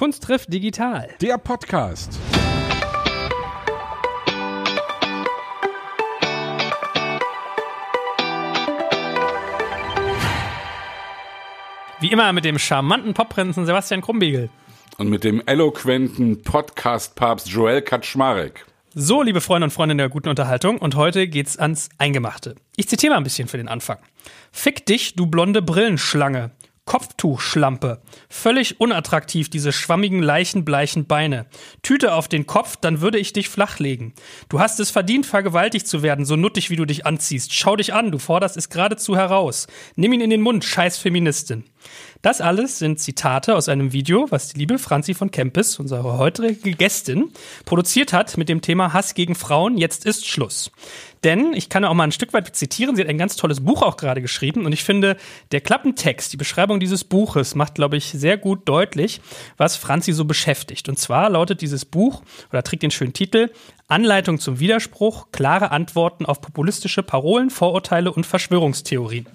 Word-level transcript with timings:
Kunst 0.00 0.22
trifft 0.22 0.50
digital. 0.50 1.10
Der 1.20 1.36
Podcast. 1.36 2.18
Wie 12.00 12.10
immer 12.10 12.32
mit 12.32 12.46
dem 12.46 12.58
charmanten 12.58 13.12
Popprinzen 13.12 13.66
Sebastian 13.66 14.00
Krumbiegel. 14.00 14.48
Und 14.96 15.10
mit 15.10 15.22
dem 15.22 15.42
eloquenten 15.44 16.40
Podcast-Papst 16.44 17.48
Joel 17.48 17.82
Kaczmarek. 17.82 18.64
So, 18.94 19.22
liebe 19.22 19.42
Freunde 19.42 19.64
und 19.66 19.70
Freunde 19.70 19.96
der 19.96 20.08
guten 20.08 20.30
Unterhaltung, 20.30 20.78
und 20.78 20.94
heute 20.94 21.28
geht's 21.28 21.58
ans 21.58 21.90
Eingemachte. 21.98 22.54
Ich 22.74 22.88
zitiere 22.88 23.12
mal 23.12 23.18
ein 23.18 23.24
bisschen 23.24 23.48
für 23.48 23.58
den 23.58 23.68
Anfang. 23.68 23.98
Fick 24.50 24.86
dich, 24.86 25.14
du 25.14 25.26
blonde 25.26 25.60
Brillenschlange. 25.60 26.52
Kopftuchschlampe. 26.90 28.02
Völlig 28.28 28.80
unattraktiv, 28.80 29.48
diese 29.48 29.70
schwammigen, 29.70 30.20
leichenbleichen 30.24 31.06
Beine. 31.06 31.46
Tüte 31.82 32.14
auf 32.14 32.26
den 32.26 32.48
Kopf, 32.48 32.74
dann 32.74 33.00
würde 33.00 33.20
ich 33.20 33.32
dich 33.32 33.48
flachlegen. 33.48 34.12
Du 34.48 34.58
hast 34.58 34.80
es 34.80 34.90
verdient, 34.90 35.24
vergewaltigt 35.24 35.86
zu 35.86 36.02
werden, 36.02 36.24
so 36.24 36.34
nuttig 36.34 36.68
wie 36.68 36.74
du 36.74 36.86
dich 36.86 37.06
anziehst. 37.06 37.54
Schau 37.54 37.76
dich 37.76 37.94
an, 37.94 38.10
du 38.10 38.18
forderst 38.18 38.56
es 38.56 38.70
geradezu 38.70 39.14
heraus. 39.14 39.68
Nimm 39.94 40.12
ihn 40.14 40.20
in 40.20 40.30
den 40.30 40.40
Mund, 40.40 40.64
scheiß 40.64 40.98
Feministin. 40.98 41.62
Das 42.22 42.40
alles 42.40 42.80
sind 42.80 42.98
Zitate 42.98 43.54
aus 43.54 43.68
einem 43.68 43.92
Video, 43.92 44.26
was 44.30 44.48
die 44.48 44.58
liebe 44.58 44.78
Franzi 44.78 45.14
von 45.14 45.30
Kempis, 45.30 45.78
unsere 45.78 46.18
heutige 46.18 46.72
Gästin, 46.72 47.30
produziert 47.64 48.12
hat 48.12 48.36
mit 48.36 48.48
dem 48.48 48.62
Thema 48.62 48.92
Hass 48.92 49.14
gegen 49.14 49.36
Frauen. 49.36 49.78
Jetzt 49.78 50.04
ist 50.04 50.26
Schluss. 50.26 50.72
Denn 51.24 51.52
ich 51.52 51.68
kann 51.68 51.84
auch 51.84 51.94
mal 51.94 52.04
ein 52.04 52.12
Stück 52.12 52.32
weit 52.32 52.54
zitieren. 52.56 52.96
Sie 52.96 53.02
hat 53.02 53.08
ein 53.08 53.18
ganz 53.18 53.36
tolles 53.36 53.62
Buch 53.62 53.82
auch 53.82 53.96
gerade 53.96 54.22
geschrieben 54.22 54.64
und 54.64 54.72
ich 54.72 54.84
finde, 54.84 55.16
der 55.52 55.60
Klappentext, 55.60 56.32
die 56.32 56.36
Beschreibung 56.36 56.80
dieses 56.80 57.04
Buches 57.04 57.54
macht, 57.54 57.74
glaube 57.74 57.96
ich, 57.96 58.06
sehr 58.06 58.38
gut 58.38 58.68
deutlich, 58.68 59.20
was 59.56 59.76
Franzi 59.76 60.12
so 60.12 60.24
beschäftigt. 60.24 60.88
Und 60.88 60.98
zwar 60.98 61.28
lautet 61.28 61.60
dieses 61.60 61.84
Buch 61.84 62.22
oder 62.50 62.62
trägt 62.62 62.82
den 62.82 62.90
schönen 62.90 63.12
Titel 63.12 63.50
Anleitung 63.90 64.38
zum 64.38 64.60
Widerspruch, 64.60 65.28
klare 65.32 65.72
Antworten 65.72 66.24
auf 66.24 66.40
populistische 66.40 67.02
Parolen, 67.02 67.50
Vorurteile 67.50 68.12
und 68.12 68.24
Verschwörungstheorien. 68.24 69.26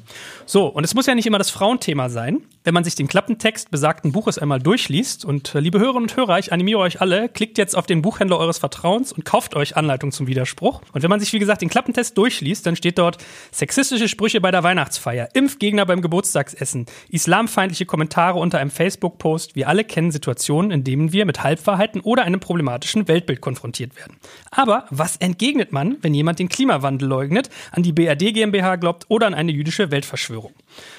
So, 0.46 0.68
und 0.68 0.84
es 0.84 0.94
muss 0.94 1.08
ja 1.08 1.16
nicht 1.16 1.26
immer 1.26 1.38
das 1.38 1.50
Frauenthema 1.50 2.10
sein. 2.10 2.42
Wenn 2.64 2.74
man 2.74 2.84
sich 2.84 2.96
den 2.96 3.08
Klappentext 3.08 3.70
besagten 3.70 4.12
Buches 4.12 4.40
einmal 4.40 4.60
durchliest 4.60 5.26
und 5.26 5.54
äh, 5.54 5.60
liebe 5.60 5.80
Hörerinnen 5.80 6.10
und 6.10 6.18
Hörer, 6.18 6.40
ich 6.40 6.54
animiere 6.54 6.80
euch 6.80 7.02
alle, 7.02 7.30
klickt 7.30 7.58
jetzt 7.58 7.76
auf 7.76 7.86
den 7.86 8.02
Buchhändler 8.02 8.40
eures 8.40 8.58
Vertrauens 8.58 9.12
und 9.12 9.26
kauft 9.26 9.56
euch 9.56 9.78
Anleitung 9.78 10.12
zum 10.12 10.26
Widerspruch. 10.26 10.82
Und 10.94 11.04
wenn 11.04 11.10
man 11.10 11.20
sich, 11.20 11.32
wie 11.34 11.40
gesagt, 11.40 11.62
den 11.62 11.70
Klappentest 11.70 12.18
durchliest, 12.18 12.66
dann 12.66 12.76
steht 12.76 12.98
dort 12.98 13.18
sexistische 13.52 14.08
Sprüche 14.08 14.42
bei 14.42 14.52
der 14.52 14.64
Weihnachtsfeier, 14.64 15.30
Impfgegner 15.34 15.86
beim 15.86 16.02
Geburtstagsessen, 16.02 16.86
islamfeindliche 17.10 17.86
Kommentare 17.86 18.40
unter 18.40 18.60
einem 18.60 18.72
Facebook-Post. 18.72 19.56
Wir 19.56 19.68
alle 19.68 19.84
kennen 19.84 20.12
Situationen, 20.12 20.72
in 20.72 20.84
denen 20.84 21.12
wir 21.12 21.26
mit 21.26 21.44
Halbwahrheiten 21.44 22.02
oder 22.02 22.24
einem 22.24 22.40
problematischen 22.40 23.08
Weltbild 23.08 23.42
konfrontiert 23.42 23.96
werden. 23.96 24.18
Aber 24.52 24.86
was 24.90 25.18
entgegnet 25.18 25.72
man, 25.72 25.98
wenn 26.02 26.14
jemand 26.14 26.40
den 26.40 26.50
Klimawandel 26.50 27.08
leugnet, 27.08 27.50
an 27.72 27.84
die 27.84 27.92
BRD 27.92 28.34
GmbH 28.34 28.76
glaubt 28.76 29.06
oder 29.08 29.28
an 29.28 29.34
eine 29.34 29.52
jüdische 29.52 29.92
Weltverschwörung? 29.92 30.54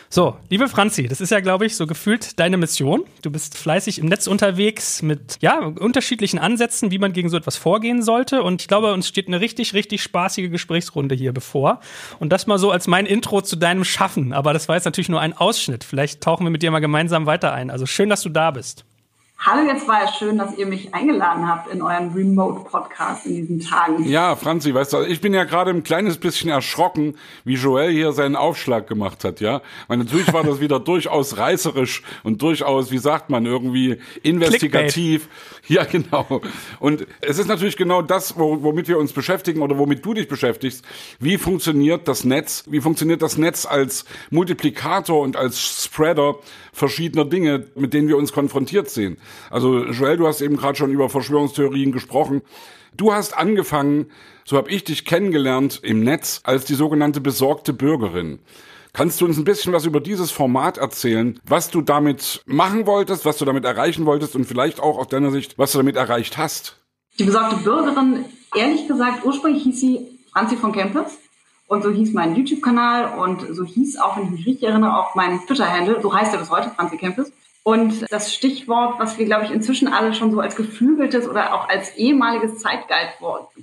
So, 0.08 0.36
liebe 0.48 0.69
Franzi, 0.69 1.08
das 1.08 1.20
ist 1.20 1.30
ja, 1.30 1.41
glaube 1.41 1.67
ich, 1.67 1.77
so 1.77 1.86
gefühlt 1.86 2.39
deine 2.39 2.56
Mission. 2.56 3.05
Du 3.22 3.30
bist 3.30 3.58
fleißig 3.58 3.98
im 3.98 4.06
Netz 4.06 4.27
unterwegs 4.27 5.02
mit, 5.02 5.36
ja, 5.41 5.58
unterschiedlichen 5.58 6.39
Ansätzen, 6.39 6.91
wie 6.91 6.98
man 6.98 7.12
gegen 7.12 7.28
so 7.28 7.36
etwas 7.36 7.56
vorgehen 7.56 8.02
sollte. 8.02 8.42
Und 8.42 8.62
ich 8.62 8.69
glaube, 8.69 8.92
uns 8.92 9.08
steht 9.08 9.27
eine 9.27 9.41
richtig, 9.41 9.74
richtig 9.74 10.02
spaßige 10.02 10.50
Gesprächsrunde 10.50 11.14
hier 11.14 11.33
bevor. 11.33 11.80
Und 12.19 12.30
das 12.30 12.47
mal 12.47 12.58
so 12.58 12.70
als 12.70 12.86
mein 12.86 13.05
Intro 13.05 13.42
zu 13.42 13.56
deinem 13.56 13.84
Schaffen. 13.84 14.33
Aber 14.33 14.52
das 14.52 14.69
war 14.69 14.77
jetzt 14.77 14.84
natürlich 14.84 15.08
nur 15.08 15.20
ein 15.20 15.34
Ausschnitt. 15.34 15.84
Vielleicht 15.84 16.20
tauchen 16.22 16.47
wir 16.47 16.50
mit 16.50 16.62
dir 16.62 16.70
mal 16.70 16.80
gemeinsam 16.80 17.27
weiter 17.27 17.52
ein. 17.52 17.70
Also 17.70 17.84
schön, 17.84 18.08
dass 18.08 18.22
du 18.22 18.28
da 18.28 18.52
bist. 18.52 18.86
Hallo, 19.39 19.65
jetzt 19.67 19.87
war 19.87 20.03
es 20.03 20.17
schön, 20.17 20.39
dass 20.39 20.56
ihr 20.56 20.67
mich 20.67 20.95
eingeladen 20.95 21.47
habt 21.47 21.73
in 21.73 21.83
euren 21.83 22.12
Remote-Podcast 22.12 23.27
in 23.27 23.37
diesen 23.37 23.61
Tagen. 23.61 24.03
Ja, 24.09 24.34
Franzi, 24.34 24.75
weißt 24.75 24.95
du, 24.95 25.03
ich 25.03 25.20
bin 25.20 25.34
ja 25.34 25.45
gerade 25.45 25.70
ein 25.70 25.84
kleines 25.84 26.17
bisschen 26.17 26.51
erschrocken, 26.51 27.17
wie 27.45 27.55
Joel 27.55 27.92
hier 27.92 28.13
seinen 28.13 28.35
Aufschlag 28.35 28.89
gemacht 28.89 29.24
hat, 29.24 29.41
ja. 29.41 29.61
Weil 29.89 29.98
natürlich 29.98 30.33
war 30.33 30.42
das 30.42 30.58
wieder 30.58 30.80
durchaus 30.80 31.36
reißerisch 31.36 32.02
und 32.24 32.41
durchaus, 32.42 32.91
wie 32.91 32.98
sagt 32.98 33.29
man, 33.29 33.45
irgendwie 33.47 33.98
investigativ. 34.23 35.29
Clickbait. 35.29 35.68
Ja, 35.68 35.85
genau. 35.85 36.41
Und 36.80 37.07
es 37.20 37.39
ist 37.39 37.48
natürlich 37.48 37.77
genau 37.77 38.03
das, 38.03 38.39
womit 38.39 38.89
wir 38.89 38.98
uns 38.98 39.13
beschäftigen 39.13 39.63
oder 39.63 39.77
womit 39.79 40.05
du 40.05 40.14
dich 40.14 40.29
beschäftigst. 40.29 40.85
Wie 41.20 41.39
funktioniert 41.39 42.08
das 42.08 42.24
Netz? 42.24 42.64
Wie 42.68 42.80
funktioniert 42.80 43.20
das 43.20 43.36
Netz 43.36 43.67
als 43.67 44.07
Multiplikator 44.30 45.20
und 45.20 45.36
als 45.36 45.85
Spreader 45.85 46.36
verschiedener 46.77 47.25
Dinge, 47.25 47.67
mit 47.75 47.95
denen 47.95 48.07
wir 48.07 48.19
uns 48.19 48.33
konfrontiert 48.33 48.91
sehen? 48.91 49.17
Also 49.51 49.85
Joel, 49.87 50.19
du 50.19 50.27
hast 50.27 50.42
eben 50.42 50.57
gerade 50.57 50.77
schon 50.77 50.91
über 50.91 51.09
Verschwörungstheorien 51.09 51.91
gesprochen. 51.91 52.42
Du 52.95 53.13
hast 53.13 53.37
angefangen, 53.37 54.07
so 54.45 54.57
habe 54.59 54.70
ich 54.70 54.85
dich 54.85 55.07
kennengelernt 55.07 55.81
im 55.83 56.01
Netz, 56.01 56.41
als 56.45 56.67
die 56.67 56.75
sogenannte 56.75 57.20
besorgte 57.20 57.73
Bürgerin. 57.73 58.41
Kannst 58.92 59.20
du 59.20 59.25
uns 59.25 59.39
ein 59.39 59.45
bisschen 59.45 59.73
was 59.73 59.86
über 59.86 60.01
dieses 60.01 60.31
Format 60.31 60.79
erzählen, 60.79 61.41
was 61.47 61.70
du 61.70 61.81
damit 61.81 62.42
machen 62.47 62.86
wolltest, 62.86 63.25
was 63.25 63.39
du 63.39 63.45
damit 63.45 63.65
erreichen 63.65 64.07
wolltest 64.07 64.36
und 64.36 64.45
vielleicht 64.45 64.81
auch 64.81 64.98
aus 64.98 65.09
deiner 65.09 65.31
Sicht, 65.31 65.59
was 65.59 65.73
du 65.73 65.79
damit 65.79 65.97
erreicht 65.97 66.36
hast? 66.36 66.77
Die 67.19 67.25
besorgte 67.25 67.57
Bürgerin, 67.57 68.27
ehrlich 68.55 68.86
gesagt, 68.86 69.25
ursprünglich 69.25 69.63
hieß 69.63 69.81
sie 69.81 70.20
Franzi 70.33 70.57
von 70.57 70.73
Campus. 70.73 71.19
Und 71.69 71.83
so 71.83 71.91
hieß 71.91 72.13
mein 72.13 72.37
YouTube-Kanal 72.37 73.19
und 73.19 73.45
so 73.55 73.65
hieß 73.65 73.99
auch, 73.99 74.17
wenn 74.17 74.25
ich 74.25 74.31
mich 74.31 74.47
richtig 74.47 74.69
erinnere, 74.69 74.99
auch 74.99 75.15
mein 75.15 75.41
Twitter-Handle. 75.47 76.01
So 76.01 76.15
heißt 76.15 76.33
er 76.33 76.39
bis 76.39 76.51
heute, 76.51 76.71
Franzi 76.71 76.97
Campus. 76.97 77.33
Und 77.65 78.07
das 78.13 78.33
Stichwort, 78.33 79.01
was 79.01 79.19
wir, 79.19 79.27
glaube 79.27 79.47
ich, 79.47 79.51
inzwischen 79.51 79.89
alle 79.89 80.15
schon 80.15 80.31
so 80.31 80.39
als 80.39 80.55
geflügeltes 80.55 81.29
oder 81.29 81.53
auch 81.53 81.69
als 81.69 81.97
ehemaliges 81.97 82.63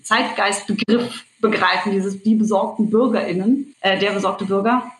Zeitgeistbegriff 0.03 1.23
begreifen, 1.39 1.93
dieses 1.93 2.21
die 2.21 2.35
besorgten 2.35 2.89
BürgerInnen, 2.89 3.73
äh, 3.79 3.97
der 3.97 4.11
besorgte 4.11 4.43
Bürger, 4.43 4.91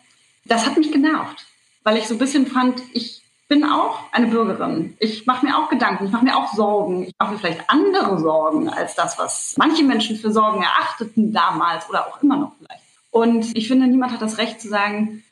das 0.46 0.64
hat 0.64 0.78
mich 0.78 0.90
genervt, 0.90 1.44
weil 1.82 1.98
ich 1.98 2.08
so 2.08 2.14
ein 2.14 2.18
bisschen 2.18 2.46
fand, 2.46 2.80
ich 2.94 3.22
bin 3.46 3.64
auch 3.64 3.98
eine 4.12 4.28
Bürgerin. 4.28 4.96
Ich 4.98 5.26
mache 5.26 5.44
mir 5.44 5.58
auch 5.58 5.68
Gedanken, 5.68 6.06
ich 6.06 6.10
mache 6.10 6.24
mir 6.24 6.36
auch 6.36 6.54
Sorgen. 6.54 7.04
Ich 7.04 7.14
mache 7.18 7.32
mir 7.32 7.38
vielleicht 7.38 7.68
andere 7.68 8.18
Sorgen 8.18 8.70
als 8.70 8.94
das, 8.94 9.18
was 9.18 9.54
manche 9.58 9.84
Menschen 9.84 10.16
für 10.16 10.32
Sorgen 10.32 10.62
erachteten 10.62 11.30
damals 11.32 11.88
oder 11.90 12.06
auch 12.06 12.22
immer 12.22 12.38
noch 12.38 12.52
vielleicht. 12.58 12.83
Und 13.14 13.56
ich 13.56 13.68
finde, 13.68 13.86
niemand 13.86 14.10
hat 14.10 14.22
das 14.22 14.38
Recht 14.38 14.60
zu 14.60 14.68
sagen, 14.68 15.22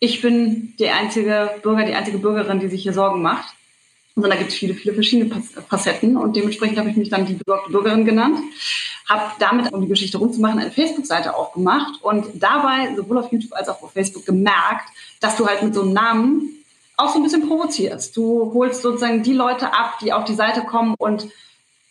ich 0.00 0.20
bin 0.20 0.74
der 0.78 0.96
einzige 0.96 1.50
Bürger, 1.62 1.86
die 1.86 1.94
einzige 1.94 2.18
Bürgerin, 2.18 2.60
die 2.60 2.68
sich 2.68 2.82
hier 2.82 2.92
Sorgen 2.92 3.22
macht. 3.22 3.54
Und 4.16 4.28
da 4.28 4.36
gibt 4.36 4.50
es 4.50 4.56
viele, 4.56 4.74
viele 4.74 4.92
verschiedene 4.92 5.42
Facetten 5.66 6.18
und 6.18 6.36
dementsprechend 6.36 6.78
habe 6.78 6.90
ich 6.90 6.96
mich 6.96 7.08
dann 7.08 7.24
die 7.24 7.32
besorgte 7.32 7.72
Bürgerin 7.72 8.04
genannt, 8.04 8.40
habe 9.08 9.32
damit, 9.38 9.72
um 9.72 9.80
die 9.80 9.88
Geschichte 9.88 10.18
rumzumachen, 10.18 10.58
eine 10.58 10.70
Facebook-Seite 10.70 11.34
aufgemacht 11.34 12.02
und 12.02 12.26
dabei 12.34 12.94
sowohl 12.94 13.16
auf 13.16 13.32
YouTube 13.32 13.54
als 13.54 13.70
auch 13.70 13.82
auf 13.82 13.92
Facebook 13.92 14.26
gemerkt, 14.26 14.90
dass 15.20 15.36
du 15.36 15.46
halt 15.46 15.62
mit 15.62 15.74
so 15.74 15.82
einem 15.82 15.94
Namen 15.94 16.50
auch 16.98 17.08
so 17.08 17.18
ein 17.18 17.22
bisschen 17.22 17.48
provozierst. 17.48 18.14
Du 18.14 18.52
holst 18.52 18.82
sozusagen 18.82 19.22
die 19.22 19.32
Leute 19.32 19.72
ab, 19.72 20.00
die 20.02 20.12
auf 20.12 20.24
die 20.26 20.34
Seite 20.34 20.64
kommen 20.64 20.94
und 20.98 21.28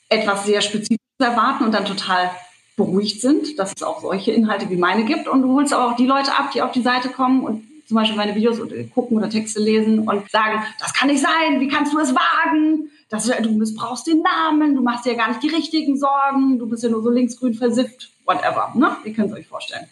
etwas 0.10 0.46
sehr 0.46 0.62
Spezifisches 0.62 1.00
erwarten 1.18 1.64
und 1.64 1.72
dann 1.72 1.86
total 1.86 2.30
beruhigt 2.76 3.22
sind, 3.22 3.58
dass 3.58 3.74
es 3.76 3.84
auch 3.84 4.02
solche 4.02 4.32
Inhalte 4.32 4.70
wie 4.70 4.78
meine 4.78 5.06
gibt. 5.06 5.28
Und 5.28 5.42
du 5.42 5.54
holst 5.54 5.74
aber 5.74 5.92
auch 5.92 5.96
die 5.96 6.06
Leute 6.06 6.32
ab, 6.38 6.52
die 6.52 6.62
auf 6.62 6.72
die 6.72 6.82
Seite 6.82 7.10
kommen 7.10 7.44
und 7.44 7.64
zum 7.88 7.96
Beispiel 7.96 8.18
meine 8.18 8.36
Videos 8.36 8.60
gucken 8.94 9.18
oder 9.18 9.30
Texte 9.30 9.60
lesen 9.60 10.00
und 10.00 10.30
sagen, 10.32 10.64
das 10.80 10.94
kann 10.94 11.08
nicht 11.08 11.22
sein, 11.22 11.60
wie 11.60 11.68
kannst 11.68 11.94
du 11.94 12.00
es 12.00 12.14
wagen? 12.16 12.90
Das, 13.10 13.28
du 13.28 13.52
missbrauchst 13.52 14.08
den 14.08 14.24
Namen, 14.24 14.76
du 14.76 14.82
machst 14.82 15.06
dir 15.06 15.12
ja 15.12 15.18
gar 15.18 15.28
nicht 15.30 15.44
die 15.44 15.50
richtigen 15.50 15.98
Sorgen, 15.98 16.58
du 16.58 16.68
bist 16.68 16.84
ja 16.84 16.90
nur 16.90 17.04
so 17.04 17.12
linksgrün 17.12 17.54
versifft, 17.54 18.10
whatever. 18.26 18.72
Ne? 18.76 18.98
Ihr 19.06 19.14
könnt 19.14 19.32
es 19.32 19.38
euch 19.38 19.48
vorstellen. 19.48 19.86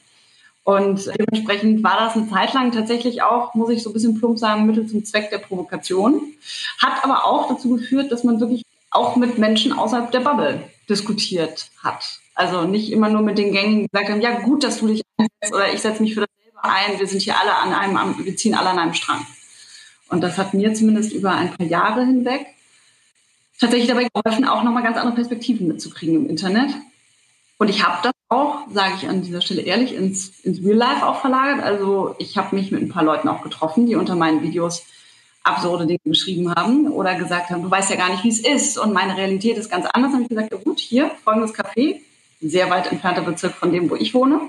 Und 0.64 1.12
dementsprechend 1.20 1.84
war 1.84 1.98
das 2.00 2.16
eine 2.16 2.30
Zeit 2.30 2.54
lang 2.54 2.72
tatsächlich 2.72 3.22
auch, 3.22 3.54
muss 3.54 3.70
ich 3.70 3.84
so 3.84 3.90
ein 3.90 3.94
bisschen 3.94 4.18
plump 4.18 4.40
sagen, 4.40 4.66
Mittel 4.66 4.88
zum 4.88 5.04
Zweck 5.04 5.30
der 5.30 5.40
Provokation. 5.40 6.22
Hat 6.82 7.04
aber 7.04 7.26
auch 7.26 7.50
dazu 7.50 7.76
geführt, 7.76 8.12
dass 8.12 8.24
man 8.24 8.40
wirklich 8.40 8.64
auch 8.90 9.16
mit 9.18 9.38
Menschen 9.38 9.74
außerhalb 9.74 10.12
der 10.12 10.22
Bubble 10.22 10.64
diskutiert 10.90 11.70
hat. 11.84 12.20
Also 12.36 12.64
nicht 12.64 12.92
immer 12.92 13.10
nur 13.10 13.22
mit 13.22 13.38
den 13.38 13.52
Gängigen 13.52 13.88
gesagt 13.92 14.10
haben, 14.10 14.22
ja 14.22 14.40
gut, 14.40 14.64
dass 14.64 14.80
du 14.80 14.88
dich 14.88 15.04
einsetzt 15.18 15.54
oder 15.54 15.74
ich 15.74 15.82
setze 15.82 16.02
mich 16.02 16.16
für 16.16 16.22
das 16.22 16.30
ein, 16.64 16.98
wir 16.98 17.08
sind 17.08 17.22
hier 17.22 17.38
alle 17.40 17.56
an 17.56 17.74
einem, 17.74 18.26
wir 18.26 18.36
ziehen 18.38 18.56
alle 18.56 18.70
an 18.70 18.80
einem 18.80 18.94
Strang. 18.94 19.26
Und 20.10 20.22
das 20.22 20.38
hat 20.38 20.54
mir 20.54 20.74
zumindest 20.74 21.12
über 21.12 21.32
ein 21.32 21.54
paar 21.54 21.68
Jahre 21.68 22.06
hinweg 22.06 22.46
tatsächlich 23.60 23.88
dabei 23.88 24.08
geholfen, 24.14 24.46
auch 24.46 24.64
nochmal 24.64 24.84
ganz 24.84 24.98
andere 24.98 25.16
Perspektiven 25.16 25.68
mitzukriegen 25.68 26.16
im 26.16 26.30
Internet. 26.30 26.72
Und 27.58 27.70
ich 27.70 27.86
habe 27.86 28.00
das 28.04 28.14
auch, 28.30 28.68
sage 28.72 28.96
ich 28.98 29.08
an 29.08 29.22
dieser 29.22 29.42
Stelle 29.42 29.62
ehrlich, 29.62 29.94
ins, 29.94 30.40
ins 30.42 30.64
Real 30.64 30.78
Life 30.78 31.06
auch 31.06 31.22
verlagert. 31.22 31.64
Also 31.64 32.16
ich 32.18 32.38
habe 32.38 32.56
mich 32.56 32.72
mit 32.72 32.82
ein 32.82 32.90
paar 32.90 33.04
Leuten 33.04 33.28
auch 33.28 33.42
getroffen, 33.42 33.86
die 33.86 33.96
unter 33.96 34.16
meinen 34.16 34.42
Videos 34.42 34.84
absurde 35.44 35.86
Dinge 35.86 36.00
geschrieben 36.06 36.54
haben 36.54 36.88
oder 36.92 37.16
gesagt 37.16 37.50
haben, 37.50 37.64
du 37.64 37.70
weißt 37.70 37.90
ja 37.90 37.98
gar 37.98 38.10
nicht, 38.10 38.24
wie 38.24 38.30
es 38.30 38.40
ist 38.40 38.78
und 38.78 38.94
meine 38.94 39.18
Realität 39.18 39.58
ist 39.58 39.70
ganz 39.70 39.86
anders. 39.86 40.14
Habe 40.14 40.24
ich 40.24 40.30
gesagt, 40.30 40.52
ja 40.52 40.58
gut, 40.58 40.80
hier, 40.80 41.12
folgendes 41.24 41.54
Café, 41.54 42.00
sehr 42.50 42.70
weit 42.70 42.92
entfernter 42.92 43.22
Bezirk 43.22 43.54
von 43.54 43.72
dem, 43.72 43.90
wo 43.90 43.96
ich 43.96 44.14
wohne, 44.14 44.40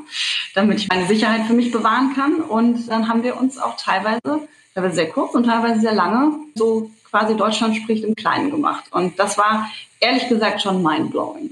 damit 0.54 0.78
ich 0.78 0.88
meine 0.88 1.06
Sicherheit 1.06 1.46
für 1.46 1.54
mich 1.54 1.70
bewahren 1.70 2.14
kann. 2.14 2.40
Und 2.40 2.88
dann 2.88 3.08
haben 3.08 3.22
wir 3.22 3.36
uns 3.36 3.58
auch 3.58 3.76
teilweise, 3.76 4.48
teilweise 4.74 4.94
sehr 4.94 5.10
kurz 5.10 5.34
und 5.34 5.44
teilweise 5.44 5.80
sehr 5.80 5.94
lange, 5.94 6.32
so 6.54 6.90
quasi 7.10 7.36
Deutschland 7.36 7.76
spricht 7.76 8.04
im 8.04 8.14
Kleinen 8.14 8.50
gemacht. 8.50 8.84
Und 8.90 9.18
das 9.18 9.38
war 9.38 9.70
ehrlich 10.00 10.28
gesagt 10.28 10.62
schon 10.62 10.82
mindblowing, 10.82 11.50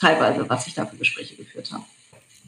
teilweise, 0.00 0.48
was 0.48 0.66
ich 0.66 0.74
da 0.74 0.86
für 0.86 0.96
Gespräche 0.96 1.34
geführt 1.34 1.70
habe. 1.72 1.84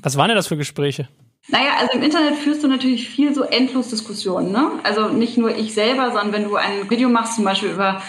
Was 0.03 0.17
waren 0.17 0.29
denn 0.29 0.37
das 0.37 0.47
für 0.47 0.57
Gespräche? 0.57 1.09
Naja, 1.49 1.73
also 1.79 1.93
im 1.99 2.03
Internet 2.03 2.37
führst 2.37 2.63
du 2.63 2.69
natürlich 2.69 3.09
viel 3.09 3.35
so 3.35 3.43
endlos 3.43 3.89
Diskussionen. 3.89 4.51
Ne? 4.51 4.71
Also 4.83 5.09
nicht 5.09 5.37
nur 5.37 5.55
ich 5.55 5.75
selber, 5.75 6.07
sondern 6.13 6.33
wenn 6.33 6.45
du 6.45 6.57
ein 6.57 6.89
Video 6.89 7.09
machst, 7.09 7.37
zum 7.37 7.45
Beispiel 7.45 7.71
über, 7.71 8.03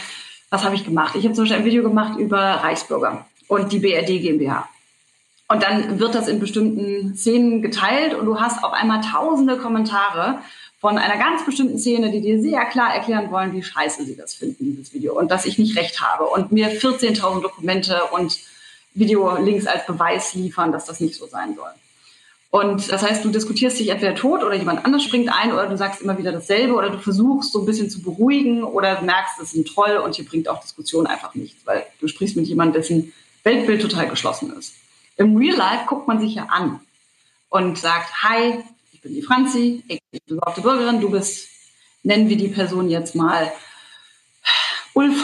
was 0.50 0.64
habe 0.64 0.76
ich 0.76 0.86
gemacht? 0.86 1.16
Ich 1.16 1.26
habe 1.26 1.34
zum 1.34 1.44
Beispiel 1.44 1.60
ein 1.60 1.66
Video 1.66 1.84
gemacht 1.84 2.18
über 2.18 2.38
Reichsbürger 2.38 3.26
und 3.48 3.72
die 3.72 3.80
BRD 3.80 4.22
GmbH. 4.22 4.70
Und 5.48 5.62
dann 5.62 6.00
wird 6.00 6.16
das 6.16 6.28
in 6.28 6.40
bestimmten 6.40 7.16
Szenen 7.16 7.62
geteilt 7.62 8.16
und 8.16 8.26
du 8.26 8.40
hast 8.40 8.64
auf 8.64 8.74
einmal 8.74 9.02
tausende 9.02 9.58
Kommentare 9.58 10.40
von 10.80 10.98
einer 10.98 11.18
ganz 11.18 11.46
bestimmten 11.46 11.78
Szene, 11.78 12.12
die 12.12 12.22
dir 12.22 12.42
sehr 12.42 12.66
klar 12.66 12.94
erklären 12.94 13.32
wollen, 13.32 13.54
wie 13.54 13.64
scheiße 13.64 14.06
sie 14.06 14.16
das 14.16 14.34
finden, 14.34 14.66
dieses 14.66 14.94
Video, 14.94 15.18
und 15.18 15.30
dass 15.30 15.46
ich 15.46 15.58
nicht 15.58 15.78
recht 15.78 16.02
habe 16.02 16.26
und 16.26 16.52
mir 16.52 16.70
14.000 16.72 17.42
Dokumente 17.42 18.02
und 18.12 18.40
Videolinks 18.94 19.68
als 19.68 19.86
Beweis 19.86 20.34
liefern, 20.34 20.72
dass 20.72 20.86
das 20.86 21.00
nicht 21.00 21.16
so 21.16 21.28
sein 21.28 21.56
soll. 21.56 21.72
Und 22.50 22.90
das 22.90 23.04
heißt, 23.04 23.26
du 23.26 23.30
diskutierst 23.30 23.80
dich 23.80 23.90
entweder 23.90 24.16
tot 24.16 24.42
oder 24.42 24.56
jemand 24.56 24.86
anders 24.86 25.04
springt 25.04 25.30
ein 25.30 25.52
oder 25.52 25.68
du 25.68 25.76
sagst 25.78 26.02
immer 26.02 26.18
wieder 26.18 26.32
dasselbe 26.32 26.74
oder 26.74 26.90
du 26.90 27.00
versuchst 27.00 27.52
so 27.52 27.60
ein 27.60 27.66
bisschen 27.66 27.90
zu 27.90 28.02
beruhigen 28.02 28.64
oder 28.64 29.02
merkst, 29.02 29.40
das 29.40 29.50
ist 29.50 29.56
ein 29.56 29.66
Troll 29.66 29.98
und 29.98 30.16
hier 30.16 30.26
bringt 30.26 30.48
auch 30.48 30.62
Diskussion 30.62 31.06
einfach 31.06 31.36
nichts, 31.36 31.66
weil 31.66 31.86
du 32.00 32.08
sprichst 32.08 32.38
mit 32.38 32.48
jemandem, 32.48 32.82
dessen 32.82 33.14
Weltbild 33.44 33.82
total 33.82 34.08
geschlossen 34.08 34.54
ist. 34.58 34.74
Im 35.18 35.38
Real 35.38 35.56
Life 35.56 35.86
guckt 35.88 36.08
man 36.08 36.20
sich 36.20 36.36
ja 36.36 36.46
an 36.46 36.80
und 37.50 37.78
sagt, 37.78 38.24
hi, 38.24 38.64
ich 38.92 39.02
bin 39.02 39.14
die 39.14 39.22
Franzi, 39.22 39.84
ich 39.88 40.02
bin 40.12 40.20
besorgte 40.28 40.62
Bürgerin, 40.62 41.02
du 41.02 41.10
bist, 41.10 41.48
nennen 42.04 42.28
wir 42.30 42.38
die 42.38 42.50
Person 42.50 42.90
jetzt 42.90 43.16
mal 43.16 43.52
Ulf 44.94 45.16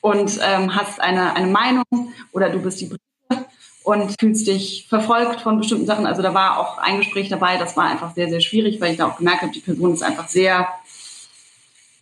und 0.00 0.38
ähm, 0.42 0.74
hast 0.74 1.00
eine, 1.00 1.34
eine 1.34 1.46
Meinung 1.46 1.84
oder 2.32 2.50
du 2.50 2.60
bist 2.60 2.80
die 2.80 2.86
Brigitte 2.86 3.48
und 3.82 4.14
fühlst 4.20 4.46
dich 4.46 4.86
verfolgt 4.88 5.40
von 5.40 5.58
bestimmten 5.58 5.86
Sachen. 5.86 6.06
Also 6.06 6.22
da 6.22 6.34
war 6.34 6.58
auch 6.58 6.78
ein 6.78 6.98
Gespräch 6.98 7.28
dabei, 7.28 7.56
das 7.56 7.76
war 7.76 7.84
einfach 7.84 8.14
sehr, 8.14 8.28
sehr 8.28 8.40
schwierig, 8.40 8.80
weil 8.80 8.92
ich 8.92 8.98
da 8.98 9.08
auch 9.08 9.16
gemerkt 9.16 9.42
habe, 9.42 9.52
die 9.52 9.60
Person 9.60 9.94
ist 9.94 10.02
einfach 10.02 10.28
sehr, 10.28 10.68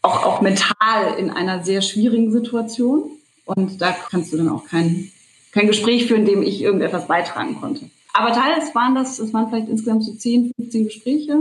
auch, 0.03 0.25
auch 0.25 0.41
mental 0.41 1.15
in 1.19 1.31
einer 1.31 1.65
sehr 1.65 1.83
schwierigen 1.83 2.33
Situation. 2.33 3.11
Und 3.45 3.81
da 3.81 3.93
kannst 3.93 4.33
du 4.33 4.37
dann 4.37 4.49
auch 4.49 4.65
kein, 4.65 5.13
kein 5.57 5.67
Gespräch 5.67 6.07
führen, 6.07 6.27
dem 6.27 6.43
ich 6.43 6.63
irgendetwas 6.63 7.09
beitragen 7.09 7.59
konnte. 7.59 7.87
Aber 8.13 8.33
teils 8.33 8.75
waren 8.75 8.95
das, 8.95 9.19
es 9.19 9.33
waren 9.33 9.49
vielleicht 9.49 9.69
insgesamt 9.69 10.05
so 10.05 10.13
10, 10.13 10.53
15 10.57 10.85
Gespräche. 10.85 11.41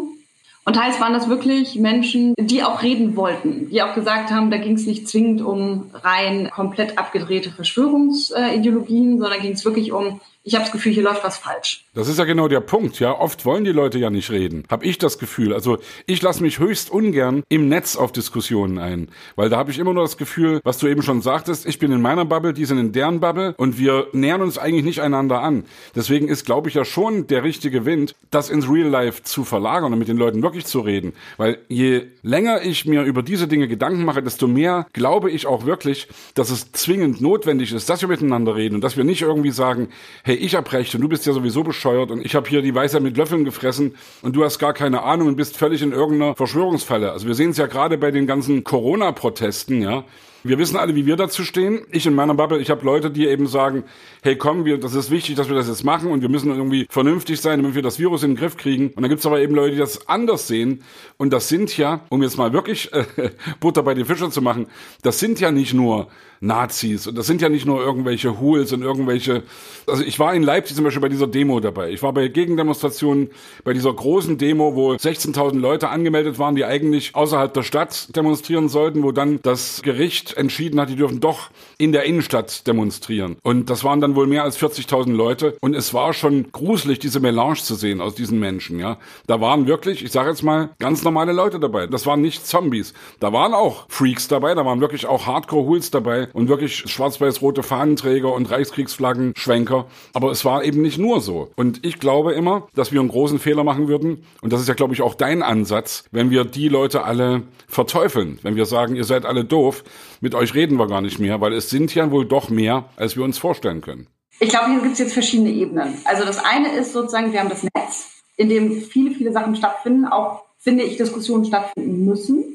Und 0.68 0.74
teils 0.74 1.00
waren 1.00 1.14
das 1.14 1.30
wirklich 1.30 1.76
Menschen, 1.76 2.34
die 2.40 2.64
auch 2.64 2.82
reden 2.82 3.16
wollten, 3.16 3.70
die 3.70 3.84
auch 3.84 3.94
gesagt 3.94 4.32
haben, 4.32 4.50
da 4.50 4.58
ging 4.58 4.74
es 4.74 4.88
nicht 4.88 5.08
zwingend 5.08 5.42
um 5.42 5.92
rein 5.94 6.50
komplett 6.50 6.98
abgedrehte 6.98 7.52
Verschwörungsideologien, 7.52 9.20
sondern 9.20 9.42
ging 9.42 9.52
es 9.52 9.64
wirklich 9.64 9.92
um 9.92 10.22
ich 10.48 10.54
habe 10.54 10.64
das 10.64 10.72
Gefühl, 10.72 10.94
hier 10.94 11.02
läuft 11.02 11.24
was 11.24 11.38
falsch. 11.38 11.86
Das 11.96 12.08
ist 12.08 12.20
ja 12.20 12.24
genau 12.24 12.48
der 12.48 12.60
Punkt, 12.60 13.00
ja. 13.00 13.18
Oft 13.18 13.46
wollen 13.46 13.64
die 13.64 13.72
Leute 13.72 13.98
ja 13.98 14.12
nicht 14.12 14.30
reden. 14.30 14.64
Hab 14.70 14.86
ich 14.86 15.00
das 15.00 15.18
Gefühl. 15.18 15.56
Also 15.56 15.80
ich 16.06 16.22
lasse 16.22 16.44
mich 16.44 16.60
höchst 16.60 16.92
ungern 16.92 17.42
im 17.50 17.68
Netz 17.68 17.96
auf 17.96 18.12
Diskussionen 18.12 18.78
ein. 18.78 19.10
Weil 19.36 19.50
da 19.50 19.58
habe 19.58 19.72
ich 19.72 19.80
immer 19.80 19.96
nur 19.96 20.04
das 20.04 20.18
Gefühl, 20.18 20.62
was 20.64 20.78
du 20.78 20.88
eben 20.88 21.02
schon 21.02 21.24
sagtest, 21.24 21.66
ich 21.66 21.80
bin 21.80 21.92
in 21.92 22.00
meiner 22.00 22.26
Bubble, 22.26 22.54
die 22.54 22.66
sind 22.66 22.78
in 22.78 22.92
deren 22.92 23.22
Bubble 23.22 23.56
und 23.58 23.80
wir 23.80 24.06
nähern 24.14 24.44
uns 24.44 24.60
eigentlich 24.60 24.86
nicht 24.86 25.02
einander 25.02 25.42
an. 25.42 25.66
Deswegen 25.96 26.28
ist, 26.28 26.46
glaube 26.46 26.70
ich, 26.70 26.76
ja 26.76 26.86
schon 26.86 27.26
der 27.26 27.44
richtige 27.44 27.86
Wind, 27.86 28.14
das 28.30 28.52
ins 28.52 28.70
Real 28.70 28.88
Life 28.88 29.24
zu 29.24 29.46
verlagern 29.46 29.94
und 29.94 29.98
mit 29.98 30.10
den 30.10 30.18
Leuten 30.18 30.44
wirklich 30.44 30.68
zu 30.68 30.82
reden. 30.82 31.14
Weil 31.38 31.58
je 31.70 32.04
länger 32.22 32.62
ich 32.62 32.86
mir 32.86 33.02
über 33.02 33.24
diese 33.24 33.48
Dinge 33.48 33.68
Gedanken 33.68 34.06
mache, 34.06 34.22
desto 34.22 34.46
mehr 34.48 34.86
glaube 34.94 35.32
ich 35.32 35.48
auch 35.48 35.66
wirklich, 35.66 36.08
dass 36.36 36.52
es 36.52 36.72
zwingend 36.72 37.20
notwendig 37.20 37.74
ist, 37.74 37.90
dass 37.90 38.02
wir 38.02 38.10
miteinander 38.10 38.56
reden 38.56 38.76
und 38.76 38.84
dass 38.84 38.96
wir 38.96 39.04
nicht 39.04 39.24
irgendwie 39.24 39.50
sagen, 39.50 39.90
hey, 40.24 40.35
hey, 40.36 40.46
ich 40.46 40.56
hab 40.56 40.72
recht 40.74 40.94
und 40.96 41.02
du 41.02 41.08
bist 41.08 41.26
ja 41.26 41.34
sowieso 41.34 41.64
bescheuert 41.64 42.12
und 42.12 42.26
ich 42.26 42.36
habe 42.36 42.50
hier 42.50 42.62
die 42.62 42.76
Weisheit 42.76 43.02
mit 43.02 43.18
Löffeln 43.18 43.46
gefressen 43.46 43.96
und 44.22 44.36
du 44.36 44.44
hast 44.44 44.60
gar 44.60 44.74
keine 44.74 45.04
Ahnung 45.04 45.28
und 45.30 45.36
bist 45.36 45.58
völlig 45.58 45.82
in 45.82 45.92
irgendeiner 45.92 46.36
Verschwörungsfalle. 46.36 47.12
Also 47.12 47.28
wir 47.28 47.36
sehen 47.36 47.52
es 47.52 47.58
ja 47.58 47.68
gerade 47.68 47.98
bei 47.98 48.12
den 48.12 48.28
ganzen 48.28 48.64
Corona-Protesten, 48.64 49.82
ja. 49.82 50.04
Wir 50.48 50.60
wissen 50.60 50.78
alle, 50.78 50.94
wie 50.94 51.08
wir 51.08 51.16
dazu 51.16 51.44
stehen. 51.44 51.88
Ich 51.90 52.06
in 52.06 52.14
meiner 52.14 52.36
Bubble, 52.36 52.60
ich 52.60 52.70
habe 52.70 52.86
Leute, 52.86 53.10
die 53.10 53.26
eben 53.26 53.48
sagen, 53.48 53.84
hey 54.22 54.36
komm, 54.36 54.64
wir, 54.64 54.78
das 54.78 54.94
ist 54.94 55.10
wichtig, 55.10 55.34
dass 55.36 55.50
wir 55.50 55.56
das 55.56 55.68
jetzt 55.68 55.84
machen 55.84 56.12
und 56.12 56.22
wir 56.22 56.30
müssen 56.30 56.52
irgendwie 56.52 56.86
vernünftig 56.88 57.42
sein, 57.42 57.60
damit 57.60 57.74
wir 57.74 57.82
das 57.82 57.98
Virus 57.98 58.22
in 58.22 58.32
den 58.32 58.38
Griff 58.38 58.56
kriegen. 58.56 58.90
Und 58.90 59.02
dann 59.02 59.10
gibt's 59.10 59.26
aber 59.26 59.40
eben 59.40 59.56
Leute, 59.56 59.72
die 59.72 59.80
das 59.80 60.08
anders 60.08 60.48
sehen. 60.48 60.84
Und 61.18 61.34
das 61.34 61.50
sind 61.50 61.76
ja, 61.78 62.02
um 62.10 62.22
jetzt 62.22 62.38
mal 62.38 62.54
wirklich 62.54 62.94
äh, 62.94 63.06
Butter 63.60 63.82
bei 63.82 63.96
den 63.96 64.06
Fischer 64.06 64.30
zu 64.30 64.44
machen, 64.44 64.68
das 65.02 65.20
sind 65.20 65.40
ja 65.40 65.52
nicht 65.52 65.74
nur 65.74 66.10
Nazis 66.46 67.08
und 67.08 67.18
das 67.18 67.28
sind 67.28 67.42
ja 67.42 67.50
nicht 67.50 67.66
nur 67.66 67.82
irgendwelche 67.82 68.40
Hools 68.40 68.72
und 68.74 68.82
irgendwelche. 68.82 69.44
Also 69.88 70.04
ich 70.04 70.20
war 70.20 70.34
in 70.34 70.44
Leipzig 70.44 70.76
zum 70.76 70.86
Beispiel 70.86 71.02
bei 71.02 71.10
dieser 71.10 71.28
Demo 71.28 71.60
dabei. 71.60 71.92
Ich 71.92 72.02
war 72.04 72.14
bei 72.14 72.28
Gegendemonstrationen, 72.28 73.30
bei 73.64 73.74
dieser 73.74 73.94
großen 73.94 74.38
Demo, 74.38 74.76
wo 74.76 74.94
16.000 74.94 75.60
Leute 75.60 75.90
angemeldet 75.90 76.40
waren, 76.40 76.56
die 76.56 76.66
eigentlich 76.66 77.16
außerhalb 77.16 77.54
der 77.54 77.64
Stadt 77.64 78.16
demonstrieren 78.16 78.70
sollten, 78.70 79.04
wo 79.04 79.12
dann 79.12 79.40
das 79.42 79.82
Gericht 79.82 80.38
entschieden 80.38 80.80
hat, 80.80 80.90
die 80.90 80.96
dürfen 80.96 81.20
doch 81.20 81.50
in 81.78 81.92
der 81.92 82.04
Innenstadt 82.04 82.68
demonstrieren. 82.68 83.38
Und 83.44 83.70
das 83.70 83.84
waren 83.84 84.02
dann 84.02 84.16
wohl 84.16 84.28
mehr 84.28 84.44
als 84.44 84.60
40.000 84.60 85.14
Leute. 85.14 85.58
Und 85.62 85.76
es 85.76 85.94
war 85.94 86.14
schon 86.14 86.52
gruselig, 86.52 87.00
diese 87.00 87.20
Melange 87.20 87.56
zu 87.56 87.76
sehen 87.76 88.02
aus 88.02 88.16
diesen 88.16 88.40
Menschen. 88.40 88.80
Ja, 88.80 88.98
da 89.28 89.42
waren 89.42 89.68
wirklich, 89.68 90.04
ich 90.04 90.12
sage 90.12 90.30
jetzt 90.30 90.44
mal, 90.44 90.70
ganz 90.80 91.04
normale 91.04 91.32
Leute 91.32 91.60
dabei. 91.60 91.88
Das 91.88 92.06
waren 92.06 92.22
nicht 92.22 92.46
Zombies. 92.46 92.94
Da 93.20 93.34
waren 93.34 93.54
auch 93.54 93.86
Freaks 93.90 94.28
dabei. 94.28 94.56
Da 94.56 94.66
waren 94.66 94.82
wirklich 94.82 95.06
auch 95.06 95.26
Hardcore-Hools 95.26 95.92
dabei 95.92 96.28
und 96.36 96.50
wirklich 96.50 96.76
schwarz-weiß-rote 96.76 97.64
Fahnenträger 97.64 98.34
und 98.34 98.52
Reichskriegsflaggen-Schwenker. 98.52 99.86
Aber 100.14 100.32
es 100.32 100.44
war 100.44 100.66
eben 100.66 100.82
nicht 100.82 100.98
nur 100.98 101.22
so. 101.22 101.50
Und 101.56 101.86
ich 101.86 101.98
glaube 102.00 102.34
immer, 102.34 102.68
dass 102.76 102.92
wir 102.92 103.00
einen 103.00 103.10
großen 103.10 103.40
Fehler 103.40 103.64
machen 103.64 103.88
würden. 103.88 104.26
Und 104.42 104.52
das 104.52 104.60
ist 104.60 104.68
ja, 104.68 104.74
glaube 104.74 104.94
ich, 104.94 105.02
auch 105.02 105.16
dein 105.16 105.42
Ansatz, 105.42 106.04
wenn 106.12 106.30
wir 106.30 106.44
die 106.44 106.68
Leute 106.68 107.06
alle 107.06 107.44
verteufeln. 107.68 108.38
Wenn 108.44 108.58
wir 108.58 108.66
sagen, 108.66 108.98
ihr 108.98 109.06
seid 109.06 109.26
alle 109.26 109.46
doof 109.46 109.86
mit 110.20 110.36
euch 110.36 110.54
reden 110.54 110.78
wir 110.78 110.88
gar 110.88 111.02
nicht 111.02 111.20
mehr, 111.20 111.40
weil 111.40 111.54
es 111.54 111.70
sind 111.70 111.96
ja 111.96 112.12
wohl 112.12 112.26
doch 112.26 112.50
mehr, 112.50 112.90
als 112.98 113.16
wir 113.16 113.24
uns 113.24 113.38
vorstellen 113.38 113.80
können. 113.80 114.08
Ich 114.42 114.50
glaube, 114.50 114.72
hier 114.72 114.82
gibt 114.82 114.94
es 114.94 115.00
jetzt 115.00 115.14
verschiedene 115.14 115.52
Ebenen. 115.52 116.00
Also 116.04 116.26
das 116.26 116.44
eine 116.44 116.76
ist 116.76 116.92
sozusagen, 116.92 117.32
wir 117.32 117.40
haben 117.40 117.50
das 117.50 117.64
Netz, 117.64 118.10
in 118.36 118.50
dem 118.50 118.82
viele, 118.82 119.12
viele 119.12 119.32
Sachen 119.32 119.56
stattfinden, 119.56 120.06
auch 120.06 120.44
finde 120.58 120.84
ich, 120.84 120.98
Diskussionen 120.98 121.46
stattfinden 121.46 122.04
müssen. 122.04 122.55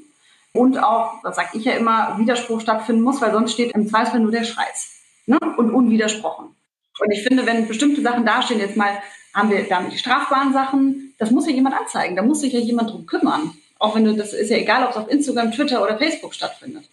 Und 0.53 0.79
auch, 0.79 1.23
das 1.23 1.37
sage 1.37 1.51
ich 1.55 1.65
ja 1.65 1.73
immer, 1.73 2.19
Widerspruch 2.19 2.61
stattfinden 2.61 3.03
muss, 3.03 3.21
weil 3.21 3.33
sonst 3.33 3.53
steht 3.53 3.73
im 3.73 3.87
Zweifel 3.89 4.21
nur 4.21 4.33
der 4.33 4.45
Scheiß. 4.45 4.91
Ne? 5.27 5.39
Und 5.57 5.71
unwidersprochen. 5.71 6.57
Und 6.99 7.11
ich 7.13 7.23
finde, 7.23 7.47
wenn 7.47 7.69
bestimmte 7.69 8.03
Sachen 8.03 8.27
dastehen, 8.27 8.61
jetzt 8.61 8.77
mal 8.77 8.99
haben 9.33 9.51
wir 9.51 9.67
damit 9.69 9.93
die 9.93 9.99
strafbaren 9.99 10.53
Sachen, 10.53 11.15
das 11.19 11.31
muss 11.31 11.47
ja 11.47 11.53
jemand 11.53 11.77
anzeigen, 11.77 12.17
da 12.17 12.23
muss 12.23 12.41
sich 12.41 12.53
ja 12.53 12.61
jemand 12.61 12.91
drum 12.91 13.07
kümmern. 13.07 13.55
Auch 13.79 13.95
wenn 13.95 14.05
du, 14.05 14.15
das 14.15 14.33
ist 14.33 14.51
ja 14.51 14.57
egal, 14.57 14.85
ob 14.85 14.91
es 14.91 14.97
auf 14.97 15.09
Instagram, 15.09 15.53
Twitter 15.53 15.83
oder 15.83 15.97
Facebook 15.97 16.35
stattfindet 16.35 16.85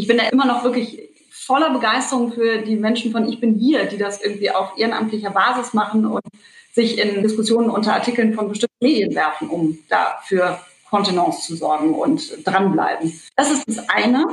ich 0.00 0.06
bin 0.06 0.18
da 0.18 0.28
immer 0.28 0.46
noch 0.46 0.64
wirklich 0.64 1.10
voller 1.30 1.70
Begeisterung 1.70 2.32
für 2.32 2.58
die 2.62 2.76
Menschen 2.76 3.12
von 3.12 3.28
Ich 3.28 3.40
bin 3.40 3.58
hier, 3.58 3.86
die 3.86 3.98
das 3.98 4.22
irgendwie 4.22 4.50
auf 4.50 4.72
ehrenamtlicher 4.76 5.30
Basis 5.30 5.74
machen 5.74 6.06
und 6.06 6.24
sich 6.72 6.98
in 6.98 7.22
Diskussionen 7.22 7.70
unter 7.70 7.94
Artikeln 7.94 8.34
von 8.34 8.48
bestimmten 8.48 8.76
Medien 8.80 9.14
werfen, 9.14 9.48
um 9.48 9.78
dafür 9.88 10.60
Kontenance 10.90 11.46
zu 11.46 11.56
sorgen 11.56 11.94
und 11.94 12.46
dranbleiben. 12.46 13.18
Das 13.36 13.50
ist 13.50 13.64
das 13.66 13.88
eine. 13.88 14.26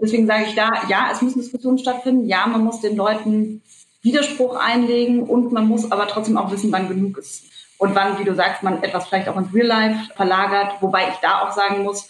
Deswegen 0.00 0.26
sage 0.26 0.44
ich 0.48 0.54
da, 0.54 0.70
ja, 0.88 1.10
es 1.12 1.22
müssen 1.22 1.40
Diskussionen 1.40 1.78
stattfinden. 1.78 2.26
Ja, 2.26 2.46
man 2.46 2.64
muss 2.64 2.80
den 2.80 2.96
Leuten 2.96 3.62
Widerspruch 4.02 4.56
einlegen 4.56 5.22
und 5.22 5.52
man 5.52 5.66
muss 5.66 5.90
aber 5.90 6.06
trotzdem 6.08 6.36
auch 6.36 6.50
wissen, 6.50 6.72
wann 6.72 6.88
genug 6.88 7.18
ist. 7.18 7.44
Und 7.78 7.94
wann, 7.94 8.18
wie 8.18 8.24
du 8.24 8.34
sagst, 8.34 8.62
man 8.62 8.82
etwas 8.82 9.08
vielleicht 9.08 9.28
auch 9.28 9.36
ins 9.36 9.52
Real 9.52 9.66
Life 9.66 10.14
verlagert. 10.14 10.80
Wobei 10.80 11.08
ich 11.08 11.16
da 11.16 11.42
auch 11.42 11.52
sagen 11.52 11.82
muss, 11.82 12.08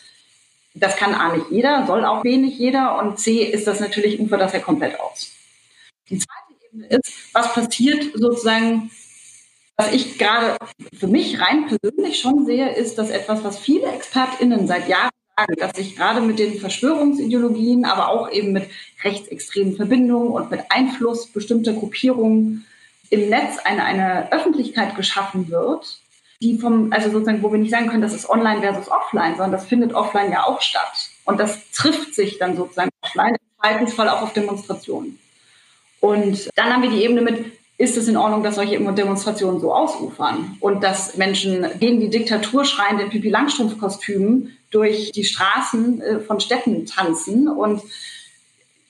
das 0.75 0.97
kann 0.97 1.15
A 1.15 1.35
nicht 1.35 1.51
jeder, 1.51 1.87
soll 1.87 2.05
auch 2.05 2.23
B 2.23 2.37
nicht 2.37 2.59
jeder 2.59 2.99
und 2.99 3.19
C 3.19 3.45
ist 3.45 3.67
das 3.67 3.81
natürlich, 3.81 4.19
ufert 4.19 4.41
das 4.41 4.53
ja 4.53 4.59
komplett 4.59 4.99
aus. 4.99 5.31
Die 6.11 6.19
zweite 6.19 6.67
Ebene 6.67 6.87
ist, 6.89 7.13
was 7.33 7.55
passiert 7.55 8.05
sozusagen, 8.15 8.91
was 9.77 9.93
ich 9.93 10.19
gerade 10.19 10.57
für 10.99 11.09
mich 11.09 11.41
rein 11.41 11.67
persönlich 11.67 12.21
schon 12.21 12.47
sehe, 12.47 12.75
ist, 12.75 12.97
dass 12.97 13.11
etwas, 13.11 13.43
was 13.43 13.59
viele 13.59 13.87
ExpertInnen 13.87 14.67
seit 14.67 14.89
Jahren 14.89 15.11
sagen, 15.37 15.55
dass 15.59 15.77
sich 15.77 15.97
gerade 15.97 16.21
mit 16.21 16.39
den 16.39 16.59
Verschwörungsideologien, 16.59 17.85
aber 17.85 18.09
auch 18.09 18.31
eben 18.31 18.53
mit 18.53 18.69
rechtsextremen 19.03 19.77
Verbindungen 19.77 20.29
und 20.29 20.51
mit 20.51 20.61
Einfluss 20.71 21.27
bestimmter 21.27 21.73
Gruppierungen 21.73 22.67
im 23.11 23.29
Netz 23.29 23.59
eine, 23.65 23.85
eine 23.85 24.33
Öffentlichkeit 24.33 24.97
geschaffen 24.97 25.49
wird, 25.51 25.99
die 26.41 26.59
vom, 26.59 26.93
also 26.93 27.11
sozusagen, 27.11 27.43
wo 27.43 27.51
wir 27.51 27.59
nicht 27.59 27.71
sagen 27.71 27.89
können, 27.89 28.03
das 28.03 28.15
ist 28.15 28.29
online 28.29 28.61
versus 28.61 28.91
offline, 28.91 29.33
sondern 29.33 29.53
das 29.53 29.67
findet 29.67 29.93
offline 29.93 30.31
ja 30.31 30.45
auch 30.45 30.61
statt. 30.61 31.11
Und 31.25 31.41
das 31.41 31.71
trifft 31.73 32.15
sich 32.15 32.39
dann 32.39 32.57
sozusagen 32.57 32.91
offline, 33.03 33.35
im 33.35 33.61
Zweifelsfall 33.61 34.09
auch 34.09 34.23
auf 34.23 34.33
Demonstrationen. 34.33 35.19
Und 36.01 36.51
dann 36.55 36.73
haben 36.73 36.83
wir 36.83 36.91
die 36.91 37.03
Ebene 37.03 37.23
mit, 37.23 37.53
ist 37.85 37.97
es 37.97 38.09
in 38.09 38.17
Ordnung, 38.17 38.43
dass 38.43 38.57
solche 38.57 38.79
Demonstrationen 38.79 39.61
so 39.61 39.73
ausufern 39.73 40.57
und 40.61 40.83
dass 40.83 41.17
Menschen 41.17 41.67
gegen 41.79 42.01
die 42.01 42.11
Diktatur 42.11 42.65
schreiend 42.65 43.01
in 43.01 43.11
Pipi 43.11 43.29
Langstrumpf-Kostümen 43.29 44.57
durch 44.71 45.13
die 45.13 45.25
Straßen 45.25 46.01
äh, 46.01 46.21
von 46.21 46.41
Städten 46.41 46.87
tanzen 46.87 47.49
und 47.49 47.83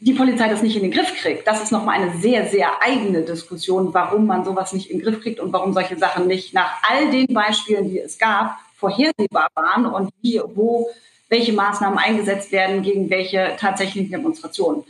die 0.01 0.13
Polizei 0.13 0.49
das 0.49 0.63
nicht 0.63 0.77
in 0.77 0.83
den 0.83 0.91
Griff 0.91 1.15
kriegt. 1.15 1.47
Das 1.47 1.63
ist 1.63 1.73
nochmal 1.73 2.01
eine 2.01 2.19
sehr, 2.19 2.47
sehr 2.49 2.83
eigene 2.83 3.23
Diskussion, 3.23 3.93
warum 3.95 4.27
man 4.27 4.45
sowas 4.45 4.73
nicht 4.73 4.91
in 4.91 4.99
den 4.99 5.05
Griff 5.05 5.21
kriegt 5.23 5.41
und 5.41 5.53
warum 5.53 5.73
solche 5.73 5.97
Sachen 5.97 6.27
nicht 6.27 6.53
nach 6.55 6.83
all 6.89 7.11
den 7.11 7.27
Beispielen, 7.33 7.89
die 7.91 7.99
es 7.99 8.19
gab, 8.19 8.59
vorhersehbar 8.77 9.49
waren 9.55 9.87
und 9.87 10.11
wie, 10.21 10.41
wo, 10.55 10.91
welche 11.29 11.53
Maßnahmen 11.53 11.99
eingesetzt 11.99 12.53
werden 12.53 12.83
gegen 12.83 13.09
welche 13.09 13.57
tatsächlichen 13.59 14.11
Demonstrationen. 14.11 14.85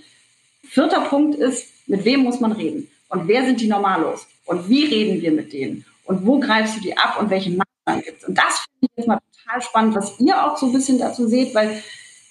Vierter 0.69 1.03
Punkt 1.03 1.37
ist, 1.37 1.69
mit 1.87 2.05
wem 2.05 2.21
muss 2.21 2.41
man 2.41 2.53
reden? 2.53 2.89
Und 3.15 3.29
wer 3.29 3.45
sind 3.47 3.61
die 3.61 3.69
Normalos? 3.69 4.27
Und 4.45 4.69
wie 4.69 4.85
reden 4.87 5.23
wir 5.23 5.31
mit 5.31 5.53
denen? 5.53 5.85
Und 6.05 6.27
wo 6.27 6.41
greifst 6.41 6.77
du 6.77 6.81
die 6.81 6.97
ab 6.97 7.17
und 7.21 7.31
welche 7.31 7.51
Maßnahmen 7.51 8.05
gibt 8.05 8.23
es? 8.23 8.29
Und 8.29 8.37
das 8.37 8.59
finde 8.59 8.81
ich 8.83 8.91
jetzt 8.97 9.07
mal 9.07 9.21
total 9.45 9.63
spannend, 9.63 9.95
was 9.95 10.19
ihr 10.19 10.45
auch 10.45 10.57
so 10.57 10.67
ein 10.67 10.73
bisschen 10.73 10.99
dazu 10.99 11.29
seht, 11.29 11.55
weil 11.55 11.83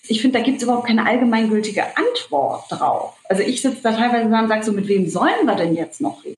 ich 0.08 0.22
finde, 0.22 0.40
da 0.40 0.44
gibt 0.44 0.58
es 0.58 0.63
überhaupt 0.63 0.88
keine 0.88 1.06
allgemeingültige 1.06 1.86
Antwort 1.96 2.66
drauf. 2.70 3.16
Also 3.30 3.42
ich 3.44 3.62
sitze 3.62 3.82
da 3.82 3.94
teilweise 3.94 4.25
und 4.25 4.50
sage 4.50 4.63
so, 4.63 4.74
mit 4.74 4.90
wem 4.90 5.10
sollen 5.10 5.46
wir 5.46 5.56
denn 5.56 5.74
jetzt 5.74 6.02
noch 6.02 6.24
reden? 6.25 6.36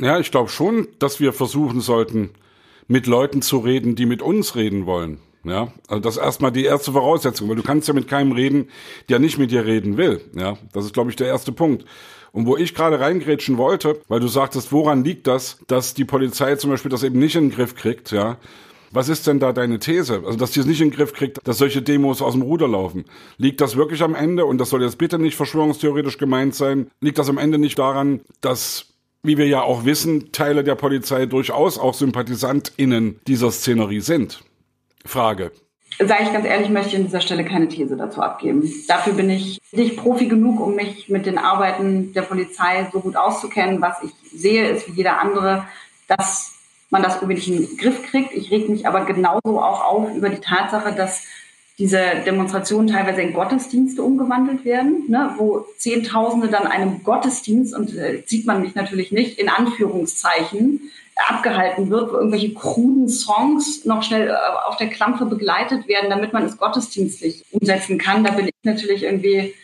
Ja, 0.00 0.20
ich 0.20 0.30
glaube 0.30 0.48
schon, 0.48 0.86
dass 1.00 1.18
wir 1.18 1.32
versuchen 1.32 1.80
sollten, 1.80 2.30
mit 2.86 3.08
Leuten 3.08 3.42
zu 3.42 3.58
reden, 3.58 3.96
die 3.96 4.06
mit 4.06 4.22
uns 4.22 4.54
reden 4.54 4.86
wollen. 4.86 5.18
Ja, 5.44 5.72
also 5.88 6.00
das 6.00 6.16
ist 6.16 6.22
erstmal 6.22 6.52
die 6.52 6.64
erste 6.64 6.92
Voraussetzung, 6.92 7.48
weil 7.48 7.56
du 7.56 7.62
kannst 7.62 7.88
ja 7.88 7.94
mit 7.94 8.06
keinem 8.06 8.32
reden, 8.32 8.68
der 9.08 9.18
nicht 9.18 9.38
mit 9.38 9.50
dir 9.50 9.64
reden 9.64 9.96
will. 9.96 10.20
Ja, 10.36 10.56
das 10.72 10.84
ist, 10.84 10.94
glaube 10.94 11.10
ich, 11.10 11.16
der 11.16 11.26
erste 11.26 11.50
Punkt. 11.50 11.84
Und 12.30 12.46
wo 12.46 12.56
ich 12.56 12.74
gerade 12.74 13.00
reingrätschen 13.00 13.58
wollte, 13.58 14.00
weil 14.08 14.20
du 14.20 14.28
sagtest, 14.28 14.72
woran 14.72 15.04
liegt 15.04 15.26
das, 15.26 15.58
dass 15.66 15.94
die 15.94 16.04
Polizei 16.04 16.56
zum 16.56 16.70
Beispiel 16.70 16.90
das 16.90 17.02
eben 17.02 17.18
nicht 17.18 17.34
in 17.34 17.48
den 17.48 17.54
Griff 17.54 17.74
kriegt, 17.74 18.10
ja? 18.10 18.38
Was 18.94 19.08
ist 19.08 19.26
denn 19.26 19.40
da 19.40 19.54
deine 19.54 19.78
These? 19.78 20.22
Also, 20.24 20.36
dass 20.36 20.50
die 20.50 20.60
es 20.60 20.66
nicht 20.66 20.82
in 20.82 20.90
den 20.90 20.96
Griff 20.96 21.14
kriegt, 21.14 21.38
dass 21.44 21.56
solche 21.56 21.80
Demos 21.80 22.20
aus 22.20 22.34
dem 22.34 22.42
Ruder 22.42 22.68
laufen. 22.68 23.06
Liegt 23.38 23.62
das 23.62 23.74
wirklich 23.74 24.02
am 24.02 24.14
Ende, 24.14 24.44
und 24.44 24.58
das 24.58 24.68
soll 24.68 24.82
jetzt 24.82 24.98
bitte 24.98 25.18
nicht 25.18 25.34
verschwörungstheoretisch 25.34 26.18
gemeint 26.18 26.54
sein, 26.54 26.90
liegt 27.00 27.16
das 27.18 27.30
am 27.30 27.38
Ende 27.38 27.58
nicht 27.58 27.78
daran, 27.78 28.20
dass 28.42 28.92
wie 29.22 29.38
wir 29.38 29.46
ja 29.46 29.62
auch 29.62 29.84
wissen, 29.84 30.32
Teile 30.32 30.64
der 30.64 30.74
Polizei 30.74 31.26
durchaus 31.26 31.78
auch 31.78 31.94
SympathisantInnen 31.94 33.20
dieser 33.26 33.52
Szenerie 33.52 34.00
sind. 34.00 34.42
Frage 35.04 35.52
sage 35.98 36.24
ich 36.24 36.32
ganz 36.32 36.46
ehrlich, 36.46 36.68
möchte 36.70 36.90
ich 36.90 36.96
an 36.96 37.04
dieser 37.04 37.20
Stelle 37.20 37.44
keine 37.44 37.68
These 37.68 37.96
dazu 37.96 38.22
abgeben. 38.22 38.70
Dafür 38.88 39.14
bin 39.14 39.30
ich 39.30 39.60
nicht 39.72 39.96
Profi 39.96 40.26
genug, 40.26 40.60
um 40.60 40.74
mich 40.74 41.08
mit 41.08 41.26
den 41.26 41.38
Arbeiten 41.38 42.12
der 42.12 42.22
Polizei 42.22 42.88
so 42.92 43.00
gut 43.00 43.16
auszukennen. 43.16 43.80
Was 43.80 44.02
ich 44.02 44.10
sehe, 44.32 44.68
ist 44.68 44.88
wie 44.88 44.92
jeder 44.92 45.20
andere, 45.20 45.66
dass 46.08 46.52
man 46.90 47.02
das 47.02 47.16
irgendwie 47.16 47.34
nicht 47.34 47.48
in 47.48 47.66
den 47.66 47.76
Griff 47.76 48.02
kriegt. 48.10 48.32
Ich 48.34 48.50
reg 48.50 48.68
mich 48.68 48.86
aber 48.86 49.04
genauso 49.04 49.60
auch 49.60 49.84
auf 49.84 50.14
über 50.14 50.28
die 50.28 50.40
Tatsache, 50.40 50.92
dass 50.92 51.24
diese 51.78 52.00
Demonstrationen 52.26 52.88
teilweise 52.88 53.22
in 53.22 53.32
Gottesdienste 53.32 54.02
umgewandelt 54.02 54.64
werden, 54.64 55.04
ne, 55.08 55.34
wo 55.38 55.64
Zehntausende 55.78 56.48
dann 56.48 56.66
einem 56.66 57.02
Gottesdienst, 57.02 57.74
und 57.74 57.96
äh, 57.96 58.22
sieht 58.26 58.46
man 58.46 58.60
mich 58.60 58.74
natürlich 58.74 59.10
nicht, 59.10 59.38
in 59.38 59.48
Anführungszeichen, 59.48 60.90
abgehalten 61.16 61.90
wird, 61.90 62.12
wo 62.12 62.16
irgendwelche 62.16 62.54
kruden 62.54 63.08
Songs 63.08 63.84
noch 63.84 64.02
schnell 64.02 64.28
äh, 64.28 64.66
auf 64.66 64.76
der 64.76 64.88
Klampe 64.88 65.26
begleitet 65.26 65.86
werden, 65.88 66.10
damit 66.10 66.32
man 66.32 66.44
es 66.44 66.56
gottesdienstlich 66.56 67.44
umsetzen 67.50 67.98
kann. 67.98 68.24
Da 68.24 68.32
bin 68.32 68.46
ich 68.46 68.54
natürlich 68.62 69.02
irgendwie 69.04 69.54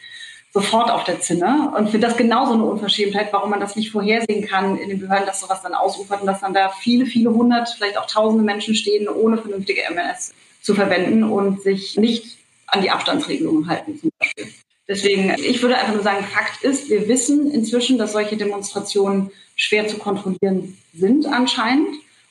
sofort 0.52 0.90
auf 0.90 1.04
der 1.04 1.20
Zinne 1.20 1.72
und 1.76 1.90
finde 1.90 2.06
das 2.06 2.16
genauso 2.16 2.54
eine 2.54 2.64
Unverschämtheit, 2.64 3.32
warum 3.32 3.50
man 3.50 3.60
das 3.60 3.76
nicht 3.76 3.90
vorhersehen 3.90 4.46
kann 4.46 4.78
in 4.78 4.88
den 4.88 4.98
Behörden, 4.98 5.26
dass 5.26 5.40
sowas 5.40 5.62
dann 5.62 5.74
ausufert 5.74 6.20
und 6.20 6.26
dass 6.26 6.40
dann 6.40 6.54
da 6.54 6.70
viele, 6.70 7.06
viele 7.06 7.30
hundert, 7.30 7.68
vielleicht 7.68 7.98
auch 7.98 8.06
tausende 8.06 8.44
Menschen 8.44 8.74
stehen, 8.74 9.08
ohne 9.08 9.38
vernünftige 9.38 9.84
MS 9.84 10.32
zu 10.62 10.74
verwenden 10.74 11.24
und 11.24 11.62
sich 11.62 11.96
nicht 11.96 12.38
an 12.66 12.82
die 12.82 12.90
Abstandsregelungen 12.90 13.68
halten 13.68 13.98
zum 13.98 14.10
Beispiel. 14.18 14.52
Deswegen, 14.88 15.30
ich 15.36 15.60
würde 15.60 15.76
einfach 15.76 15.92
nur 15.92 16.02
sagen, 16.02 16.24
Fakt 16.24 16.62
ist, 16.62 16.88
wir 16.88 17.08
wissen 17.08 17.50
inzwischen, 17.50 17.98
dass 17.98 18.12
solche 18.12 18.38
Demonstrationen 18.38 19.30
schwer 19.54 19.86
zu 19.86 19.98
kontrollieren 19.98 20.78
sind 20.94 21.26
anscheinend 21.26 21.88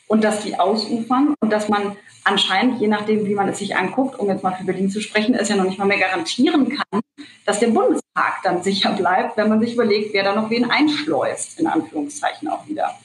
und 0.07 0.23
dass 0.23 0.43
die 0.43 0.59
ausufern 0.59 1.35
und 1.39 1.51
dass 1.51 1.69
man 1.69 1.95
anscheinend, 2.23 2.81
je 2.81 2.87
nachdem, 2.87 3.25
wie 3.25 3.35
man 3.35 3.47
es 3.47 3.59
sich 3.59 3.75
anguckt, 3.75 4.19
um 4.19 4.27
jetzt 4.27 4.43
mal 4.43 4.55
für 4.55 4.63
Berlin 4.63 4.89
zu 4.89 5.01
sprechen, 5.01 5.35
es 5.35 5.49
ja 5.49 5.55
noch 5.55 5.65
nicht 5.65 5.77
mal 5.77 5.85
mehr 5.85 5.99
garantieren 5.99 6.69
kann, 6.69 7.01
dass 7.45 7.59
der 7.59 7.67
Bundestag 7.67 8.41
dann 8.43 8.63
sicher 8.63 8.91
bleibt, 8.93 9.37
wenn 9.37 9.49
man 9.49 9.59
sich 9.59 9.73
überlegt, 9.73 10.13
wer 10.13 10.23
da 10.23 10.35
noch 10.35 10.49
wen 10.49 10.69
einschleust, 10.69 11.59
in 11.59 11.67
Anführungszeichen 11.67 12.47
auch 12.47 12.67
wieder. 12.67 12.97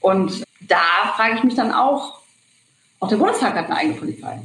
Und 0.00 0.42
da 0.60 1.12
frage 1.16 1.36
ich 1.36 1.44
mich 1.44 1.54
dann 1.54 1.72
auch, 1.72 2.20
auch 3.00 3.08
der 3.08 3.16
Bundestag 3.16 3.54
hat 3.54 3.66
eine 3.66 3.76
eigene 3.76 3.94
Polizei. 3.94 4.40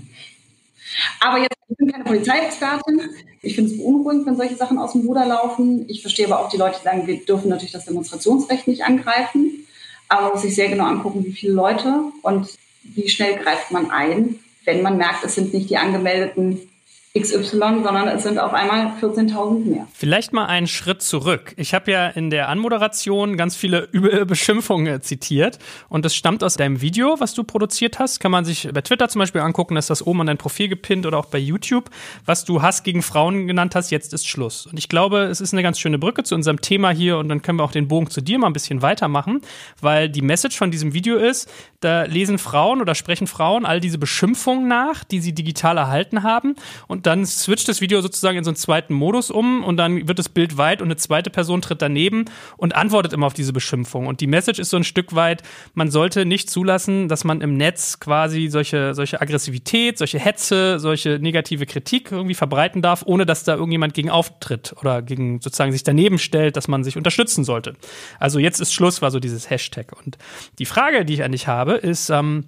Aber 1.20 1.40
jetzt, 1.40 1.53
ich 1.70 1.78
bin 1.78 1.92
keine 1.92 2.04
Polizeiexpertin. 2.04 3.02
Ich 3.42 3.56
finde 3.56 3.72
es 3.72 3.78
beunruhigend, 3.78 4.26
wenn 4.26 4.36
solche 4.36 4.56
Sachen 4.56 4.78
aus 4.78 4.94
dem 4.94 5.06
Ruder 5.08 5.26
laufen. 5.26 5.86
Ich 5.90 6.02
verstehe 6.02 6.28
aber 6.28 6.40
auch 6.40 6.50
die 6.50 6.58
Leute, 6.58 6.78
die 6.80 6.84
sagen, 6.84 7.08
wir 7.08 7.26
dürfen 7.26 7.50
natürlich 7.50 7.72
das 7.72 7.86
Demonstrationsrecht 7.86 8.68
nicht 8.68 8.84
angreifen. 8.84 9.66
Aber 10.10 10.24
man 10.24 10.32
muss 10.34 10.42
sich 10.42 10.56
sehr 10.56 10.70
genau 10.70 10.86
angucken, 10.86 11.26
wie 11.26 11.32
viele 11.32 11.54
Leute 11.54 12.04
und 12.22 12.50
wie 12.84 13.10
schnell 13.10 13.38
greift 13.38 13.72
man 13.72 13.90
ein, 13.90 14.40
wenn 14.66 14.82
man 14.82 14.98
merkt, 14.98 15.24
es 15.24 15.36
sind 15.36 15.54
nicht 15.54 15.70
die 15.70 15.78
angemeldeten 15.78 16.70
XY, 17.16 17.84
sondern 17.84 18.08
es 18.08 18.24
sind 18.24 18.40
auf 18.40 18.54
einmal 18.54 18.88
14.000 19.00 19.70
mehr. 19.70 19.88
Vielleicht 19.94 20.34
mal 20.34 20.48
einen 20.48 20.66
Schritt 20.66 21.04
zurück. 21.04 21.54
Ich 21.58 21.76
habe 21.76 21.92
ja 21.92 22.08
in 22.08 22.32
der 22.32 22.50
Anmoderation 22.50 23.38
ganz 23.38 23.56
viele 23.56 23.88
üble 23.94 24.26
Beschimpfungen 24.26 25.00
zitiert 25.04 25.60
und 25.90 26.06
das 26.06 26.16
stammt 26.16 26.44
aus 26.44 26.56
deinem 26.56 26.82
Video, 26.82 27.20
was 27.20 27.36
du 27.36 27.44
produziert 27.44 28.00
hast. 28.00 28.20
Kann 28.20 28.32
man 28.32 28.46
sich 28.46 28.68
bei 28.74 28.82
Twitter 28.82 29.10
zum 29.10 29.20
Beispiel 29.20 29.42
angucken, 29.42 29.76
dass 29.76 29.86
das 29.86 30.02
oben 30.02 30.22
an 30.22 30.28
dein 30.28 30.40
Profil 30.40 30.70
gepinnt 30.70 31.06
oder 31.06 31.20
auch 31.20 31.28
bei 31.28 31.38
YouTube, 31.38 31.92
was 32.26 32.46
du 32.46 32.64
Hass 32.64 32.82
gegen 32.82 33.04
Frauen 33.04 33.46
genannt 33.46 33.76
hast, 33.76 33.92
jetzt 33.92 34.12
ist 34.14 34.28
Schluss. 34.28 34.66
Und 34.66 34.80
ich 34.80 34.90
glaube, 34.90 35.26
es 35.26 35.40
ist 35.40 35.54
eine 35.54 35.62
ganz 35.62 35.80
schöne 35.80 36.00
Brücke 36.00 36.24
zu 36.24 36.34
unserem 36.34 36.62
Thema 36.62 36.90
hier 36.90 37.20
und 37.20 37.30
dann 37.30 37.44
können 37.44 37.60
wir 37.60 37.64
auch 37.64 37.72
den 37.72 37.88
Bogen 37.88 38.10
zu 38.10 38.22
dir 38.22 38.40
mal 38.40 38.48
ein 38.48 38.54
bisschen 38.54 38.82
weitermachen, 38.82 39.42
weil 39.80 40.10
die 40.10 40.24
Message 40.24 40.58
von 40.58 40.72
diesem 40.72 40.94
Video 40.94 41.18
ist, 41.18 41.48
da 41.80 42.06
lesen 42.06 42.40
Frauen 42.40 42.82
oder 42.82 42.96
sprechen 42.96 43.28
Frauen 43.28 43.66
all 43.66 43.80
diese 43.80 44.00
Beschimpfungen 44.00 44.68
nach, 44.68 45.04
die 45.04 45.20
sie 45.20 45.34
digital 45.34 45.78
erhalten 45.78 46.24
haben 46.24 46.56
und 47.04 47.08
dann 47.08 47.26
switcht 47.26 47.68
das 47.68 47.82
Video 47.82 48.00
sozusagen 48.00 48.38
in 48.38 48.46
so 48.46 48.50
einen 48.52 48.56
zweiten 48.56 48.94
Modus 48.94 49.30
um 49.30 49.66
und 49.66 49.76
dann 49.76 50.08
wird 50.08 50.20
das 50.20 50.30
Bild 50.30 50.58
weit 50.58 50.82
und 50.82 50.88
eine 50.88 50.96
zweite 50.96 51.30
Person 51.30 51.62
tritt 51.62 51.82
daneben 51.82 52.24
und 52.56 52.78
antwortet 52.78 53.12
immer 53.12 53.26
auf 53.26 53.34
diese 53.34 53.52
Beschimpfung. 53.52 54.08
Und 54.08 54.22
die 54.22 54.28
Message 54.28 54.58
ist 54.58 54.70
so 54.70 54.78
ein 54.78 54.86
Stück 54.86 55.14
weit, 55.14 55.44
man 55.74 55.92
sollte 55.92 56.24
nicht 56.24 56.50
zulassen, 56.50 57.10
dass 57.10 57.26
man 57.26 57.42
im 57.42 57.58
Netz 57.58 58.00
quasi 58.00 58.48
solche, 58.48 58.94
solche 58.94 59.20
Aggressivität, 59.20 59.98
solche 59.98 60.18
Hetze, 60.18 60.80
solche 60.80 61.20
negative 61.20 61.66
Kritik 61.66 62.10
irgendwie 62.10 62.36
verbreiten 62.36 62.82
darf, 62.82 63.04
ohne 63.06 63.26
dass 63.26 63.44
da 63.44 63.56
irgendjemand 63.56 63.94
gegen 63.94 64.10
auftritt 64.10 64.74
oder 64.80 65.02
gegen 65.02 65.42
sozusagen 65.42 65.74
sich 65.74 65.84
daneben 65.84 66.20
stellt, 66.20 66.56
dass 66.56 66.70
man 66.70 66.86
sich 66.86 66.96
unterstützen 66.96 67.44
sollte. 67.44 67.74
Also 68.18 68.40
jetzt 68.40 68.62
ist 68.62 68.74
Schluss, 68.74 69.02
war 69.02 69.12
so 69.12 69.20
dieses 69.20 69.50
Hashtag. 69.50 69.92
Und 70.06 70.18
die 70.58 70.66
Frage, 70.66 71.04
die 71.04 71.16
ich 71.16 71.24
an 71.26 71.34
dich 71.34 71.48
habe, 71.50 71.74
ist, 71.74 72.10
ähm, 72.10 72.46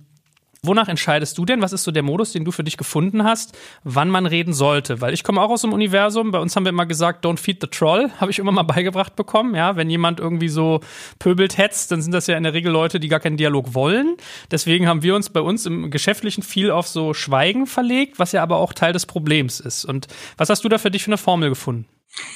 Wonach 0.67 0.87
entscheidest 0.87 1.37
du 1.37 1.45
denn? 1.45 1.61
Was 1.61 1.73
ist 1.73 1.83
so 1.83 1.91
der 1.91 2.03
Modus, 2.03 2.31
den 2.31 2.45
du 2.45 2.51
für 2.51 2.63
dich 2.63 2.77
gefunden 2.77 3.23
hast, 3.23 3.57
wann 3.83 4.09
man 4.09 4.25
reden 4.25 4.53
sollte? 4.53 5.01
Weil 5.01 5.13
ich 5.13 5.23
komme 5.23 5.41
auch 5.41 5.49
aus 5.49 5.61
dem 5.61 5.73
Universum. 5.73 6.31
Bei 6.31 6.39
uns 6.39 6.55
haben 6.55 6.65
wir 6.65 6.69
immer 6.69 6.85
gesagt, 6.85 7.25
don't 7.25 7.37
feed 7.37 7.61
the 7.61 7.67
troll, 7.67 8.11
habe 8.19 8.31
ich 8.31 8.39
immer 8.39 8.51
mal 8.51 8.63
beigebracht 8.63 9.15
bekommen. 9.15 9.55
Ja, 9.55 9.75
wenn 9.75 9.89
jemand 9.89 10.19
irgendwie 10.19 10.49
so 10.49 10.81
pöbelt 11.19 11.57
hetzt, 11.57 11.91
dann 11.91 12.01
sind 12.01 12.13
das 12.13 12.27
ja 12.27 12.37
in 12.37 12.43
der 12.43 12.53
Regel 12.53 12.71
Leute, 12.71 12.99
die 12.99 13.07
gar 13.07 13.19
keinen 13.19 13.37
Dialog 13.37 13.73
wollen. 13.73 14.17
Deswegen 14.51 14.87
haben 14.87 15.03
wir 15.03 15.15
uns 15.15 15.29
bei 15.29 15.41
uns 15.41 15.65
im 15.65 15.91
Geschäftlichen 15.91 16.43
viel 16.43 16.71
auf 16.71 16.87
so 16.87 17.13
Schweigen 17.13 17.67
verlegt, 17.67 18.19
was 18.19 18.31
ja 18.31 18.43
aber 18.43 18.57
auch 18.57 18.73
Teil 18.73 18.93
des 18.93 19.05
Problems 19.05 19.59
ist. 19.59 19.85
Und 19.85 20.07
was 20.37 20.49
hast 20.49 20.63
du 20.63 20.69
da 20.69 20.77
für 20.77 20.91
dich 20.91 21.03
für 21.03 21.09
eine 21.09 21.17
Formel 21.17 21.49
gefunden? 21.49 21.85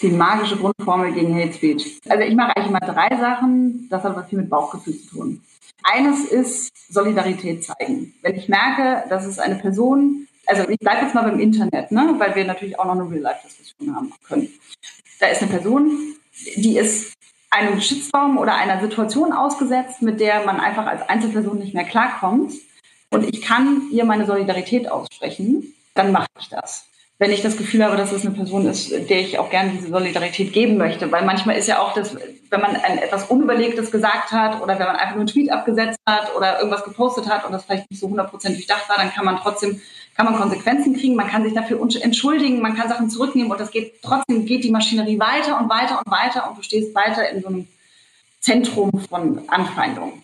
Die 0.02 0.10
magische 0.10 0.58
Grundformel 0.58 1.14
gegen 1.14 1.34
Hate 1.36 1.54
Speech. 1.54 2.00
Also 2.08 2.24
ich 2.24 2.36
mache 2.36 2.56
eigentlich 2.56 2.68
immer 2.68 2.80
drei 2.80 3.16
Sachen. 3.16 3.88
Das 3.90 4.04
hat 4.04 4.16
was 4.16 4.30
viel 4.30 4.40
mit 4.40 4.50
Bauchgefühl 4.50 4.98
zu 4.98 5.10
tun. 5.10 5.42
Eines 5.84 6.26
ist 6.26 6.72
Solidarität 6.92 7.64
zeigen. 7.64 8.14
Wenn 8.22 8.36
ich 8.36 8.50
merke, 8.50 9.08
dass 9.10 9.26
es 9.26 9.40
eine 9.40 9.56
Person, 9.56 10.28
also 10.46 10.68
ich 10.70 10.80
bleibe 10.80 11.06
jetzt 11.06 11.16
mal 11.16 11.24
beim 11.24 11.40
Internet, 11.40 11.92
ne, 11.92 12.16
weil 12.18 12.36
wir 12.36 12.46
natürlich 12.46 12.80
auch 12.80 12.86
noch 12.86 12.94
eine 12.94 13.10
Real-Life-Diskussion 13.10 13.96
haben 13.96 14.14
können. 14.28 14.50
Da 15.20 15.28
ist 15.28 15.42
eine 15.42 15.52
Person, 15.52 16.16
die 16.56 16.78
ist 16.78 17.14
einem 17.50 17.82
Shitstorm 17.82 18.38
oder 18.38 18.56
einer 18.56 18.80
Situation 18.82 19.34
ausgesetzt, 19.34 20.02
mit 20.02 20.20
der 20.20 20.46
man 20.46 20.60
einfach 20.60 20.86
als 20.86 21.08
Einzelperson 21.08 21.58
nicht 21.58 21.74
mehr 21.74 21.86
klarkommt. 21.86 22.54
Und 23.10 23.24
ich 23.24 23.42
kann 23.42 23.90
ihr 23.92 24.06
meine 24.06 24.26
Solidarität 24.26 24.90
aussprechen, 24.90 25.74
dann 25.96 26.12
mache 26.12 26.28
ich 26.40 26.50
das 26.50 26.89
wenn 27.20 27.34
ich 27.34 27.42
das 27.42 27.58
Gefühl 27.58 27.84
habe, 27.84 27.98
dass 27.98 28.14
es 28.14 28.26
eine 28.26 28.34
Person 28.34 28.66
ist, 28.66 28.92
der 28.92 29.20
ich 29.20 29.38
auch 29.38 29.50
gerne 29.50 29.72
diese 29.72 29.90
Solidarität 29.90 30.54
geben 30.54 30.78
möchte. 30.78 31.12
Weil 31.12 31.26
manchmal 31.26 31.58
ist 31.58 31.68
ja 31.68 31.82
auch 31.82 31.94
das, 31.94 32.16
wenn 32.50 32.62
man 32.62 32.78
ein 32.78 32.98
etwas 32.98 33.26
Unüberlegtes 33.26 33.92
gesagt 33.92 34.32
hat 34.32 34.62
oder 34.62 34.80
wenn 34.80 34.88
man 34.88 34.96
einfach 34.96 35.16
nur 35.16 35.20
einen 35.20 35.28
Tweet 35.28 35.52
abgesetzt 35.52 36.00
hat 36.06 36.34
oder 36.34 36.60
irgendwas 36.60 36.86
gepostet 36.86 37.28
hat 37.28 37.46
und 37.46 37.52
das 37.52 37.66
vielleicht 37.66 37.92
nicht 37.92 38.00
so 38.00 38.08
100% 38.08 38.30
durchdacht 38.30 38.88
war, 38.88 38.96
dann 38.96 39.12
kann 39.12 39.26
man 39.26 39.36
trotzdem, 39.36 39.82
kann 40.16 40.28
man 40.28 40.38
Konsequenzen 40.38 40.96
kriegen, 40.98 41.16
man 41.16 41.28
kann 41.28 41.44
sich 41.44 41.54
dafür 41.54 41.82
entschuldigen, 42.02 42.62
man 42.62 42.78
kann 42.78 42.88
Sachen 42.88 43.10
zurücknehmen 43.10 43.52
und 43.52 43.60
das 43.60 43.72
geht, 43.72 44.02
trotzdem 44.02 44.46
geht 44.46 44.64
die 44.64 44.72
Maschinerie 44.72 45.20
weiter 45.20 45.60
und 45.60 45.70
weiter 45.70 46.02
und 46.04 46.10
weiter 46.10 46.50
und 46.50 46.58
du 46.58 46.62
stehst 46.62 46.96
weiter 46.96 47.30
in 47.30 47.42
so 47.42 47.50
einem 47.50 47.68
Zentrum 48.40 48.92
von 49.10 49.42
Anfeindung. 49.50 50.24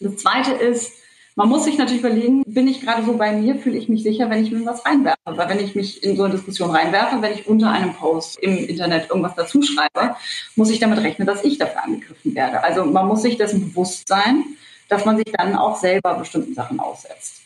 Das 0.00 0.16
zweite 0.16 0.50
ist, 0.50 0.92
Man 1.38 1.50
muss 1.50 1.64
sich 1.64 1.76
natürlich 1.76 2.00
überlegen, 2.00 2.42
bin 2.46 2.66
ich 2.66 2.80
gerade 2.80 3.04
so 3.04 3.18
bei 3.18 3.30
mir, 3.32 3.56
fühle 3.56 3.76
ich 3.76 3.90
mich 3.90 4.02
sicher, 4.02 4.30
wenn 4.30 4.42
ich 4.42 4.50
mir 4.50 4.64
was 4.64 4.86
reinwerfe. 4.86 5.18
Weil 5.26 5.50
wenn 5.50 5.60
ich 5.60 5.74
mich 5.74 6.02
in 6.02 6.16
so 6.16 6.22
eine 6.22 6.32
Diskussion 6.32 6.70
reinwerfe, 6.70 7.20
wenn 7.20 7.34
ich 7.34 7.46
unter 7.46 7.70
einem 7.70 7.92
Post 7.92 8.38
im 8.38 8.56
Internet 8.56 9.10
irgendwas 9.10 9.34
dazu 9.34 9.60
schreibe, 9.60 10.16
muss 10.54 10.70
ich 10.70 10.78
damit 10.78 11.00
rechnen, 11.00 11.26
dass 11.26 11.44
ich 11.44 11.58
dafür 11.58 11.84
angegriffen 11.84 12.34
werde. 12.34 12.64
Also 12.64 12.86
man 12.86 13.06
muss 13.06 13.20
sich 13.20 13.36
dessen 13.36 13.68
bewusst 13.68 14.08
sein, 14.08 14.44
dass 14.88 15.04
man 15.04 15.18
sich 15.18 15.26
dann 15.30 15.56
auch 15.56 15.76
selber 15.76 16.14
bestimmten 16.14 16.54
Sachen 16.54 16.80
aussetzt. 16.80 17.42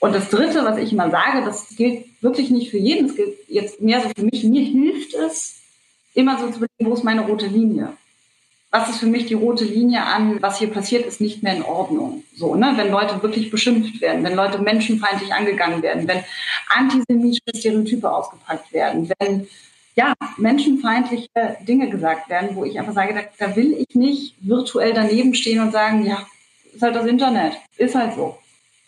Und 0.00 0.14
das 0.14 0.28
Dritte, 0.28 0.62
was 0.66 0.76
ich 0.76 0.92
immer 0.92 1.10
sage, 1.10 1.46
das 1.46 1.68
gilt 1.76 2.04
wirklich 2.20 2.50
nicht 2.50 2.70
für 2.70 2.76
jeden, 2.76 3.06
es 3.06 3.16
gilt 3.16 3.38
jetzt 3.48 3.80
mehr 3.80 4.02
so 4.02 4.10
für 4.14 4.24
mich, 4.26 4.44
mir 4.44 4.62
hilft 4.62 5.14
es, 5.14 5.60
immer 6.12 6.38
so 6.38 6.50
zu 6.50 6.56
überlegen, 6.58 6.90
wo 6.90 6.92
ist 6.92 7.04
meine 7.04 7.22
rote 7.22 7.46
Linie? 7.46 7.96
Was 8.74 8.88
ist 8.88 8.98
für 8.98 9.06
mich 9.06 9.26
die 9.26 9.34
rote 9.34 9.64
Linie 9.64 10.04
an, 10.04 10.42
was 10.42 10.58
hier 10.58 10.68
passiert, 10.68 11.06
ist 11.06 11.20
nicht 11.20 11.44
mehr 11.44 11.54
in 11.54 11.62
Ordnung. 11.62 12.24
So, 12.34 12.56
ne? 12.56 12.72
Wenn 12.74 12.90
Leute 12.90 13.22
wirklich 13.22 13.48
beschimpft 13.48 14.00
werden, 14.00 14.24
wenn 14.24 14.34
Leute 14.34 14.58
menschenfeindlich 14.58 15.32
angegangen 15.32 15.80
werden, 15.80 16.08
wenn 16.08 16.24
antisemitische 16.68 17.56
Stereotype 17.56 18.10
ausgepackt 18.10 18.72
werden, 18.72 19.08
wenn 19.20 19.46
ja, 19.94 20.12
menschenfeindliche 20.38 21.28
Dinge 21.60 21.88
gesagt 21.88 22.28
werden, 22.28 22.56
wo 22.56 22.64
ich 22.64 22.76
einfach 22.76 22.94
sage, 22.94 23.14
da, 23.14 23.20
da 23.46 23.54
will 23.54 23.74
ich 23.74 23.94
nicht 23.94 24.34
virtuell 24.40 24.92
daneben 24.92 25.36
stehen 25.36 25.60
und 25.60 25.70
sagen, 25.70 26.04
ja, 26.04 26.26
ist 26.72 26.82
halt 26.82 26.96
das 26.96 27.06
Internet, 27.06 27.52
ist 27.76 27.94
halt 27.94 28.16
so. 28.16 28.38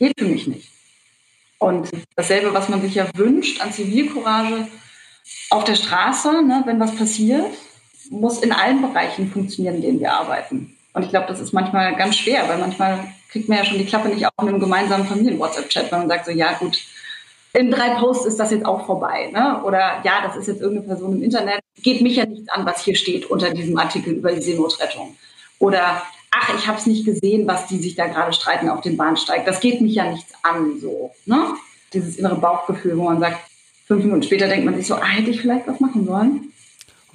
Geht 0.00 0.18
für 0.18 0.26
mich 0.26 0.48
nicht. 0.48 0.68
Und 1.58 1.88
dasselbe, 2.16 2.52
was 2.52 2.68
man 2.68 2.82
sich 2.82 2.96
ja 2.96 3.06
wünscht 3.14 3.60
an 3.60 3.72
Zivilcourage 3.72 4.66
auf 5.50 5.62
der 5.62 5.76
Straße, 5.76 6.42
ne, 6.42 6.64
wenn 6.66 6.80
was 6.80 6.96
passiert, 6.96 7.52
muss 8.10 8.42
in 8.42 8.52
allen 8.52 8.82
Bereichen 8.82 9.30
funktionieren, 9.30 9.76
in 9.76 9.82
denen 9.82 10.00
wir 10.00 10.12
arbeiten. 10.12 10.76
Und 10.92 11.02
ich 11.02 11.10
glaube, 11.10 11.26
das 11.28 11.40
ist 11.40 11.52
manchmal 11.52 11.94
ganz 11.96 12.16
schwer, 12.16 12.48
weil 12.48 12.58
manchmal 12.58 13.00
kriegt 13.30 13.48
man 13.48 13.58
ja 13.58 13.64
schon 13.64 13.78
die 13.78 13.84
Klappe 13.84 14.08
nicht 14.08 14.24
auf 14.24 14.32
in 14.40 14.48
einem 14.48 14.60
gemeinsamen 14.60 15.06
Familien-WhatsApp-Chat, 15.06 15.92
weil 15.92 15.98
man 16.00 16.08
sagt 16.08 16.26
so, 16.26 16.32
ja 16.32 16.54
gut, 16.54 16.78
in 17.52 17.70
drei 17.70 17.90
Posts 17.90 18.26
ist 18.26 18.40
das 18.40 18.50
jetzt 18.50 18.66
auch 18.66 18.86
vorbei. 18.86 19.30
Ne? 19.32 19.62
Oder 19.64 20.00
ja, 20.04 20.22
das 20.22 20.36
ist 20.36 20.46
jetzt 20.46 20.60
irgendeine 20.60 20.88
Person 20.88 21.16
im 21.16 21.22
Internet. 21.22 21.60
Geht 21.82 22.00
mich 22.00 22.16
ja 22.16 22.26
nichts 22.26 22.48
an, 22.48 22.64
was 22.66 22.82
hier 22.82 22.94
steht 22.94 23.26
unter 23.26 23.50
diesem 23.50 23.76
Artikel 23.78 24.14
über 24.14 24.32
die 24.32 24.42
Seenotrettung. 24.42 25.16
Oder 25.58 26.02
ach, 26.30 26.54
ich 26.58 26.66
habe 26.66 26.78
es 26.78 26.86
nicht 26.86 27.04
gesehen, 27.04 27.46
was 27.46 27.66
die 27.66 27.78
sich 27.78 27.94
da 27.94 28.06
gerade 28.06 28.32
streiten 28.32 28.68
auf 28.68 28.82
dem 28.82 28.96
Bahnsteig. 28.96 29.44
Das 29.46 29.60
geht 29.60 29.80
mich 29.80 29.94
ja 29.94 30.10
nichts 30.10 30.32
an, 30.42 30.78
so. 30.80 31.12
Ne? 31.24 31.54
Dieses 31.92 32.16
innere 32.16 32.36
Bauchgefühl, 32.36 32.96
wo 32.98 33.04
man 33.04 33.20
sagt, 33.20 33.38
fünf 33.86 34.04
Minuten 34.04 34.22
später 34.22 34.48
denkt 34.48 34.64
man 34.64 34.76
sich 34.76 34.86
so, 34.86 34.94
ah, 34.94 35.06
hätte 35.06 35.30
ich 35.30 35.40
vielleicht 35.40 35.66
was 35.66 35.80
machen 35.80 36.04
sollen? 36.04 36.52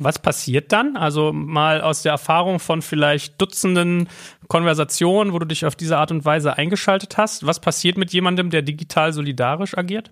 Was 0.03 0.17
passiert 0.17 0.71
dann? 0.71 0.97
Also 0.97 1.31
mal 1.31 1.81
aus 1.81 2.01
der 2.01 2.11
Erfahrung 2.11 2.59
von 2.59 2.81
vielleicht 2.81 3.39
Dutzenden 3.39 4.09
Konversationen, 4.47 5.31
wo 5.31 5.37
du 5.37 5.45
dich 5.45 5.63
auf 5.65 5.75
diese 5.75 5.97
Art 5.97 6.09
und 6.09 6.25
Weise 6.25 6.57
eingeschaltet 6.57 7.17
hast. 7.17 7.45
Was 7.45 7.59
passiert 7.59 7.97
mit 7.97 8.11
jemandem, 8.11 8.49
der 8.49 8.63
digital 8.63 9.13
solidarisch 9.13 9.77
agiert? 9.77 10.11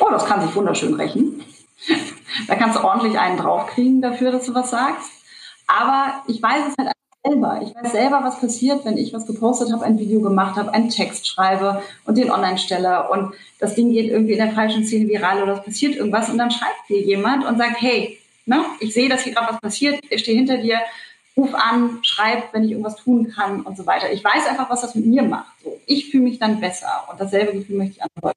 Oh, 0.00 0.10
das 0.10 0.26
kann 0.26 0.40
sich 0.40 0.54
wunderschön 0.56 0.94
rächen. 0.94 1.42
da 2.48 2.56
kannst 2.56 2.78
du 2.78 2.84
ordentlich 2.84 3.16
einen 3.16 3.38
draufkriegen 3.38 4.02
dafür, 4.02 4.32
dass 4.32 4.46
du 4.46 4.54
was 4.54 4.70
sagst. 4.70 5.08
Aber 5.68 6.22
ich 6.26 6.42
weiß 6.42 6.70
es 6.70 6.74
halt 6.76 6.92
selber. 7.24 7.60
Ich 7.62 7.74
weiß 7.74 7.92
selber, 7.92 8.20
was 8.24 8.40
passiert, 8.40 8.84
wenn 8.84 8.98
ich 8.98 9.12
was 9.12 9.26
gepostet 9.26 9.72
habe, 9.72 9.84
ein 9.84 10.00
Video 10.00 10.20
gemacht 10.20 10.56
habe, 10.56 10.74
einen 10.74 10.88
Text 10.88 11.28
schreibe 11.28 11.82
und 12.04 12.18
den 12.18 12.30
online 12.30 12.58
stelle 12.58 13.08
und 13.10 13.34
das 13.60 13.74
Ding 13.74 13.92
geht 13.92 14.10
irgendwie 14.10 14.32
in 14.32 14.38
der 14.38 14.52
falschen 14.52 14.84
Szene 14.84 15.08
viral 15.08 15.42
oder 15.42 15.54
es 15.54 15.64
passiert 15.64 15.96
irgendwas 15.96 16.28
und 16.28 16.38
dann 16.38 16.50
schreibt 16.50 16.88
dir 16.88 17.00
jemand 17.00 17.44
und 17.44 17.58
sagt, 17.58 17.80
hey, 17.80 18.18
ne, 18.48 18.64
ich 18.80 18.94
sehe, 18.94 19.08
dass 19.08 19.22
hier 19.22 19.34
gerade 19.34 19.52
was 19.52 19.60
passiert, 19.60 20.00
ich 20.08 20.20
stehe 20.22 20.36
hinter 20.36 20.58
dir, 20.58 20.80
ruf 21.36 21.54
an, 21.54 22.00
schreib, 22.02 22.52
wenn 22.52 22.64
ich 22.64 22.72
irgendwas 22.72 22.96
tun 22.96 23.30
kann 23.30 23.62
und 23.62 23.76
so 23.76 23.86
weiter. 23.86 24.10
Ich 24.10 24.24
weiß 24.24 24.46
einfach, 24.48 24.68
was 24.70 24.80
das 24.80 24.94
mit 24.96 25.06
mir 25.06 25.22
macht. 25.22 25.52
So, 25.62 25.78
ich 25.86 26.10
fühle 26.10 26.24
mich 26.24 26.38
dann 26.38 26.60
besser 26.60 27.06
und 27.10 27.20
dasselbe 27.20 27.52
Gefühl 27.52 27.76
möchte 27.76 27.96
ich 27.96 28.02
anderen 28.02 28.32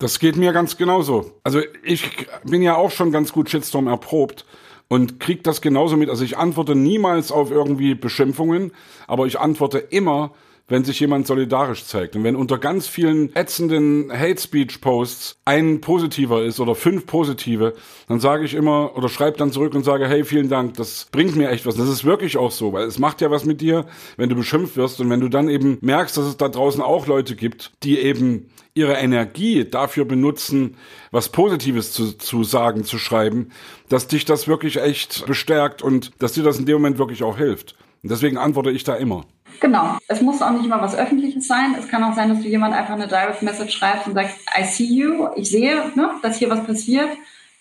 Das 0.00 0.18
geht 0.18 0.36
mir 0.36 0.52
ganz 0.52 0.76
genauso. 0.76 1.40
Also 1.44 1.60
ich 1.84 2.26
bin 2.44 2.62
ja 2.62 2.74
auch 2.74 2.90
schon 2.90 3.12
ganz 3.12 3.32
gut 3.32 3.48
Shitstorm 3.48 3.86
erprobt 3.86 4.44
und 4.88 5.20
krieg 5.20 5.44
das 5.44 5.60
genauso 5.60 5.96
mit. 5.96 6.10
Also 6.10 6.24
ich 6.24 6.36
antworte 6.36 6.74
niemals 6.74 7.30
auf 7.30 7.50
irgendwie 7.50 7.94
Beschimpfungen, 7.94 8.72
aber 9.06 9.26
ich 9.26 9.38
antworte 9.38 9.78
immer 9.78 10.32
wenn 10.68 10.84
sich 10.84 11.00
jemand 11.00 11.26
solidarisch 11.26 11.84
zeigt. 11.84 12.16
Und 12.16 12.24
wenn 12.24 12.36
unter 12.36 12.58
ganz 12.58 12.86
vielen 12.86 13.34
ätzenden 13.34 14.10
Hate 14.12 14.40
Speech 14.40 14.80
Posts 14.80 15.36
ein 15.44 15.80
positiver 15.80 16.42
ist 16.42 16.60
oder 16.60 16.74
fünf 16.74 17.06
positive, 17.06 17.74
dann 18.08 18.20
sage 18.20 18.44
ich 18.44 18.54
immer 18.54 18.96
oder 18.96 19.08
schreibe 19.08 19.36
dann 19.36 19.52
zurück 19.52 19.74
und 19.74 19.84
sage, 19.84 20.08
hey, 20.08 20.24
vielen 20.24 20.48
Dank, 20.48 20.74
das 20.74 21.08
bringt 21.12 21.36
mir 21.36 21.50
echt 21.50 21.66
was. 21.66 21.76
Das 21.76 21.88
ist 21.88 22.04
wirklich 22.04 22.36
auch 22.36 22.50
so, 22.50 22.72
weil 22.72 22.86
es 22.86 22.98
macht 22.98 23.20
ja 23.20 23.30
was 23.30 23.44
mit 23.44 23.60
dir, 23.60 23.86
wenn 24.16 24.28
du 24.28 24.34
beschimpft 24.34 24.76
wirst 24.76 25.00
und 25.00 25.10
wenn 25.10 25.20
du 25.20 25.28
dann 25.28 25.48
eben 25.48 25.78
merkst, 25.80 26.16
dass 26.16 26.24
es 26.24 26.36
da 26.36 26.48
draußen 26.48 26.82
auch 26.82 27.06
Leute 27.06 27.36
gibt, 27.36 27.72
die 27.82 27.98
eben 27.98 28.48
ihre 28.74 28.94
Energie 28.94 29.68
dafür 29.68 30.04
benutzen, 30.04 30.76
was 31.10 31.28
Positives 31.28 31.92
zu, 31.92 32.16
zu 32.16 32.44
sagen, 32.44 32.84
zu 32.84 32.98
schreiben, 32.98 33.50
dass 33.88 34.08
dich 34.08 34.24
das 34.24 34.48
wirklich 34.48 34.78
echt 34.78 35.26
bestärkt 35.26 35.82
und 35.82 36.12
dass 36.18 36.32
dir 36.32 36.42
das 36.42 36.58
in 36.58 36.66
dem 36.66 36.76
Moment 36.76 36.98
wirklich 36.98 37.22
auch 37.22 37.36
hilft. 37.36 37.76
Und 38.02 38.10
deswegen 38.10 38.38
antworte 38.38 38.70
ich 38.70 38.84
da 38.84 38.94
immer. 38.94 39.26
Genau. 39.60 39.98
Es 40.08 40.20
muss 40.20 40.42
auch 40.42 40.50
nicht 40.50 40.64
immer 40.64 40.80
was 40.80 40.94
Öffentliches 40.94 41.46
sein. 41.46 41.74
Es 41.78 41.88
kann 41.88 42.02
auch 42.04 42.14
sein, 42.14 42.28
dass 42.28 42.40
du 42.40 42.48
jemand 42.48 42.74
einfach 42.74 42.94
eine 42.94 43.08
Direct 43.08 43.42
Message 43.42 43.76
schreibst 43.76 44.06
und 44.06 44.14
sagst, 44.14 44.36
I 44.58 44.64
see 44.64 44.84
you, 44.84 45.28
ich 45.36 45.50
sehe, 45.50 45.90
ne, 45.94 46.10
dass 46.22 46.38
hier 46.38 46.50
was 46.50 46.64
passiert. 46.64 47.08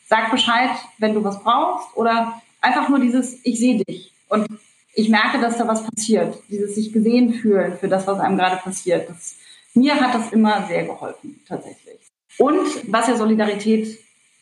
Sag 0.08 0.32
Bescheid, 0.32 0.72
wenn 0.98 1.14
du 1.14 1.24
was 1.24 1.42
brauchst. 1.44 1.96
Oder 1.96 2.42
einfach 2.60 2.90
nur 2.90 3.00
dieses, 3.00 3.40
ich 3.44 3.60
sehe 3.60 3.84
dich. 3.84 4.12
Und 4.30 4.48
ich 4.94 5.10
merke, 5.10 5.40
dass 5.40 5.58
da 5.58 5.68
was 5.68 5.84
passiert. 5.84 6.38
Dieses 6.50 6.76
sich 6.76 6.92
gesehen 6.92 7.34
fühlen 7.34 7.78
für 7.78 7.88
das, 7.88 8.08
was 8.08 8.20
einem 8.20 8.38
gerade 8.38 8.58
passiert. 8.58 9.10
Das, 9.10 9.36
mir 9.74 9.96
hat 9.96 10.14
das 10.14 10.32
immer 10.32 10.68
sehr 10.68 10.86
geholfen, 10.86 11.40
tatsächlich. 11.48 12.00
Und 12.38 12.92
was 12.92 13.08
ja 13.08 13.16
Solidarität 13.16 14.00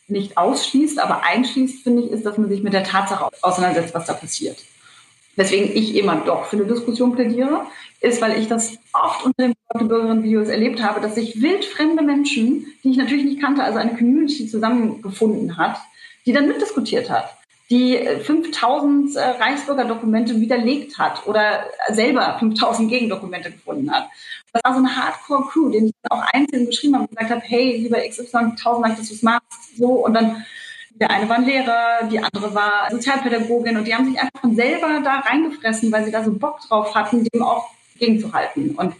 nicht 0.07 0.37
ausschließt, 0.37 0.99
aber 0.99 1.23
einschließt, 1.23 1.83
finde 1.83 2.03
ich, 2.03 2.11
ist, 2.11 2.25
dass 2.25 2.37
man 2.37 2.49
sich 2.49 2.63
mit 2.63 2.73
der 2.73 2.83
Tatsache 2.83 3.29
auseinandersetzt, 3.41 3.93
was 3.93 4.05
da 4.05 4.13
passiert 4.13 4.57
weswegen 5.39 5.73
ich 5.73 5.95
immer 5.95 6.17
doch 6.17 6.45
für 6.45 6.57
eine 6.57 6.65
Diskussion 6.65 7.15
plädiere, 7.15 7.65
ist, 8.01 8.21
weil 8.21 8.37
ich 8.37 8.49
das 8.49 8.77
oft 8.91 9.25
unter 9.25 9.47
den 9.47 9.87
Bürgerinnen-Videos 9.87 10.49
erlebt 10.49 10.83
habe, 10.83 10.99
dass 10.99 11.15
sich 11.15 11.41
wildfremde 11.41 12.03
Menschen, 12.03 12.65
die 12.83 12.91
ich 12.91 12.97
natürlich 12.97 13.23
nicht 13.23 13.41
kannte, 13.41 13.63
also 13.63 13.79
eine 13.79 13.95
Community 13.95 14.47
zusammengefunden 14.47 15.57
hat, 15.57 15.77
die 16.25 16.33
dann 16.33 16.49
mitdiskutiert 16.49 17.09
hat, 17.09 17.37
die 17.69 17.97
5000 18.23 19.15
äh, 19.15 19.19
Reichsbürgerdokumente 19.19 20.41
widerlegt 20.41 20.97
hat 20.97 21.25
oder 21.25 21.63
selber 21.87 22.35
5000 22.37 22.89
Gegendokumente 22.89 23.51
gefunden 23.51 23.89
hat. 23.91 24.09
Das 24.51 24.61
war 24.65 24.73
so 24.73 24.79
eine 24.79 24.93
Hardcore-Crew, 24.93 25.69
den 25.69 25.85
ich 25.87 25.93
auch 26.09 26.23
einzeln 26.33 26.65
geschrieben 26.65 26.95
habe 26.95 27.03
und 27.05 27.11
gesagt 27.11 27.31
habe, 27.31 27.41
hey, 27.45 27.77
lieber 27.77 27.99
XY, 27.99 28.55
tausend 28.61 28.85
Dank, 28.85 28.97
dass 28.97 29.07
du 29.07 29.13
es 29.13 29.23
machst, 29.23 29.77
so, 29.77 30.05
und 30.05 30.13
dann 30.15 30.45
der 30.99 31.09
eine 31.09 31.29
war 31.29 31.37
ein 31.37 31.45
Lehrer, 31.45 32.07
die 32.11 32.19
andere 32.19 32.53
war 32.53 32.89
Sozialpädagogin 32.91 33.77
und 33.77 33.85
die 33.85 33.95
haben 33.95 34.05
sich 34.05 34.19
einfach 34.19 34.41
von 34.41 34.55
selber 34.55 35.01
da 35.03 35.19
reingefressen, 35.19 35.91
weil 35.91 36.05
sie 36.05 36.11
da 36.11 36.23
so 36.23 36.33
Bock 36.33 36.59
drauf 36.67 36.93
hatten, 36.93 37.25
dem 37.33 37.41
auch 37.41 37.69
gegenzuhalten. 37.97 38.75
Und 38.75 38.95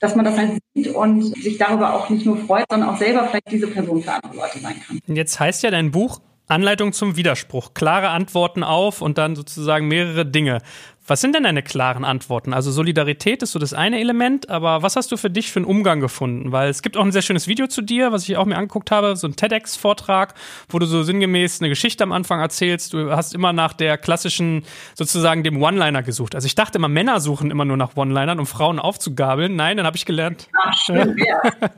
dass 0.00 0.14
man 0.14 0.24
das 0.24 0.36
halt 0.36 0.58
sieht 0.74 0.94
und 0.94 1.22
sich 1.22 1.58
darüber 1.58 1.94
auch 1.94 2.10
nicht 2.10 2.26
nur 2.26 2.36
freut, 2.36 2.66
sondern 2.70 2.90
auch 2.90 2.98
selber 2.98 3.26
vielleicht 3.26 3.50
diese 3.50 3.66
Person 3.66 4.02
für 4.02 4.12
andere 4.12 4.36
Leute 4.36 4.58
sein 4.58 4.80
kann. 4.86 5.00
Jetzt 5.06 5.40
heißt 5.40 5.62
ja 5.62 5.70
dein 5.70 5.90
Buch 5.90 6.20
Anleitung 6.48 6.92
zum 6.92 7.16
Widerspruch. 7.16 7.74
Klare 7.74 8.10
Antworten 8.10 8.62
auf 8.62 9.00
und 9.00 9.18
dann 9.18 9.34
sozusagen 9.34 9.88
mehrere 9.88 10.24
Dinge. 10.24 10.60
Was 11.08 11.20
sind 11.20 11.36
denn 11.36 11.44
deine 11.44 11.62
klaren 11.62 12.04
Antworten? 12.04 12.52
Also 12.52 12.72
Solidarität 12.72 13.40
ist 13.42 13.52
so 13.52 13.60
das 13.60 13.72
eine 13.72 14.00
Element, 14.00 14.50
aber 14.50 14.82
was 14.82 14.96
hast 14.96 15.12
du 15.12 15.16
für 15.16 15.30
dich 15.30 15.52
für 15.52 15.60
einen 15.60 15.66
Umgang 15.66 16.00
gefunden? 16.00 16.50
Weil 16.50 16.68
es 16.68 16.82
gibt 16.82 16.96
auch 16.96 17.04
ein 17.04 17.12
sehr 17.12 17.22
schönes 17.22 17.46
Video 17.46 17.68
zu 17.68 17.80
dir, 17.80 18.10
was 18.10 18.28
ich 18.28 18.36
auch 18.36 18.44
mir 18.44 18.56
angeguckt 18.56 18.90
habe, 18.90 19.14
so 19.14 19.28
ein 19.28 19.36
TEDx-Vortrag, 19.36 20.34
wo 20.68 20.80
du 20.80 20.86
so 20.86 21.04
sinngemäß 21.04 21.60
eine 21.60 21.68
Geschichte 21.68 22.02
am 22.02 22.10
Anfang 22.10 22.40
erzählst. 22.40 22.92
Du 22.92 23.12
hast 23.12 23.34
immer 23.34 23.52
nach 23.52 23.72
der 23.72 23.98
klassischen, 23.98 24.64
sozusagen 24.94 25.44
dem 25.44 25.62
One-Liner 25.62 26.02
gesucht. 26.02 26.34
Also 26.34 26.46
ich 26.46 26.56
dachte 26.56 26.78
immer, 26.78 26.88
Männer 26.88 27.20
suchen 27.20 27.52
immer 27.52 27.64
nur 27.64 27.76
nach 27.76 27.96
One-Linern, 27.96 28.40
um 28.40 28.46
Frauen 28.46 28.80
aufzugabeln. 28.80 29.54
Nein, 29.54 29.76
dann 29.76 29.86
habe 29.86 29.96
ich 29.96 30.06
gelernt. 30.06 30.48
Ach, 30.60 30.74
schön, 30.76 31.16
ja. 31.24 31.68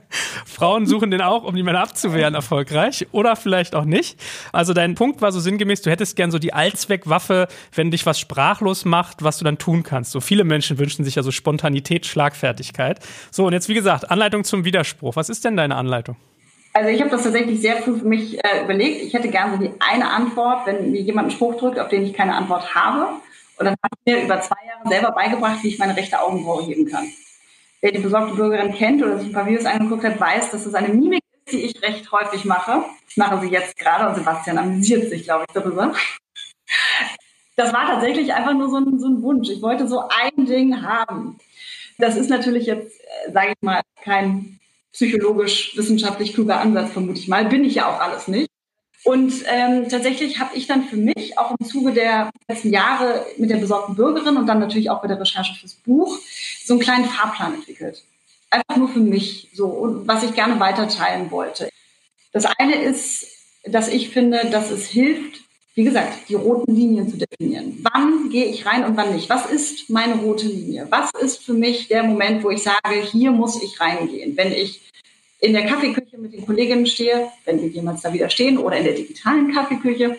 Frauen 0.47 0.87
suchen 0.87 1.11
den 1.11 1.21
auch, 1.21 1.45
um 1.45 1.55
die 1.55 1.62
Männer 1.62 1.81
abzuwehren, 1.81 2.35
erfolgreich. 2.35 3.07
Oder 3.12 3.37
vielleicht 3.37 3.75
auch 3.75 3.85
nicht. 3.85 4.19
Also 4.53 4.73
dein 4.73 4.95
Punkt 4.95 5.21
war 5.21 5.33
so 5.33 5.41
sinngemäß, 5.41 5.83
du 5.83 5.91
hättest 5.91 6.17
gern 6.17 6.31
so 6.31 6.38
die 6.38 6.55
Allzweckwaffe, 6.55 7.49
wenn 7.75 7.91
dich 7.91 8.07
was 8.07 8.19
sprachlos 8.19 8.87
macht 8.87 9.18
gemacht, 9.19 9.29
was 9.29 9.39
du 9.39 9.45
dann 9.45 9.59
tun 9.59 9.83
kannst. 9.83 10.13
So 10.13 10.21
viele 10.21 10.45
Menschen 10.45 10.79
wünschen 10.79 11.05
sich 11.05 11.17
ja 11.17 11.23
so 11.23 11.31
Spontanität, 11.31 12.07
Schlagfertigkeit. 12.07 13.01
So, 13.31 13.47
und 13.47 13.53
jetzt 13.53 13.69
wie 13.69 13.75
gesagt, 13.75 14.11
Anleitung 14.11 14.45
zum 14.45 14.65
Widerspruch. 14.65 15.17
Was 15.17 15.29
ist 15.29 15.45
denn 15.45 15.57
deine 15.57 15.77
Anleitung? 15.77 16.17
Also 16.75 16.91
ich 16.91 17.01
habe 17.01 17.11
das 17.11 17.25
tatsächlich 17.25 17.61
sehr 17.61 17.77
früh 17.79 17.99
für 17.99 18.07
mich 18.07 18.43
äh, 18.45 18.65
überlegt. 18.65 19.03
Ich 19.03 19.15
hätte 19.15 19.29
gerne 19.29 19.57
so 19.57 19.63
die 19.63 19.73
eine 19.81 20.11
Antwort, 20.11 20.67
wenn 20.67 20.93
mir 20.93 21.01
jemand 21.01 21.29
einen 21.29 21.37
Spruch 21.37 21.59
drückt, 21.59 21.79
auf 21.79 21.89
den 21.89 22.05
ich 22.05 22.15
keine 22.15 22.35
Antwort 22.35 22.75
habe. 22.75 23.15
Und 23.57 23.65
dann 23.65 23.75
habe 23.83 23.97
ich 24.05 24.13
mir 24.13 24.23
über 24.23 24.41
zwei 24.41 24.57
Jahre 24.67 24.89
selber 24.89 25.11
beigebracht, 25.13 25.59
wie 25.63 25.69
ich 25.69 25.79
meine 25.79 25.97
rechte 25.97 26.21
Augenbraue 26.21 26.65
heben 26.65 26.87
kann. 26.87 27.09
Wer 27.81 27.93
die 27.93 27.99
besorgte 27.99 28.35
Bürgerin 28.35 28.75
kennt 28.75 29.03
oder 29.03 29.19
sich 29.19 29.29
ein 29.29 29.33
paar 29.33 29.47
Videos 29.47 29.65
angeguckt 29.65 30.05
hat, 30.05 30.21
weiß, 30.21 30.51
dass 30.51 30.65
das 30.65 30.75
eine 30.75 30.89
Mimik 30.89 31.23
ist, 31.45 31.53
die 31.53 31.63
ich 31.63 31.83
recht 31.83 32.11
häufig 32.13 32.45
mache. 32.45 32.85
Ich 33.09 33.17
mache 33.17 33.41
sie 33.41 33.49
jetzt 33.49 33.77
gerade 33.77 34.09
und 34.09 34.15
Sebastian 34.15 34.59
amüsiert 34.59 35.09
sich, 35.09 35.25
glaube 35.25 35.45
ich, 35.49 35.55
darüber 35.55 35.95
das 37.59 37.73
war 37.73 37.87
tatsächlich 37.87 38.33
einfach 38.33 38.55
nur 38.55 38.71
so 38.71 38.77
ein, 38.77 39.01
so 39.01 39.09
ein 39.09 39.21
Wunsch. 39.21 39.51
Ich 39.51 39.61
wollte 39.61 39.88
so 39.88 40.05
ein 40.09 40.47
Ding 40.47 40.81
haben. 40.83 41.40
Das 41.99 42.16
ist 42.16 42.31
natürlich 42.31 42.66
jetzt, 42.66 43.01
äh, 43.01 43.33
sage 43.33 43.49
ich 43.49 43.62
mal, 43.62 43.81
kein 44.05 44.61
psychologisch 44.92 45.77
wissenschaftlich 45.77 46.35
kluger 46.35 46.61
Ansatz, 46.61 46.92
vermute 46.92 47.18
ich 47.18 47.27
mal. 47.27 47.47
Bin 47.47 47.64
ich 47.64 47.75
ja 47.75 47.88
auch 47.88 48.01
alles 48.01 48.29
nicht. 48.29 48.49
Und 49.03 49.33
ähm, 49.47 49.88
tatsächlich 49.88 50.38
habe 50.38 50.57
ich 50.57 50.68
dann 50.68 50.85
für 50.85 50.97
mich 50.97 51.37
auch 51.37 51.57
im 51.59 51.66
Zuge 51.66 51.92
der 51.92 52.31
letzten 52.47 52.71
Jahre 52.71 53.27
mit 53.38 53.51
der 53.51 53.57
besorgten 53.57 53.97
Bürgerin 53.97 54.37
und 54.37 54.47
dann 54.47 54.61
natürlich 54.61 54.90
auch 54.90 55.03
bei 55.03 55.09
der 55.09 55.21
Recherche 55.21 55.55
fürs 55.55 55.75
Buch 55.75 56.16
so 56.64 56.75
einen 56.75 56.81
kleinen 56.81 57.07
Fahrplan 57.07 57.55
entwickelt. 57.55 58.05
Einfach 58.51 58.77
nur 58.77 58.88
für 58.88 59.01
mich 59.01 59.49
so 59.53 59.66
und 59.66 60.07
was 60.07 60.23
ich 60.23 60.33
gerne 60.33 60.61
weiterteilen 60.61 61.33
wollte. 61.33 61.68
Das 62.33 62.44
eine 62.44 62.77
ist, 62.77 63.27
dass 63.64 63.88
ich 63.88 64.11
finde, 64.11 64.49
dass 64.51 64.71
es 64.71 64.87
hilft, 64.87 65.48
wie 65.79 65.85
gesagt, 65.85 66.29
die 66.29 66.35
roten 66.35 66.75
Linien 66.75 67.09
zu 67.09 67.17
definieren. 67.17 67.79
Wann 67.93 68.31
gehe 68.31 68.47
ich 68.47 68.67
rein 68.67 68.85
und 68.85 68.97
wann 68.97 69.14
nicht? 69.14 69.31
Was 69.31 69.47
ist 69.47 69.88
meine 69.88 70.17
rote 70.17 70.49
Linie? 70.49 70.88
Was 70.91 71.12
ist 71.23 71.45
für 71.45 71.53
mich 71.53 71.87
der 71.87 72.03
Moment, 72.03 72.43
wo 72.43 72.51
ich 72.51 72.64
sage, 72.64 73.01
hier 73.12 73.31
muss 73.31 73.62
ich 73.62 73.81
reingehen? 73.81 74.37
Wenn 74.37 74.51
ich 74.51 74.81
in 75.38 75.53
der 75.53 75.67
Kaffeeküche 75.67 76.19
mit 76.19 76.33
den 76.33 76.45
Kolleginnen 76.45 76.85
stehe, 76.85 77.29
wenn 77.45 77.62
wir 77.62 77.69
jemals 77.69 78.03
da 78.03 78.12
wieder 78.12 78.29
stehen, 78.29 78.59
oder 78.59 78.77
in 78.77 78.87
der 78.87 78.95
digitalen 78.95 79.55
Kaffeeküche, 79.55 80.19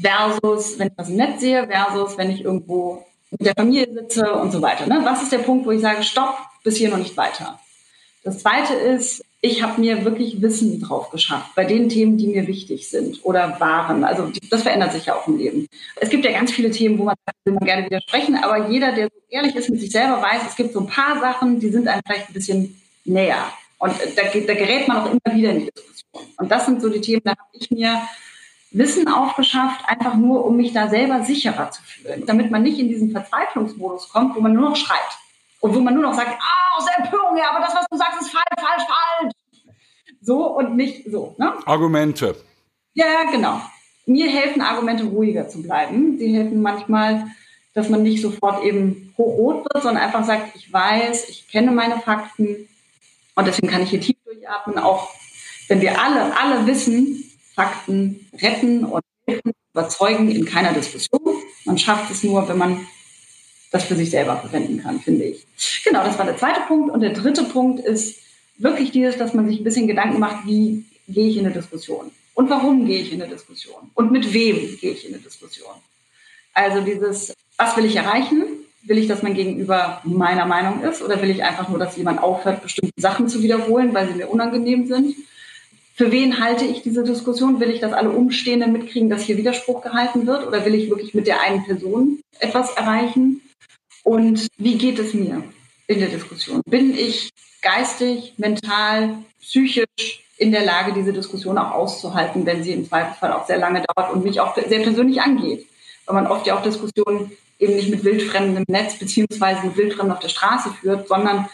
versus 0.00 0.76
wenn 0.80 0.88
ich 0.88 0.94
was 0.96 1.10
im 1.10 1.14
Netz 1.14 1.40
sehe, 1.42 1.68
versus 1.68 2.18
wenn 2.18 2.32
ich 2.32 2.42
irgendwo 2.42 3.06
mit 3.30 3.46
der 3.46 3.54
Familie 3.54 3.94
sitze 3.94 4.32
und 4.32 4.50
so 4.50 4.60
weiter. 4.62 4.88
Ne? 4.88 5.00
Was 5.04 5.22
ist 5.22 5.30
der 5.30 5.38
Punkt, 5.38 5.64
wo 5.64 5.70
ich 5.70 5.80
sage, 5.80 6.02
stopp, 6.02 6.38
bis 6.64 6.76
hier 6.76 6.88
noch 6.88 6.98
nicht 6.98 7.16
weiter? 7.16 7.60
Das 8.24 8.40
zweite 8.40 8.74
ist, 8.74 9.24
ich 9.40 9.62
habe 9.62 9.80
mir 9.80 10.04
wirklich 10.04 10.40
Wissen 10.40 10.80
drauf 10.80 11.10
geschafft 11.10 11.54
bei 11.54 11.64
den 11.64 11.88
Themen, 11.88 12.16
die 12.16 12.26
mir 12.26 12.46
wichtig 12.46 12.88
sind 12.88 13.24
oder 13.24 13.60
waren. 13.60 14.02
Also 14.02 14.30
das 14.50 14.62
verändert 14.62 14.92
sich 14.92 15.06
ja 15.06 15.14
auch 15.14 15.28
im 15.28 15.36
Leben. 15.36 15.66
Es 15.96 16.08
gibt 16.08 16.24
ja 16.24 16.32
ganz 16.32 16.52
viele 16.52 16.70
Themen, 16.70 16.98
wo 16.98 17.04
man, 17.04 17.16
man 17.44 17.58
gerne 17.58 17.86
widersprechen, 17.86 18.36
aber 18.36 18.68
jeder, 18.68 18.92
der 18.92 19.06
so 19.06 19.20
ehrlich 19.28 19.54
ist 19.54 19.70
mit 19.70 19.80
sich 19.80 19.90
selber, 19.90 20.22
weiß, 20.22 20.42
es 20.48 20.56
gibt 20.56 20.72
so 20.72 20.80
ein 20.80 20.86
paar 20.86 21.20
Sachen, 21.20 21.60
die 21.60 21.68
sind 21.68 21.86
einem 21.86 22.02
vielleicht 22.06 22.28
ein 22.28 22.34
bisschen 22.34 22.80
näher. 23.04 23.44
Und 23.78 23.92
da, 24.16 24.22
da 24.22 24.54
gerät 24.54 24.88
man 24.88 24.96
auch 24.96 25.10
immer 25.10 25.36
wieder 25.36 25.50
in 25.50 25.60
die 25.60 25.70
Diskussion. 25.70 26.34
Und 26.38 26.50
das 26.50 26.64
sind 26.64 26.80
so 26.80 26.88
die 26.88 27.00
Themen, 27.00 27.22
da 27.24 27.32
habe 27.32 27.40
ich 27.52 27.70
mir 27.70 28.02
Wissen 28.70 29.06
aufgeschafft, 29.06 29.80
einfach 29.86 30.16
nur, 30.16 30.44
um 30.44 30.56
mich 30.56 30.72
da 30.72 30.88
selber 30.88 31.24
sicherer 31.24 31.70
zu 31.70 31.82
fühlen, 31.82 32.24
damit 32.26 32.50
man 32.50 32.62
nicht 32.62 32.78
in 32.78 32.88
diesen 32.88 33.10
Verzweiflungsmodus 33.10 34.08
kommt, 34.08 34.34
wo 34.34 34.40
man 34.40 34.54
nur 34.54 34.70
noch 34.70 34.76
schreit 34.76 34.98
und 35.66 35.74
wo 35.74 35.80
man 35.80 35.94
nur 35.94 36.04
noch 36.04 36.14
sagt, 36.14 36.30
ah, 36.30 36.76
aus 36.76 36.86
Empörung, 36.96 37.36
ja, 37.36 37.50
aber 37.50 37.60
das, 37.60 37.74
was 37.74 37.86
du 37.90 37.96
sagst, 37.96 38.20
ist 38.20 38.30
falsch, 38.30 38.44
falsch, 38.56 38.84
falsch. 38.86 39.32
So 40.20 40.46
und 40.56 40.76
nicht 40.76 41.10
so. 41.10 41.34
Ne? 41.38 41.54
Argumente. 41.66 42.36
Ja, 42.94 43.24
genau. 43.30 43.60
Mir 44.06 44.30
helfen 44.30 44.62
Argumente, 44.62 45.04
ruhiger 45.04 45.48
zu 45.48 45.62
bleiben. 45.62 46.18
Die 46.18 46.36
helfen 46.36 46.62
manchmal, 46.62 47.26
dass 47.74 47.88
man 47.88 48.04
nicht 48.04 48.22
sofort 48.22 48.64
eben 48.64 49.12
hochrot 49.18 49.64
wird, 49.64 49.82
sondern 49.82 50.04
einfach 50.04 50.24
sagt, 50.24 50.54
ich 50.54 50.72
weiß, 50.72 51.28
ich 51.30 51.48
kenne 51.48 51.72
meine 51.72 51.98
Fakten 51.98 52.68
und 53.34 53.46
deswegen 53.46 53.68
kann 53.68 53.82
ich 53.82 53.90
hier 53.90 54.00
tief 54.00 54.16
durchatmen, 54.24 54.78
auch 54.78 55.10
wenn 55.68 55.80
wir 55.80 56.00
alle, 56.00 56.34
alle 56.38 56.66
wissen, 56.66 57.24
Fakten 57.54 58.28
retten 58.40 58.84
und 58.84 59.02
helfen, 59.26 59.52
überzeugen 59.72 60.30
in 60.30 60.44
keiner 60.44 60.72
Diskussion. 60.72 61.42
Man 61.64 61.76
schafft 61.76 62.10
es 62.12 62.22
nur, 62.22 62.48
wenn 62.48 62.56
man 62.56 62.86
das 63.76 63.84
für 63.84 63.94
sich 63.94 64.10
selber 64.10 64.36
verwenden 64.36 64.82
kann, 64.82 65.00
finde 65.00 65.24
ich. 65.24 65.46
Genau, 65.84 66.02
das 66.02 66.18
war 66.18 66.24
der 66.24 66.36
zweite 66.36 66.60
Punkt. 66.66 66.92
Und 66.92 67.00
der 67.00 67.12
dritte 67.12 67.44
Punkt 67.44 67.84
ist 67.84 68.18
wirklich 68.58 68.90
dieses, 68.90 69.16
dass 69.18 69.34
man 69.34 69.46
sich 69.46 69.60
ein 69.60 69.64
bisschen 69.64 69.86
Gedanken 69.86 70.18
macht, 70.18 70.46
wie 70.46 70.84
gehe 71.08 71.28
ich 71.28 71.36
in 71.36 71.46
eine 71.46 71.54
Diskussion? 71.54 72.10
Und 72.34 72.50
warum 72.50 72.86
gehe 72.86 73.00
ich 73.00 73.12
in 73.12 73.22
eine 73.22 73.32
Diskussion? 73.32 73.90
Und 73.94 74.12
mit 74.12 74.32
wem 74.32 74.56
gehe 74.80 74.92
ich 74.92 75.06
in 75.06 75.14
eine 75.14 75.22
Diskussion? 75.22 75.74
Also 76.54 76.80
dieses, 76.80 77.34
was 77.56 77.76
will 77.76 77.84
ich 77.84 77.96
erreichen? 77.96 78.44
Will 78.82 78.98
ich, 78.98 79.08
dass 79.08 79.22
mein 79.22 79.34
Gegenüber 79.34 80.00
meiner 80.04 80.46
Meinung 80.46 80.82
ist? 80.82 81.02
Oder 81.02 81.20
will 81.20 81.30
ich 81.30 81.42
einfach 81.44 81.68
nur, 81.68 81.78
dass 81.78 81.96
jemand 81.96 82.22
aufhört, 82.22 82.62
bestimmte 82.62 82.92
Sachen 82.96 83.28
zu 83.28 83.42
wiederholen, 83.42 83.92
weil 83.94 84.08
sie 84.08 84.14
mir 84.14 84.28
unangenehm 84.28 84.86
sind? 84.86 85.16
Für 85.94 86.12
wen 86.12 86.40
halte 86.40 86.64
ich 86.64 86.82
diese 86.82 87.04
Diskussion? 87.04 87.58
Will 87.58 87.70
ich, 87.70 87.80
dass 87.80 87.92
alle 87.92 88.10
Umstehenden 88.10 88.72
mitkriegen, 88.72 89.08
dass 89.10 89.22
hier 89.22 89.38
Widerspruch 89.38 89.82
gehalten 89.82 90.26
wird? 90.26 90.46
Oder 90.46 90.64
will 90.64 90.74
ich 90.74 90.90
wirklich 90.90 91.14
mit 91.14 91.26
der 91.26 91.40
einen 91.40 91.64
Person 91.64 92.20
etwas 92.38 92.70
erreichen? 92.72 93.40
Und 94.06 94.46
wie 94.56 94.78
geht 94.78 95.00
es 95.00 95.14
mir 95.14 95.42
in 95.88 95.98
der 95.98 96.08
Diskussion? 96.08 96.62
Bin 96.64 96.96
ich 96.96 97.28
geistig, 97.60 98.34
mental, 98.36 99.18
psychisch 99.40 100.22
in 100.36 100.52
der 100.52 100.64
Lage, 100.64 100.92
diese 100.92 101.12
Diskussion 101.12 101.58
auch 101.58 101.72
auszuhalten, 101.72 102.46
wenn 102.46 102.62
sie 102.62 102.72
im 102.72 102.86
Zweifelsfall 102.86 103.32
auch 103.32 103.48
sehr 103.48 103.58
lange 103.58 103.82
dauert 103.82 104.12
und 104.12 104.22
mich 104.22 104.38
auch 104.38 104.54
sehr 104.54 104.78
persönlich 104.78 105.20
angeht? 105.20 105.66
Weil 106.04 106.14
man 106.14 106.28
oft 106.28 106.46
ja 106.46 106.56
auch 106.56 106.62
Diskussionen 106.62 107.32
eben 107.58 107.74
nicht 107.74 107.88
mit 107.88 108.04
Wildfremden 108.04 108.58
im 108.58 108.64
Netz 108.68 108.96
beziehungsweise 108.96 109.66
mit 109.66 109.76
Wildfremden 109.76 110.12
auf 110.12 110.20
der 110.20 110.28
Straße 110.28 110.70
führt, 110.80 111.08
sondern 111.08 111.48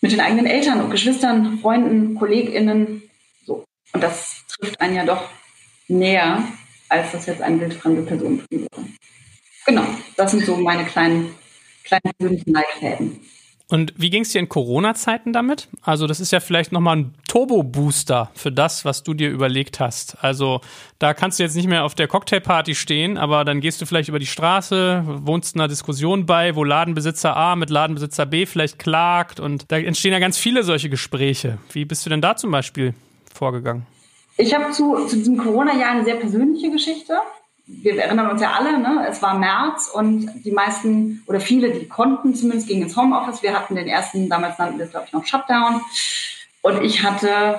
mit 0.00 0.10
den 0.10 0.20
eigenen 0.20 0.46
Eltern 0.46 0.82
und 0.82 0.90
Geschwistern, 0.90 1.60
Freunden, 1.60 2.16
KollegInnen. 2.16 3.08
So. 3.46 3.64
Und 3.92 4.02
das 4.02 4.42
trifft 4.48 4.80
einen 4.80 4.96
ja 4.96 5.04
doch 5.04 5.28
näher, 5.86 6.42
als 6.88 7.12
das 7.12 7.26
jetzt 7.26 7.40
eine 7.40 7.60
wildfremde 7.60 8.02
Person 8.02 8.42
tun 8.50 8.62
würde. 8.62 8.88
Genau, 9.64 9.84
das 10.16 10.32
sind 10.32 10.44
so 10.44 10.56
meine 10.56 10.84
kleinen 10.84 11.37
kleinen 11.88 12.14
persönlichen 12.16 12.52
Leitfäden. 12.52 13.20
Und 13.70 13.92
wie 13.98 14.08
ging 14.08 14.22
es 14.22 14.30
dir 14.30 14.38
in 14.38 14.48
Corona-Zeiten 14.48 15.34
damit? 15.34 15.68
Also 15.82 16.06
das 16.06 16.20
ist 16.20 16.32
ja 16.32 16.40
vielleicht 16.40 16.72
nochmal 16.72 16.96
ein 16.96 17.14
Turbo-Booster 17.28 18.30
für 18.34 18.50
das, 18.50 18.86
was 18.86 19.02
du 19.02 19.12
dir 19.12 19.28
überlegt 19.28 19.78
hast. 19.78 20.16
Also 20.24 20.62
da 20.98 21.12
kannst 21.12 21.38
du 21.38 21.42
jetzt 21.42 21.54
nicht 21.54 21.68
mehr 21.68 21.84
auf 21.84 21.94
der 21.94 22.08
Cocktailparty 22.08 22.74
stehen, 22.74 23.18
aber 23.18 23.44
dann 23.44 23.60
gehst 23.60 23.82
du 23.82 23.86
vielleicht 23.86 24.08
über 24.08 24.18
die 24.18 24.26
Straße, 24.26 25.02
wohnst 25.06 25.54
einer 25.54 25.68
Diskussion 25.68 26.24
bei, 26.24 26.56
wo 26.56 26.64
Ladenbesitzer 26.64 27.36
A 27.36 27.56
mit 27.56 27.68
Ladenbesitzer 27.68 28.24
B 28.24 28.46
vielleicht 28.46 28.78
klagt 28.78 29.38
und 29.38 29.70
da 29.70 29.76
entstehen 29.76 30.12
ja 30.12 30.18
ganz 30.18 30.38
viele 30.38 30.62
solche 30.62 30.88
Gespräche. 30.88 31.58
Wie 31.70 31.84
bist 31.84 32.06
du 32.06 32.10
denn 32.10 32.22
da 32.22 32.36
zum 32.36 32.50
Beispiel 32.50 32.94
vorgegangen? 33.34 33.86
Ich 34.38 34.54
habe 34.54 34.70
zu, 34.70 35.06
zu 35.08 35.16
diesem 35.16 35.36
Corona-Jahr 35.36 35.90
eine 35.90 36.04
sehr 36.04 36.16
persönliche 36.16 36.70
Geschichte 36.70 37.18
wir 37.68 38.02
erinnern 38.02 38.30
uns 38.30 38.40
ja 38.40 38.52
alle, 38.52 38.78
ne? 38.78 39.06
es 39.08 39.20
war 39.20 39.38
März 39.38 39.90
und 39.92 40.44
die 40.44 40.52
meisten 40.52 41.22
oder 41.26 41.38
viele, 41.38 41.70
die 41.70 41.86
konnten 41.86 42.34
zumindest, 42.34 42.66
gingen 42.66 42.84
ins 42.84 42.96
Homeoffice. 42.96 43.42
Wir 43.42 43.54
hatten 43.54 43.74
den 43.74 43.86
ersten, 43.86 44.28
damals 44.28 44.58
nannten 44.58 44.78
wir 44.78 44.86
es, 44.86 44.90
glaube 44.90 45.06
ich, 45.06 45.12
noch 45.12 45.26
Shutdown. 45.26 45.82
Und 46.62 46.82
ich 46.82 47.02
hatte, 47.02 47.58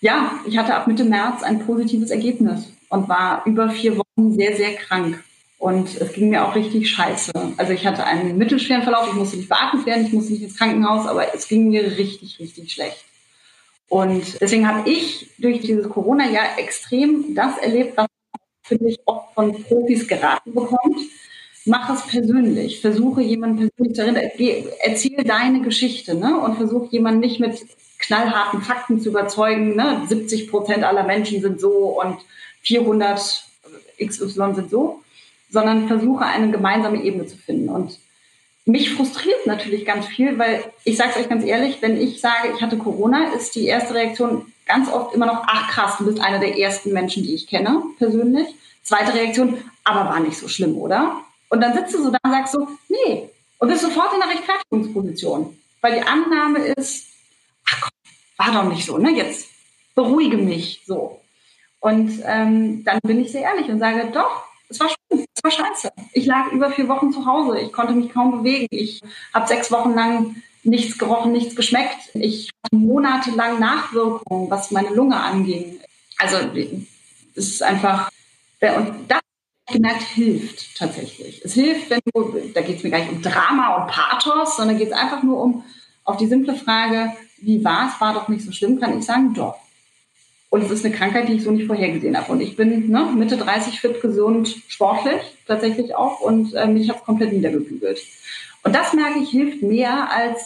ja, 0.00 0.32
ich 0.46 0.58
hatte 0.58 0.74
ab 0.74 0.88
Mitte 0.88 1.04
März 1.04 1.44
ein 1.44 1.64
positives 1.64 2.10
Ergebnis 2.10 2.72
und 2.88 3.08
war 3.08 3.42
über 3.46 3.70
vier 3.70 3.96
Wochen 3.96 4.32
sehr, 4.34 4.56
sehr 4.56 4.74
krank. 4.74 5.22
Und 5.58 5.96
es 6.00 6.12
ging 6.12 6.28
mir 6.28 6.44
auch 6.44 6.54
richtig 6.54 6.90
scheiße. 6.90 7.32
Also 7.56 7.72
ich 7.72 7.86
hatte 7.86 8.04
einen 8.04 8.36
mittelschweren 8.36 8.82
Verlauf, 8.82 9.08
ich 9.08 9.14
musste 9.14 9.36
nicht 9.36 9.48
beatmet 9.48 9.86
werden, 9.86 10.06
ich 10.06 10.12
musste 10.12 10.32
nicht 10.32 10.42
ins 10.42 10.58
Krankenhaus, 10.58 11.06
aber 11.06 11.34
es 11.34 11.48
ging 11.48 11.68
mir 11.68 11.84
richtig, 11.96 12.38
richtig 12.40 12.72
schlecht. 12.72 13.04
Und 13.88 14.40
deswegen 14.40 14.68
habe 14.68 14.88
ich 14.90 15.30
durch 15.38 15.60
dieses 15.60 15.88
Corona-Jahr 15.88 16.58
extrem 16.58 17.34
das 17.34 17.56
erlebt, 17.58 17.96
was 17.96 18.06
finde 18.66 18.90
ich, 18.90 18.98
oft 19.04 19.34
von 19.34 19.62
Profis 19.62 20.06
geraten 20.06 20.52
bekommt. 20.54 20.98
Mach 21.64 21.90
es 21.90 22.06
persönlich. 22.06 22.80
Versuche 22.80 23.22
jemanden 23.22 23.68
persönlich 23.68 23.96
zu 23.96 24.02
erinnern. 24.02 24.30
Erzähl 24.80 25.24
deine 25.24 25.62
Geschichte 25.62 26.14
ne? 26.14 26.38
und 26.40 26.56
versuche 26.56 26.88
jemanden 26.90 27.20
nicht 27.20 27.40
mit 27.40 27.66
knallharten 27.98 28.62
Fakten 28.62 29.00
zu 29.00 29.08
überzeugen. 29.08 29.74
Ne? 29.74 30.02
70 30.06 30.48
Prozent 30.48 30.84
aller 30.84 31.02
Menschen 31.02 31.40
sind 31.40 31.60
so 31.60 32.00
und 32.00 32.18
400 32.62 33.44
XY 34.04 34.54
sind 34.54 34.70
so, 34.70 35.02
sondern 35.50 35.88
versuche 35.88 36.24
eine 36.24 36.50
gemeinsame 36.50 37.02
Ebene 37.02 37.26
zu 37.26 37.36
finden. 37.36 37.68
Und 37.68 37.98
mich 38.64 38.92
frustriert 38.92 39.46
natürlich 39.46 39.84
ganz 39.84 40.06
viel, 40.06 40.38
weil 40.38 40.64
ich 40.84 40.96
sage 40.96 41.10
es 41.14 41.20
euch 41.22 41.28
ganz 41.28 41.44
ehrlich, 41.44 41.78
wenn 41.80 42.00
ich 42.00 42.20
sage, 42.20 42.52
ich 42.54 42.62
hatte 42.62 42.76
Corona, 42.76 43.32
ist 43.34 43.54
die 43.54 43.66
erste 43.66 43.94
Reaktion 43.94 44.52
ganz 44.66 44.90
oft 44.90 45.14
immer 45.14 45.26
noch, 45.26 45.44
ach 45.46 45.70
krass, 45.70 45.96
du 45.98 46.04
bist 46.04 46.20
einer 46.20 46.38
der 46.38 46.58
ersten 46.58 46.92
Menschen, 46.92 47.22
die 47.22 47.34
ich 47.34 47.46
kenne, 47.46 47.82
persönlich. 47.98 48.48
Zweite 48.82 49.14
Reaktion, 49.14 49.58
aber 49.84 50.10
war 50.10 50.20
nicht 50.20 50.36
so 50.36 50.48
schlimm, 50.48 50.76
oder? 50.76 51.20
Und 51.48 51.60
dann 51.60 51.74
sitzt 51.74 51.94
du 51.94 52.02
so 52.02 52.10
da 52.10 52.18
und 52.22 52.30
sagst 52.30 52.52
so, 52.52 52.68
nee. 52.88 53.30
Und 53.58 53.68
bist 53.68 53.82
sofort 53.82 54.12
in 54.12 54.20
der 54.20 54.28
Rechtfertigungsposition. 54.28 55.58
Weil 55.80 56.00
die 56.00 56.06
Annahme 56.06 56.58
ist, 56.58 57.06
ach 57.68 57.80
Gott, 57.80 57.92
war 58.36 58.62
doch 58.62 58.68
nicht 58.68 58.84
so, 58.84 58.98
ne? 58.98 59.10
Jetzt 59.12 59.48
beruhige 59.94 60.36
mich 60.36 60.82
so. 60.86 61.20
Und 61.80 62.20
ähm, 62.24 62.84
dann 62.84 62.98
bin 63.02 63.20
ich 63.20 63.32
sehr 63.32 63.42
ehrlich 63.42 63.68
und 63.68 63.78
sage, 63.78 64.10
doch, 64.12 64.44
es 64.68 64.80
war 64.80 64.88
schlimm, 64.88 65.24
es 65.34 65.44
war 65.44 65.50
scheiße. 65.50 65.92
Ich 66.12 66.26
lag 66.26 66.50
über 66.52 66.70
vier 66.70 66.88
Wochen 66.88 67.12
zu 67.12 67.24
Hause, 67.26 67.60
ich 67.60 67.72
konnte 67.72 67.92
mich 67.92 68.12
kaum 68.12 68.38
bewegen. 68.38 68.66
Ich 68.70 69.00
habe 69.32 69.46
sechs 69.46 69.70
Wochen 69.70 69.94
lang 69.94 70.42
nichts 70.66 70.98
gerochen, 70.98 71.32
nichts 71.32 71.56
geschmeckt. 71.56 72.10
Ich 72.14 72.50
hatte 72.64 72.76
monatelang 72.76 73.58
Nachwirkungen, 73.60 74.50
was 74.50 74.70
meine 74.70 74.90
Lunge 74.90 75.16
anging. 75.16 75.78
Also 76.18 76.36
es 77.34 77.48
ist 77.48 77.62
einfach, 77.62 78.10
und 78.60 78.92
das 79.08 79.20
gemerkt 79.72 80.02
hilft 80.02 80.76
tatsächlich. 80.76 81.42
Es 81.44 81.54
hilft, 81.54 81.90
wenn 81.90 82.00
du, 82.14 82.50
da 82.54 82.60
geht 82.62 82.78
es 82.78 82.82
mir 82.84 82.90
gar 82.90 83.00
nicht 83.00 83.12
um 83.12 83.22
Drama 83.22 83.76
und 83.76 83.90
Pathos, 83.90 84.56
sondern 84.56 84.78
geht 84.78 84.88
es 84.88 84.94
einfach 84.94 85.22
nur 85.22 85.42
um 85.42 85.64
auf 86.04 86.16
die 86.16 86.26
simple 86.26 86.54
Frage, 86.54 87.12
wie 87.38 87.64
war 87.64 87.88
es, 87.88 88.00
war 88.00 88.14
doch 88.14 88.28
nicht 88.28 88.44
so 88.44 88.52
schlimm, 88.52 88.80
kann 88.80 88.98
ich 88.98 89.04
sagen, 89.04 89.34
doch. 89.34 89.56
Und 90.48 90.62
es 90.62 90.70
ist 90.70 90.84
eine 90.84 90.94
Krankheit, 90.94 91.28
die 91.28 91.34
ich 91.34 91.42
so 91.42 91.50
nicht 91.50 91.66
vorhergesehen 91.66 92.16
habe. 92.16 92.30
Und 92.32 92.40
ich 92.40 92.56
bin 92.56 92.88
ne, 92.90 93.12
Mitte 93.14 93.36
30 93.36 93.80
fit, 93.80 94.00
gesund, 94.00 94.62
sportlich 94.68 95.20
tatsächlich 95.46 95.94
auch. 95.94 96.20
Und 96.20 96.54
äh, 96.54 96.66
mich 96.66 96.88
hat 96.88 96.98
es 96.98 97.04
komplett 97.04 97.32
niedergebügelt. 97.32 98.00
Und 98.62 98.74
das 98.74 98.92
merke 98.92 99.18
ich 99.18 99.30
hilft 99.30 99.62
mehr 99.62 100.10
als 100.10 100.44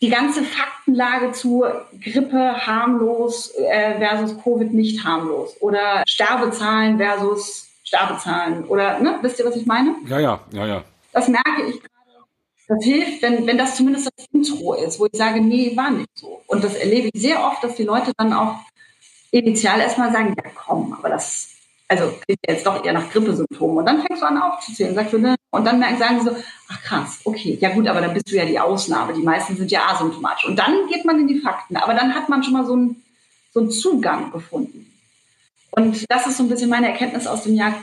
die 0.00 0.10
ganze 0.10 0.44
Faktenlage 0.44 1.32
zu 1.32 1.64
Grippe 2.00 2.66
harmlos 2.66 3.52
äh, 3.56 3.98
versus 3.98 4.40
Covid 4.42 4.72
nicht 4.72 5.04
harmlos 5.04 5.56
oder 5.60 6.04
Sterbezahlen 6.06 6.98
versus 6.98 7.68
Sterbezahlen 7.82 8.64
oder 8.64 9.00
ne, 9.00 9.18
wisst 9.22 9.38
ihr, 9.38 9.46
was 9.46 9.56
ich 9.56 9.66
meine? 9.66 9.96
Ja, 10.06 10.20
ja, 10.20 10.40
ja, 10.52 10.66
ja. 10.66 10.84
Das 11.12 11.28
merke 11.28 11.62
ich 11.68 11.80
gerade. 11.80 11.94
Das 12.68 12.84
hilft, 12.84 13.22
wenn, 13.22 13.46
wenn 13.46 13.56
das 13.56 13.76
zumindest 13.76 14.10
das 14.14 14.26
Intro 14.30 14.74
ist, 14.74 15.00
wo 15.00 15.06
ich 15.06 15.16
sage, 15.16 15.40
nee, 15.40 15.74
war 15.74 15.90
nicht 15.90 16.10
so. 16.14 16.42
Und 16.46 16.62
das 16.62 16.74
erlebe 16.74 17.08
ich 17.12 17.20
sehr 17.20 17.42
oft, 17.42 17.64
dass 17.64 17.76
die 17.76 17.84
Leute 17.84 18.12
dann 18.18 18.34
auch 18.34 18.56
initial 19.30 19.80
erstmal 19.80 20.12
sagen, 20.12 20.34
ja 20.36 20.50
komm, 20.54 20.92
aber 20.92 21.08
das 21.08 21.57
also 21.88 22.12
klingt 22.24 22.40
jetzt 22.46 22.66
doch 22.66 22.84
eher 22.84 22.92
nach 22.92 23.10
Grippesymptomen. 23.10 23.78
Und 23.78 23.86
dann 23.86 24.02
fängst 24.02 24.22
du 24.22 24.26
an 24.26 24.40
aufzuzählen, 24.40 24.94
sagst 24.94 25.14
du, 25.14 25.18
ne? 25.18 25.36
und 25.50 25.64
dann 25.64 25.80
sagen 25.98 26.20
sie 26.20 26.26
so, 26.26 26.36
ach 26.68 26.82
krass, 26.82 27.20
okay, 27.24 27.56
ja 27.60 27.70
gut, 27.70 27.88
aber 27.88 28.02
dann 28.02 28.12
bist 28.12 28.30
du 28.30 28.36
ja 28.36 28.44
die 28.44 28.60
Ausnahme. 28.60 29.14
Die 29.14 29.22
meisten 29.22 29.56
sind 29.56 29.70
ja 29.70 29.88
asymptomatisch. 29.88 30.46
Und 30.46 30.58
dann 30.58 30.86
geht 30.88 31.04
man 31.06 31.18
in 31.18 31.28
die 31.28 31.40
Fakten. 31.40 31.76
Aber 31.76 31.94
dann 31.94 32.14
hat 32.14 32.28
man 32.28 32.44
schon 32.44 32.52
mal 32.52 32.66
so 32.66 32.74
einen, 32.74 33.02
so 33.52 33.60
einen 33.60 33.70
Zugang 33.70 34.30
gefunden. 34.30 34.84
Und 35.70 36.04
das 36.10 36.26
ist 36.26 36.36
so 36.36 36.42
ein 36.42 36.48
bisschen 36.48 36.70
meine 36.70 36.88
Erkenntnis 36.88 37.26
aus 37.26 37.44
dem 37.44 37.54
Jahr 37.54 37.74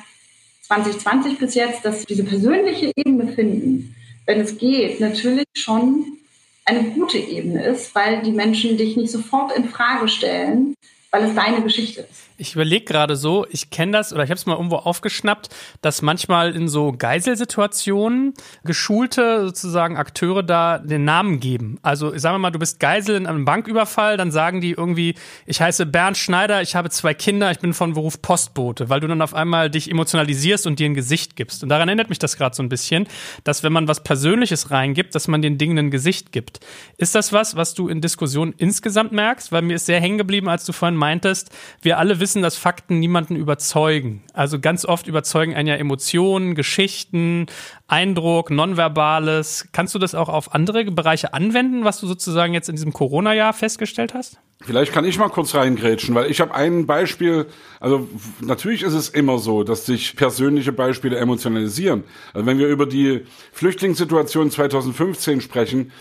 2020 0.63 1.39
bis 1.39 1.55
jetzt, 1.55 1.83
dass 1.85 2.05
diese 2.05 2.23
persönliche 2.23 2.91
Ebene 2.95 3.31
finden, 3.33 3.95
wenn 4.25 4.39
es 4.39 4.57
geht, 4.57 4.99
natürlich 4.99 5.45
schon 5.53 6.17
eine 6.65 6.83
gute 6.83 7.17
Ebene 7.17 7.63
ist, 7.63 7.93
weil 7.93 8.21
die 8.23 8.31
Menschen 8.31 8.77
dich 8.77 8.97
nicht 8.97 9.11
sofort 9.11 9.55
in 9.55 9.69
Frage 9.69 10.07
stellen, 10.07 10.75
weil 11.11 11.23
es 11.25 11.35
deine 11.35 11.61
Geschichte 11.61 12.01
ist. 12.01 12.23
Ich 12.37 12.53
überlege 12.53 12.83
gerade 12.83 13.15
so, 13.15 13.45
ich 13.49 13.69
kenne 13.69 13.93
das 13.93 14.11
oder 14.11 14.23
ich 14.23 14.29
habe 14.29 14.37
es 14.37 14.45
mal 14.45 14.55
irgendwo 14.55 14.75
aufgeschnappt, 14.75 15.49
dass 15.81 16.01
manchmal 16.01 16.53
in 16.53 16.67
so 16.67 16.91
Geiselsituationen 16.91 18.33
geschulte 18.65 19.45
sozusagen 19.45 19.95
Akteure 19.95 20.43
da 20.43 20.79
den 20.79 21.05
Namen 21.05 21.39
geben. 21.39 21.79
Also 21.81 22.17
sagen 22.17 22.35
wir 22.35 22.39
mal, 22.39 22.51
du 22.51 22.59
bist 22.59 22.81
Geisel 22.81 23.15
in 23.15 23.25
einem 23.25 23.45
Banküberfall, 23.45 24.17
dann 24.17 24.31
sagen 24.31 24.59
die 24.59 24.71
irgendwie, 24.71 25.15
ich 25.45 25.61
heiße 25.61 25.85
Bernd 25.85 26.17
Schneider, 26.17 26.61
ich 26.61 26.75
habe 26.75 26.89
zwei 26.89 27.13
Kinder, 27.13 27.51
ich 27.51 27.59
bin 27.59 27.73
von 27.73 27.93
Beruf 27.93 28.21
Postbote, 28.21 28.89
weil 28.89 28.99
du 28.99 29.07
dann 29.07 29.21
auf 29.21 29.33
einmal 29.33 29.69
dich 29.69 29.89
emotionalisierst 29.89 30.67
und 30.67 30.79
dir 30.79 30.89
ein 30.89 30.93
Gesicht 30.93 31.37
gibst. 31.37 31.63
Und 31.63 31.69
daran 31.69 31.87
erinnert 31.87 32.09
mich 32.09 32.19
das 32.19 32.35
gerade 32.35 32.53
so 32.53 32.61
ein 32.63 32.69
bisschen, 32.69 33.07
dass 33.45 33.63
wenn 33.63 33.71
man 33.71 33.87
was 33.87 34.03
Persönliches 34.03 34.71
reingibt, 34.71 35.15
dass 35.15 35.29
man 35.29 35.41
den 35.41 35.57
Dingen 35.57 35.77
ein 35.77 35.89
Gesicht 35.91 36.33
gibt. 36.33 36.59
Ist 36.97 37.15
das 37.15 37.31
was, 37.31 37.55
was 37.55 37.75
du 37.75 37.87
in 37.87 38.01
Diskussionen 38.01 38.53
insgesamt 38.57 39.13
merkst? 39.13 39.53
Weil 39.53 39.61
mir 39.61 39.77
ist 39.77 39.85
sehr 39.85 40.01
hängen 40.01 40.17
geblieben, 40.17 40.49
als 40.49 40.65
du 40.65 40.73
vorhin 40.73 40.97
meintest, 40.97 41.49
wir 41.81 41.97
alle 41.97 42.19
wissen, 42.19 42.24
dass 42.41 42.55
Fakten 42.57 42.99
niemanden 42.99 43.35
überzeugen. 43.35 44.23
Also 44.33 44.59
ganz 44.59 44.85
oft 44.85 45.07
überzeugen 45.07 45.55
einen 45.55 45.67
ja 45.67 45.75
Emotionen, 45.75 46.55
Geschichten, 46.55 47.45
Eindruck, 47.87 48.51
Nonverbales. 48.51 49.67
Kannst 49.71 49.95
du 49.95 49.99
das 49.99 50.15
auch 50.15 50.29
auf 50.29 50.53
andere 50.53 50.85
Bereiche 50.85 51.33
anwenden, 51.33 51.83
was 51.83 51.99
du 51.99 52.07
sozusagen 52.07 52.53
jetzt 52.53 52.69
in 52.69 52.75
diesem 52.75 52.93
Corona-Jahr 52.93 53.53
festgestellt 53.53 54.13
hast? 54.13 54.39
Vielleicht 54.61 54.93
kann 54.93 55.05
ich 55.05 55.19
mal 55.19 55.29
kurz 55.29 55.53
reingrätschen, 55.53 56.15
weil 56.15 56.31
ich 56.31 56.39
habe 56.41 56.55
ein 56.55 56.85
Beispiel, 56.85 57.45
also 57.79 58.07
natürlich 58.39 58.83
ist 58.83 58.93
es 58.93 59.09
immer 59.09 59.37
so, 59.37 59.63
dass 59.63 59.85
sich 59.85 60.15
persönliche 60.15 60.71
Beispiele 60.71 61.17
emotionalisieren. 61.17 62.03
Also 62.33 62.45
wenn 62.47 62.57
wir 62.57 62.67
über 62.67 62.85
die 62.85 63.25
Flüchtlingssituation 63.51 64.49
2015 64.49 65.41
sprechen, 65.41 65.91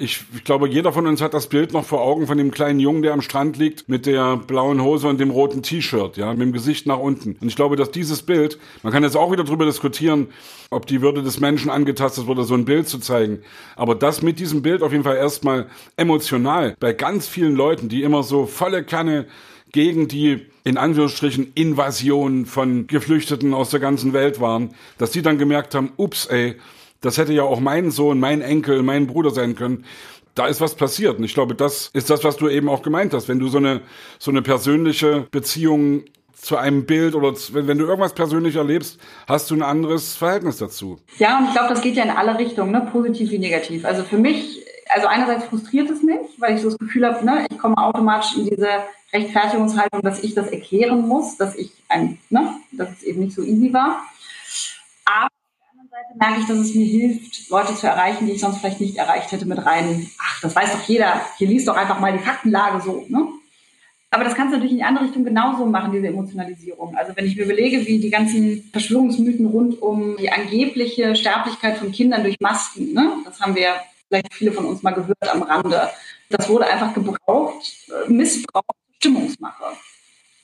ich, 0.00 0.22
ich 0.32 0.44
glaube, 0.44 0.68
jeder 0.68 0.92
von 0.92 1.08
uns 1.08 1.20
hat 1.20 1.34
das 1.34 1.48
Bild 1.48 1.72
noch 1.72 1.84
vor 1.84 2.00
Augen 2.02 2.28
von 2.28 2.38
dem 2.38 2.52
kleinen 2.52 2.78
Jungen, 2.78 3.02
der 3.02 3.12
am 3.12 3.20
Strand 3.20 3.56
liegt 3.56 3.88
mit 3.88 4.06
der 4.06 4.36
blauen 4.36 4.80
Hose 4.80 5.08
und 5.08 5.18
dem 5.18 5.30
roten 5.30 5.64
T-Shirt, 5.64 6.16
ja, 6.16 6.30
mit 6.30 6.42
dem 6.42 6.52
Gesicht 6.52 6.86
nach 6.86 7.00
unten. 7.00 7.36
Und 7.40 7.48
ich 7.48 7.56
glaube, 7.56 7.74
dass 7.74 7.90
dieses 7.90 8.22
Bild, 8.22 8.60
man 8.84 8.92
kann 8.92 9.02
jetzt 9.02 9.16
auch 9.16 9.32
wieder 9.32 9.42
darüber 9.42 9.66
diskutieren, 9.66 10.28
ob 10.70 10.86
die 10.86 11.02
Würde 11.02 11.24
des 11.24 11.40
Menschen 11.40 11.68
angetastet 11.68 12.28
wurde, 12.28 12.44
so 12.44 12.54
ein 12.54 12.64
Bild 12.64 12.88
zu 12.88 13.00
zeigen. 13.00 13.40
Aber 13.74 13.96
das 13.96 14.22
mit 14.22 14.38
diesem 14.38 14.62
Bild 14.62 14.84
auf 14.84 14.92
jeden 14.92 15.02
Fall 15.02 15.16
erstmal 15.16 15.66
emotional 15.96 16.76
bei 16.78 16.92
ganz 16.92 17.26
vielen 17.26 17.56
Leuten, 17.56 17.88
die 17.88 18.04
immer 18.04 18.22
so 18.22 18.46
volle 18.46 18.84
Kanne 18.84 19.26
gegen 19.72 20.06
die 20.06 20.46
in 20.62 20.76
Anführungsstrichen 20.76 21.50
Invasion 21.56 22.46
von 22.46 22.86
Geflüchteten 22.86 23.52
aus 23.52 23.70
der 23.70 23.80
ganzen 23.80 24.12
Welt 24.12 24.40
waren, 24.40 24.74
dass 24.96 25.10
die 25.10 25.22
dann 25.22 25.38
gemerkt 25.38 25.74
haben, 25.74 25.90
ups, 25.96 26.26
ey, 26.26 26.54
das 27.00 27.18
hätte 27.18 27.32
ja 27.32 27.44
auch 27.44 27.60
mein 27.60 27.90
Sohn, 27.90 28.18
mein 28.18 28.40
Enkel, 28.40 28.82
mein 28.82 29.06
Bruder 29.06 29.30
sein 29.30 29.54
können. 29.54 29.84
Da 30.34 30.46
ist 30.46 30.60
was 30.60 30.74
passiert. 30.74 31.18
Und 31.18 31.24
ich 31.24 31.34
glaube, 31.34 31.54
das 31.54 31.90
ist 31.92 32.10
das, 32.10 32.24
was 32.24 32.36
du 32.36 32.48
eben 32.48 32.68
auch 32.68 32.82
gemeint 32.82 33.12
hast. 33.12 33.28
Wenn 33.28 33.38
du 33.38 33.48
so 33.48 33.58
eine, 33.58 33.80
so 34.18 34.30
eine 34.30 34.42
persönliche 34.42 35.26
Beziehung 35.30 36.04
zu 36.40 36.56
einem 36.56 36.86
Bild 36.86 37.14
oder 37.14 37.34
wenn, 37.52 37.66
wenn 37.66 37.78
du 37.78 37.84
irgendwas 37.84 38.14
persönlich 38.14 38.56
erlebst, 38.56 39.00
hast 39.26 39.50
du 39.50 39.54
ein 39.54 39.62
anderes 39.62 40.14
Verhältnis 40.14 40.58
dazu. 40.58 40.98
Ja, 41.18 41.38
und 41.38 41.46
ich 41.46 41.52
glaube, 41.52 41.68
das 41.68 41.82
geht 41.82 41.96
ja 41.96 42.04
in 42.04 42.10
alle 42.10 42.38
Richtungen, 42.38 42.70
ne? 42.70 42.88
positiv 42.92 43.30
wie 43.30 43.38
negativ. 43.38 43.84
Also 43.84 44.04
für 44.04 44.18
mich, 44.18 44.64
also 44.88 45.08
einerseits 45.08 45.46
frustriert 45.46 45.90
es 45.90 46.02
mich, 46.02 46.20
weil 46.38 46.54
ich 46.54 46.62
so 46.62 46.70
das 46.70 46.78
Gefühl 46.78 47.06
habe, 47.06 47.24
ne, 47.24 47.46
ich 47.50 47.58
komme 47.58 47.76
automatisch 47.76 48.36
in 48.36 48.44
diese 48.44 48.68
Rechtfertigungshaltung, 49.12 50.02
dass 50.02 50.22
ich 50.22 50.34
das 50.34 50.48
erklären 50.48 51.08
muss, 51.08 51.36
dass 51.36 51.56
ich 51.56 51.72
ein, 51.88 52.18
ne, 52.30 52.54
dass 52.72 52.90
es 52.90 53.02
eben 53.02 53.20
nicht 53.20 53.34
so 53.34 53.42
easy 53.42 53.72
war. 53.72 54.02
Merke 56.14 56.40
ich, 56.40 56.46
dass 56.46 56.58
es 56.58 56.74
mir 56.74 56.86
hilft, 56.86 57.50
Leute 57.50 57.74
zu 57.74 57.86
erreichen, 57.86 58.26
die 58.26 58.32
ich 58.32 58.40
sonst 58.40 58.58
vielleicht 58.58 58.80
nicht 58.80 58.96
erreicht 58.96 59.30
hätte 59.30 59.46
mit 59.46 59.64
rein, 59.64 60.10
ach, 60.18 60.40
das 60.40 60.56
weiß 60.56 60.72
doch 60.72 60.82
jeder, 60.88 61.20
hier 61.36 61.48
liest 61.48 61.68
doch 61.68 61.76
einfach 61.76 62.00
mal 62.00 62.12
die 62.12 62.24
Faktenlage 62.24 62.80
so. 62.80 63.04
Ne? 63.08 63.28
Aber 64.10 64.24
das 64.24 64.34
kannst 64.34 64.52
du 64.52 64.56
natürlich 64.56 64.72
in 64.72 64.78
die 64.78 64.84
andere 64.84 65.04
Richtung 65.04 65.24
genauso 65.24 65.66
machen, 65.66 65.92
diese 65.92 66.08
Emotionalisierung. 66.08 66.96
Also 66.96 67.14
wenn 67.14 67.26
ich 67.26 67.36
mir 67.36 67.44
überlege, 67.44 67.86
wie 67.86 68.00
die 68.00 68.10
ganzen 68.10 68.68
Verschwörungsmythen 68.72 69.46
rund 69.46 69.82
um 69.82 70.16
die 70.16 70.30
angebliche 70.30 71.14
Sterblichkeit 71.14 71.76
von 71.76 71.92
Kindern 71.92 72.22
durch 72.22 72.36
Masken, 72.40 72.94
ne? 72.94 73.12
das 73.24 73.40
haben 73.40 73.54
wir 73.54 73.74
vielleicht 74.08 74.32
viele 74.32 74.52
von 74.52 74.64
uns 74.64 74.82
mal 74.82 74.92
gehört 74.92 75.28
am 75.28 75.42
Rande, 75.42 75.90
das 76.30 76.48
wurde 76.48 76.66
einfach 76.66 76.94
gebraucht, 76.94 77.86
äh, 77.88 78.10
missbraucht, 78.10 78.64
Stimmungsmache 78.98 79.76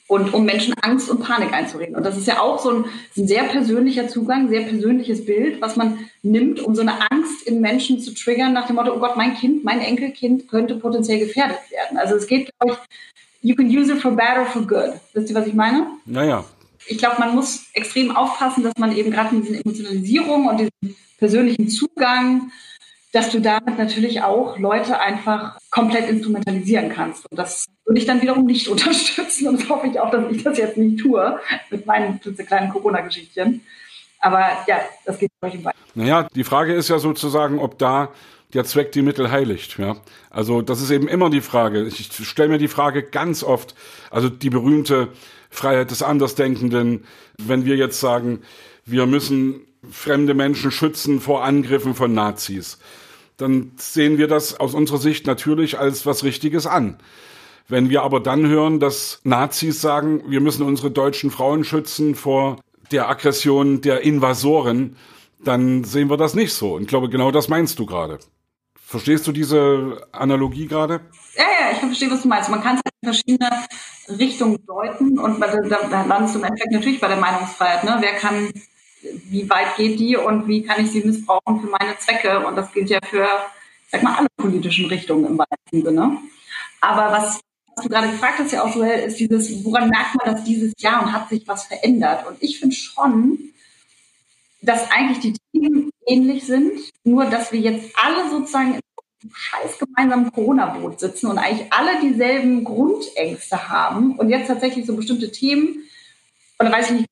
und 0.06 0.34
um 0.34 0.44
Menschen 0.44 0.74
Angst 0.82 1.08
und 1.08 1.22
Panik 1.22 1.52
einzureden. 1.52 1.96
Und 1.96 2.04
das 2.04 2.16
ist 2.16 2.26
ja 2.26 2.40
auch 2.40 2.58
so 2.58 2.70
ein, 2.70 2.84
ein, 3.16 3.26
sehr 3.26 3.44
persönlicher 3.44 4.08
Zugang, 4.08 4.48
sehr 4.48 4.62
persönliches 4.62 5.24
Bild, 5.24 5.60
was 5.60 5.76
man 5.76 5.98
nimmt, 6.22 6.60
um 6.60 6.74
so 6.74 6.82
eine 6.82 7.10
Angst 7.10 7.46
in 7.46 7.60
Menschen 7.60 8.00
zu 8.00 8.14
triggern 8.14 8.52
nach 8.52 8.66
dem 8.66 8.76
Motto, 8.76 8.94
oh 8.94 8.98
Gott, 8.98 9.16
mein 9.16 9.34
Kind, 9.34 9.64
mein 9.64 9.80
Enkelkind 9.80 10.48
könnte 10.48 10.76
potenziell 10.76 11.18
gefährdet 11.18 11.58
werden. 11.70 11.96
Also 11.96 12.16
es 12.16 12.26
geht, 12.26 12.50
glaube 12.58 12.76
ich, 12.76 13.50
you 13.50 13.56
can 13.56 13.66
use 13.66 13.90
it 13.90 14.00
for 14.00 14.12
bad 14.12 14.38
or 14.38 14.46
for 14.46 14.62
good. 14.62 15.00
Wisst 15.14 15.30
ihr, 15.30 15.36
was 15.36 15.46
ich 15.46 15.54
meine? 15.54 15.86
Naja. 16.04 16.44
Ich 16.86 16.98
glaube, 16.98 17.16
man 17.18 17.34
muss 17.34 17.66
extrem 17.72 18.14
aufpassen, 18.14 18.62
dass 18.62 18.74
man 18.76 18.94
eben 18.94 19.10
gerade 19.10 19.34
mit 19.34 19.44
diesen 19.44 19.62
Emotionalisierungen 19.62 20.48
und 20.48 20.56
diesem 20.58 20.96
persönlichen 21.18 21.68
Zugang 21.68 22.50
dass 23.14 23.30
du 23.30 23.40
damit 23.40 23.78
natürlich 23.78 24.22
auch 24.22 24.58
Leute 24.58 24.98
einfach 24.98 25.56
komplett 25.70 26.10
instrumentalisieren 26.10 26.88
kannst. 26.88 27.30
Und 27.30 27.38
das 27.38 27.66
würde 27.84 28.00
ich 28.00 28.06
dann 28.06 28.22
wiederum 28.22 28.46
nicht 28.46 28.68
unterstützen. 28.68 29.48
Und 29.48 29.60
das 29.60 29.68
hoffe 29.68 29.88
ich 29.88 29.98
auch, 29.98 30.10
dass 30.10 30.30
ich 30.30 30.42
das 30.42 30.58
jetzt 30.58 30.76
nicht 30.76 31.00
tue 31.00 31.38
mit 31.70 31.86
meinen 31.86 32.20
kleinen 32.20 32.70
Corona-Geschichtchen. 32.70 33.60
Aber 34.20 34.40
ja, 34.66 34.80
das 35.04 35.18
geht 35.18 35.30
euch 35.42 35.62
weiter. 35.64 35.76
Naja, 35.94 36.28
die 36.34 36.44
Frage 36.44 36.74
ist 36.74 36.88
ja 36.88 36.98
sozusagen, 36.98 37.58
ob 37.58 37.78
da 37.78 38.10
der 38.54 38.64
Zweck 38.64 38.92
die 38.92 39.02
Mittel 39.02 39.30
heiligt. 39.30 39.78
Ja? 39.78 39.96
Also 40.30 40.62
das 40.62 40.80
ist 40.80 40.90
eben 40.90 41.08
immer 41.08 41.28
die 41.28 41.40
Frage. 41.40 41.84
Ich 41.86 42.10
stelle 42.26 42.48
mir 42.48 42.58
die 42.58 42.68
Frage 42.68 43.02
ganz 43.02 43.42
oft, 43.42 43.74
also 44.10 44.28
die 44.28 44.50
berühmte 44.50 45.08
Freiheit 45.50 45.90
des 45.90 46.02
Andersdenkenden, 46.02 47.04
wenn 47.38 47.64
wir 47.64 47.76
jetzt 47.76 48.00
sagen, 48.00 48.42
wir 48.84 49.06
müssen 49.06 49.60
fremde 49.90 50.34
Menschen 50.34 50.70
schützen 50.70 51.20
vor 51.20 51.44
Angriffen 51.44 51.94
von 51.94 52.14
Nazis 52.14 52.78
dann 53.36 53.72
sehen 53.76 54.18
wir 54.18 54.28
das 54.28 54.58
aus 54.60 54.74
unserer 54.74 54.98
Sicht 54.98 55.26
natürlich 55.26 55.78
als 55.78 56.06
was 56.06 56.24
Richtiges 56.24 56.66
an. 56.66 56.98
Wenn 57.68 57.88
wir 57.88 58.02
aber 58.02 58.20
dann 58.20 58.46
hören, 58.46 58.78
dass 58.78 59.20
Nazis 59.24 59.80
sagen, 59.80 60.22
wir 60.26 60.40
müssen 60.40 60.64
unsere 60.64 60.90
deutschen 60.90 61.30
Frauen 61.30 61.64
schützen 61.64 62.14
vor 62.14 62.60
der 62.92 63.08
Aggression 63.08 63.80
der 63.80 64.02
Invasoren, 64.02 64.96
dann 65.42 65.84
sehen 65.84 66.10
wir 66.10 66.16
das 66.16 66.34
nicht 66.34 66.52
so. 66.52 66.74
Und 66.74 66.82
ich 66.82 66.88
glaube, 66.88 67.08
genau 67.08 67.30
das 67.30 67.48
meinst 67.48 67.78
du 67.78 67.86
gerade. 67.86 68.18
Verstehst 68.74 69.26
du 69.26 69.32
diese 69.32 70.06
Analogie 70.12 70.66
gerade? 70.66 71.00
Ja, 71.36 71.44
ja, 71.44 71.72
ich 71.72 71.78
verstehe, 71.78 72.10
was 72.10 72.22
du 72.22 72.28
meinst. 72.28 72.50
Man 72.50 72.62
kann 72.62 72.76
es 72.76 72.82
in 72.84 73.12
verschiedene 73.12 73.50
Richtungen 74.08 74.58
deuten 74.66 75.18
und 75.18 75.40
da, 75.40 75.48
da 75.88 76.04
landest 76.04 76.34
du 76.34 76.38
im 76.40 76.44
Endeffekt 76.44 76.72
natürlich 76.72 77.00
bei 77.00 77.08
der 77.08 77.16
Meinungsfreiheit. 77.16 77.84
Ne? 77.84 77.96
Wer 78.00 78.12
kann 78.14 78.52
wie 79.04 79.48
weit 79.50 79.76
geht 79.76 79.98
die 79.98 80.16
und 80.16 80.48
wie 80.48 80.62
kann 80.62 80.84
ich 80.84 80.92
sie 80.92 81.02
missbrauchen 81.02 81.60
für 81.60 81.66
meine 81.66 81.96
Zwecke? 81.98 82.46
Und 82.46 82.56
das 82.56 82.72
gilt 82.72 82.90
ja 82.90 82.98
für, 83.04 83.28
sag 83.88 84.02
mal, 84.02 84.16
alle 84.16 84.28
politischen 84.36 84.86
Richtungen 84.86 85.26
im 85.26 85.38
weitesten 85.38 85.82
Sinne. 85.82 86.18
Aber 86.80 87.12
was, 87.12 87.40
was 87.74 87.84
du 87.84 87.88
gerade 87.88 88.10
gefragt 88.10 88.38
hast, 88.38 88.52
ja 88.52 88.62
auch, 88.62 88.74
Joel, 88.74 89.00
ist 89.06 89.18
dieses, 89.18 89.64
woran 89.64 89.88
merkt 89.88 90.14
man 90.16 90.34
das 90.34 90.44
dieses 90.44 90.72
Jahr 90.78 91.02
und 91.02 91.12
hat 91.12 91.28
sich 91.28 91.46
was 91.46 91.64
verändert? 91.64 92.26
Und 92.26 92.36
ich 92.40 92.58
finde 92.58 92.74
schon, 92.74 93.38
dass 94.62 94.90
eigentlich 94.90 95.20
die 95.20 95.36
Themen 95.52 95.90
ähnlich 96.06 96.46
sind, 96.46 96.72
nur 97.04 97.26
dass 97.26 97.52
wir 97.52 97.60
jetzt 97.60 97.92
alle 97.96 98.30
sozusagen 98.30 98.74
im 99.22 99.30
scheiß 99.32 99.78
gemeinsamen 99.78 100.30
Corona-Boot 100.32 101.00
sitzen 101.00 101.26
und 101.26 101.38
eigentlich 101.38 101.72
alle 101.72 102.00
dieselben 102.00 102.64
Grundängste 102.64 103.68
haben 103.68 104.16
und 104.18 104.28
jetzt 104.28 104.48
tatsächlich 104.48 104.86
so 104.86 104.94
bestimmte 104.94 105.32
Themen, 105.32 105.84
oder 106.58 106.70
weiß 106.70 106.90
ich 106.90 106.96
nicht, 107.00 107.08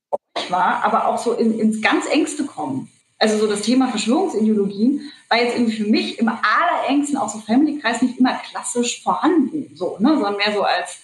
war, 0.49 0.83
aber 0.83 1.07
auch 1.07 1.17
so 1.17 1.33
in, 1.33 1.59
ins 1.59 1.81
ganz 1.81 2.07
Engste 2.07 2.45
kommen. 2.45 2.89
Also 3.17 3.37
so 3.37 3.47
das 3.47 3.61
Thema 3.61 3.87
Verschwörungsideologien 3.87 5.11
war 5.33 5.41
jetzt 5.41 5.55
irgendwie 5.55 5.77
für 5.77 5.89
mich 5.89 6.19
im 6.19 6.29
allerengsten, 6.29 7.17
auch 7.17 7.29
so 7.29 7.39
Family-Kreis, 7.39 8.03
nicht 8.03 8.19
immer 8.19 8.35
klassisch 8.35 9.01
vorhanden, 9.01 9.75
so, 9.75 9.97
ne? 9.99 10.13
sondern 10.13 10.37
mehr 10.37 10.53
so 10.53 10.61
als, 10.61 10.99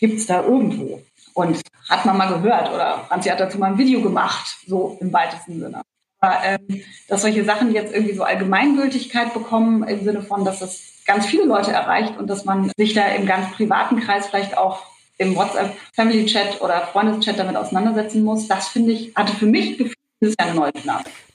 gibt 0.00 0.18
es 0.18 0.26
da 0.26 0.42
irgendwo? 0.42 1.00
Und 1.32 1.60
hat 1.88 2.04
man 2.04 2.16
mal 2.16 2.26
gehört 2.26 2.72
oder 2.72 3.04
Franzi 3.06 3.28
hat 3.28 3.38
dazu 3.38 3.58
mal 3.58 3.70
ein 3.70 3.78
Video 3.78 4.00
gemacht, 4.00 4.56
so 4.66 4.98
im 5.00 5.12
weitesten 5.12 5.60
Sinne. 5.60 5.82
Aber, 6.18 6.42
ähm, 6.42 6.82
dass 7.06 7.22
solche 7.22 7.44
Sachen 7.44 7.72
jetzt 7.72 7.94
irgendwie 7.94 8.14
so 8.14 8.24
Allgemeingültigkeit 8.24 9.32
bekommen, 9.32 9.84
im 9.84 10.02
Sinne 10.02 10.22
von, 10.22 10.44
dass 10.44 10.58
das 10.58 10.80
ganz 11.06 11.26
viele 11.26 11.44
Leute 11.44 11.70
erreicht 11.70 12.18
und 12.18 12.28
dass 12.28 12.44
man 12.44 12.72
sich 12.76 12.94
da 12.94 13.06
im 13.08 13.26
ganz 13.26 13.52
privaten 13.52 14.00
Kreis 14.00 14.26
vielleicht 14.26 14.58
auch 14.58 14.82
im 15.18 15.36
WhatsApp 15.36 15.76
Family 15.94 16.26
Chat 16.26 16.60
oder 16.62 16.80
Freundeschat 16.88 17.38
damit 17.38 17.56
auseinandersetzen 17.56 18.24
muss, 18.24 18.48
das 18.48 18.68
finde 18.68 18.92
ich, 18.92 19.14
hatte 19.14 19.34
für 19.34 19.46
mich 19.46 19.78
das 20.34 20.74
ist. 20.74 20.86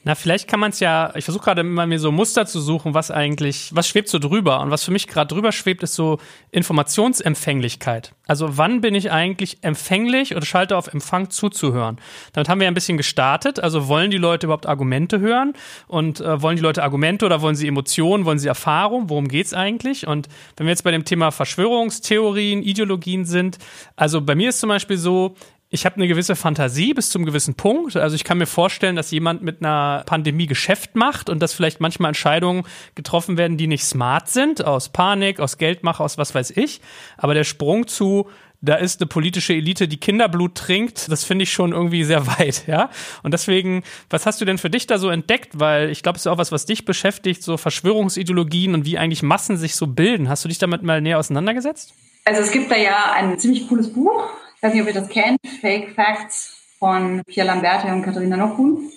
Na, 0.03 0.15
vielleicht 0.15 0.47
kann 0.47 0.59
man 0.59 0.71
es 0.71 0.79
ja, 0.79 1.13
ich 1.15 1.25
versuche 1.25 1.43
gerade 1.43 1.61
immer 1.61 1.85
mir 1.85 1.99
so 1.99 2.11
Muster 2.11 2.47
zu 2.47 2.59
suchen, 2.59 2.95
was 2.95 3.11
eigentlich, 3.11 3.69
was 3.75 3.87
schwebt 3.87 4.09
so 4.09 4.17
drüber? 4.17 4.59
Und 4.61 4.71
was 4.71 4.83
für 4.83 4.89
mich 4.89 5.07
gerade 5.07 5.31
drüber 5.31 5.51
schwebt, 5.51 5.83
ist 5.83 5.93
so 5.93 6.17
Informationsempfänglichkeit. 6.49 8.11
Also 8.25 8.57
wann 8.57 8.81
bin 8.81 8.95
ich 8.95 9.11
eigentlich 9.11 9.59
empfänglich 9.61 10.35
oder 10.35 10.43
schalte 10.43 10.75
auf 10.75 10.87
Empfang 10.91 11.29
zuzuhören? 11.29 11.99
Damit 12.33 12.49
haben 12.49 12.59
wir 12.59 12.65
ja 12.65 12.71
ein 12.71 12.73
bisschen 12.75 12.97
gestartet. 12.97 13.59
Also 13.59 13.87
wollen 13.87 14.09
die 14.09 14.17
Leute 14.17 14.47
überhaupt 14.47 14.65
Argumente 14.65 15.19
hören? 15.19 15.53
Und 15.87 16.19
äh, 16.19 16.41
wollen 16.41 16.55
die 16.55 16.63
Leute 16.63 16.81
Argumente 16.81 17.27
oder 17.27 17.43
wollen 17.43 17.55
sie 17.55 17.67
Emotionen, 17.67 18.25
wollen 18.25 18.39
sie 18.39 18.47
Erfahrung? 18.47 19.07
Worum 19.07 19.27
geht's 19.27 19.53
eigentlich? 19.53 20.07
Und 20.07 20.29
wenn 20.57 20.65
wir 20.65 20.71
jetzt 20.71 20.83
bei 20.83 20.91
dem 20.91 21.05
Thema 21.05 21.29
Verschwörungstheorien, 21.29 22.63
Ideologien 22.63 23.25
sind, 23.25 23.59
also 23.95 24.19
bei 24.19 24.33
mir 24.33 24.49
ist 24.49 24.61
zum 24.61 24.69
Beispiel 24.69 24.97
so, 24.97 25.35
ich 25.73 25.85
habe 25.85 25.95
eine 25.95 26.07
gewisse 26.07 26.35
Fantasie 26.35 26.93
bis 26.93 27.09
zum 27.09 27.25
gewissen 27.25 27.55
Punkt. 27.55 27.95
Also 27.95 28.15
ich 28.15 28.25
kann 28.25 28.37
mir 28.37 28.45
vorstellen, 28.45 28.97
dass 28.97 29.09
jemand 29.09 29.41
mit 29.41 29.61
einer 29.61 30.03
Pandemie 30.05 30.45
Geschäft 30.45 30.95
macht 30.95 31.29
und 31.29 31.41
dass 31.41 31.53
vielleicht 31.53 31.79
manchmal 31.79 32.09
Entscheidungen 32.09 32.63
getroffen 32.93 33.37
werden, 33.37 33.55
die 33.55 33.67
nicht 33.67 33.85
smart 33.85 34.29
sind, 34.29 34.65
aus 34.65 34.89
Panik, 34.89 35.39
aus 35.39 35.57
Geldmache, 35.57 36.03
aus 36.03 36.17
was 36.17 36.35
weiß 36.35 36.51
ich. 36.51 36.81
Aber 37.17 37.33
der 37.33 37.45
Sprung 37.45 37.87
zu 37.87 38.29
da 38.63 38.75
ist 38.75 39.01
eine 39.01 39.07
politische 39.07 39.53
Elite, 39.53 39.87
die 39.87 39.99
Kinderblut 39.99 40.53
trinkt, 40.53 41.11
das 41.11 41.23
finde 41.23 41.43
ich 41.43 41.51
schon 41.51 41.71
irgendwie 41.71 42.03
sehr 42.03 42.27
weit, 42.39 42.67
ja. 42.67 42.91
Und 43.23 43.33
deswegen, 43.33 43.83
was 44.09 44.27
hast 44.27 44.39
du 44.39 44.45
denn 44.45 44.59
für 44.59 44.69
dich 44.69 44.85
da 44.85 44.99
so 44.99 45.09
entdeckt? 45.09 45.59
Weil 45.59 45.89
ich 45.89 46.03
glaube, 46.03 46.17
es 46.17 46.23
ist 46.23 46.27
auch 46.27 46.37
was, 46.37 46.51
was 46.51 46.67
dich 46.67 46.85
beschäftigt, 46.85 47.41
so 47.41 47.57
Verschwörungsideologien 47.57 48.75
und 48.75 48.85
wie 48.85 48.99
eigentlich 48.99 49.23
Massen 49.23 49.57
sich 49.57 49.75
so 49.75 49.87
bilden. 49.87 50.29
Hast 50.29 50.45
du 50.45 50.49
dich 50.49 50.59
damit 50.59 50.83
mal 50.83 51.01
näher 51.01 51.17
auseinandergesetzt? 51.17 51.93
Also 52.23 52.41
es 52.41 52.51
gibt 52.51 52.69
da 52.69 52.75
ja 52.75 53.13
ein 53.13 53.39
ziemlich 53.39 53.67
cooles 53.67 53.91
Buch, 53.91 54.29
ich 54.61 54.67
weiß 54.67 54.73
nicht, 54.75 54.83
ob 54.83 54.89
ihr 54.89 55.01
das 55.01 55.09
kennt, 55.09 55.39
Fake 55.59 55.95
Facts 55.95 56.55
von 56.77 57.23
Pierre 57.25 57.47
Lamberte 57.47 57.87
und 57.87 58.03
Katharina 58.03 58.37
Nockhuhn, 58.37 58.91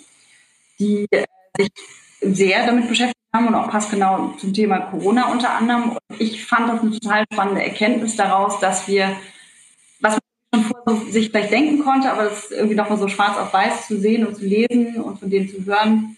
die 0.77 1.07
äh, 1.09 1.25
sich 1.57 1.71
sehr 2.21 2.67
damit 2.67 2.87
beschäftigt 2.87 3.17
haben 3.33 3.47
und 3.47 3.55
auch 3.55 3.71
passgenau 3.71 4.35
zum 4.39 4.53
Thema 4.53 4.77
Corona 4.77 5.31
unter 5.31 5.55
anderem. 5.55 5.93
Und 5.93 6.21
ich 6.21 6.45
fand 6.45 6.69
das 6.69 6.81
eine 6.81 6.91
total 6.91 7.23
spannende 7.33 7.63
Erkenntnis 7.63 8.15
daraus, 8.15 8.59
dass 8.59 8.87
wir, 8.87 9.15
was 10.01 10.19
man 10.51 10.63
schon 10.63 10.71
vorher 10.85 11.11
sich 11.11 11.31
vielleicht 11.31 11.51
denken 11.51 11.83
konnte, 11.83 12.11
aber 12.11 12.25
das 12.25 12.51
irgendwie 12.51 12.75
nochmal 12.75 12.99
so 12.99 13.07
schwarz 13.07 13.35
auf 13.35 13.51
weiß 13.51 13.87
zu 13.87 13.99
sehen 13.99 14.27
und 14.27 14.35
zu 14.35 14.45
lesen 14.45 15.01
und 15.01 15.19
von 15.19 15.31
denen 15.31 15.49
zu 15.49 15.65
hören, 15.65 16.15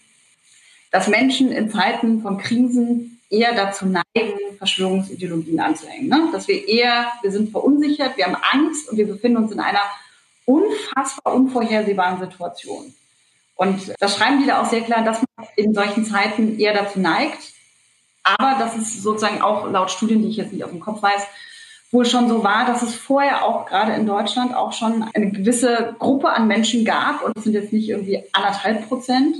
dass 0.90 1.08
Menschen 1.08 1.52
in 1.52 1.70
Zeiten 1.70 2.20
von 2.20 2.36
Krisen 2.36 3.17
eher 3.30 3.54
dazu 3.54 3.86
neigen, 3.86 4.38
Verschwörungsideologien 4.56 5.60
anzuhängen. 5.60 6.08
Ne? 6.08 6.28
Dass 6.32 6.48
wir 6.48 6.66
eher, 6.66 7.12
wir 7.22 7.30
sind 7.30 7.50
verunsichert, 7.50 8.16
wir 8.16 8.26
haben 8.26 8.36
Angst 8.52 8.88
und 8.88 8.96
wir 8.96 9.06
befinden 9.06 9.38
uns 9.38 9.52
in 9.52 9.60
einer 9.60 9.82
unfassbar 10.44 11.34
unvorhersehbaren 11.34 12.18
Situation. 12.18 12.94
Und 13.54 13.92
das 13.98 14.16
schreiben 14.16 14.40
die 14.40 14.46
da 14.46 14.62
auch 14.62 14.70
sehr 14.70 14.82
klar, 14.82 15.04
dass 15.04 15.20
man 15.36 15.46
in 15.56 15.74
solchen 15.74 16.04
Zeiten 16.04 16.58
eher 16.58 16.72
dazu 16.72 17.00
neigt. 17.00 17.52
Aber 18.22 18.56
das 18.58 18.76
ist 18.76 19.02
sozusagen 19.02 19.42
auch 19.42 19.70
laut 19.70 19.90
Studien, 19.90 20.22
die 20.22 20.28
ich 20.28 20.36
jetzt 20.36 20.52
nicht 20.52 20.64
auf 20.64 20.70
dem 20.70 20.80
Kopf 20.80 21.02
weiß, 21.02 21.22
wohl 21.90 22.04
schon 22.04 22.28
so 22.28 22.44
war, 22.44 22.66
dass 22.66 22.82
es 22.82 22.94
vorher 22.94 23.44
auch 23.44 23.66
gerade 23.66 23.94
in 23.94 24.06
Deutschland 24.06 24.54
auch 24.54 24.72
schon 24.72 25.04
eine 25.14 25.30
gewisse 25.30 25.96
Gruppe 25.98 26.30
an 26.30 26.46
Menschen 26.46 26.84
gab, 26.84 27.24
und 27.24 27.36
es 27.36 27.44
sind 27.44 27.54
jetzt 27.54 27.72
nicht 27.72 27.88
irgendwie 27.88 28.22
anderthalb 28.32 28.86
Prozent, 28.88 29.36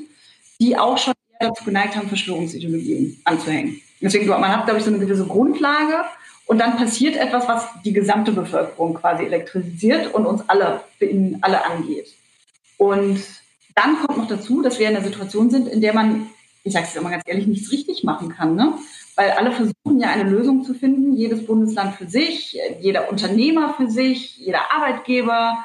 die 0.60 0.78
auch 0.78 0.98
schon 0.98 1.14
dazu 1.38 1.64
geneigt 1.64 1.96
haben, 1.96 2.08
Verschwörungsideologien 2.08 3.20
anzuhängen. 3.24 3.80
Deswegen, 4.00 4.26
man 4.28 4.48
hat, 4.48 4.64
glaube 4.64 4.78
ich, 4.78 4.84
so 4.84 4.90
eine 4.90 5.00
gewisse 5.00 5.26
Grundlage 5.26 6.04
und 6.46 6.58
dann 6.58 6.76
passiert 6.76 7.16
etwas, 7.16 7.46
was 7.48 7.66
die 7.84 7.92
gesamte 7.92 8.32
Bevölkerung 8.32 8.94
quasi 8.94 9.24
elektrisiert 9.24 10.14
und 10.14 10.26
uns 10.26 10.48
alle, 10.48 10.80
alle 11.40 11.64
angeht. 11.64 12.14
Und 12.78 13.20
dann 13.74 13.98
kommt 13.98 14.18
noch 14.18 14.28
dazu, 14.28 14.62
dass 14.62 14.78
wir 14.78 14.88
in 14.88 14.96
einer 14.96 15.04
Situation 15.04 15.50
sind, 15.50 15.68
in 15.68 15.80
der 15.80 15.94
man, 15.94 16.28
ich 16.64 16.72
sage 16.72 16.86
es 16.88 16.96
immer 16.96 17.10
ganz 17.10 17.22
ehrlich, 17.26 17.46
nichts 17.46 17.70
richtig 17.70 18.02
machen 18.02 18.30
kann. 18.30 18.54
Ne? 18.54 18.74
Weil 19.14 19.32
alle 19.32 19.52
versuchen 19.52 20.00
ja 20.00 20.08
eine 20.08 20.28
Lösung 20.28 20.64
zu 20.64 20.74
finden, 20.74 21.16
jedes 21.16 21.44
Bundesland 21.44 21.96
für 21.96 22.08
sich, 22.08 22.58
jeder 22.80 23.10
Unternehmer 23.10 23.74
für 23.74 23.90
sich, 23.90 24.38
jeder 24.38 24.72
Arbeitgeber, 24.72 25.58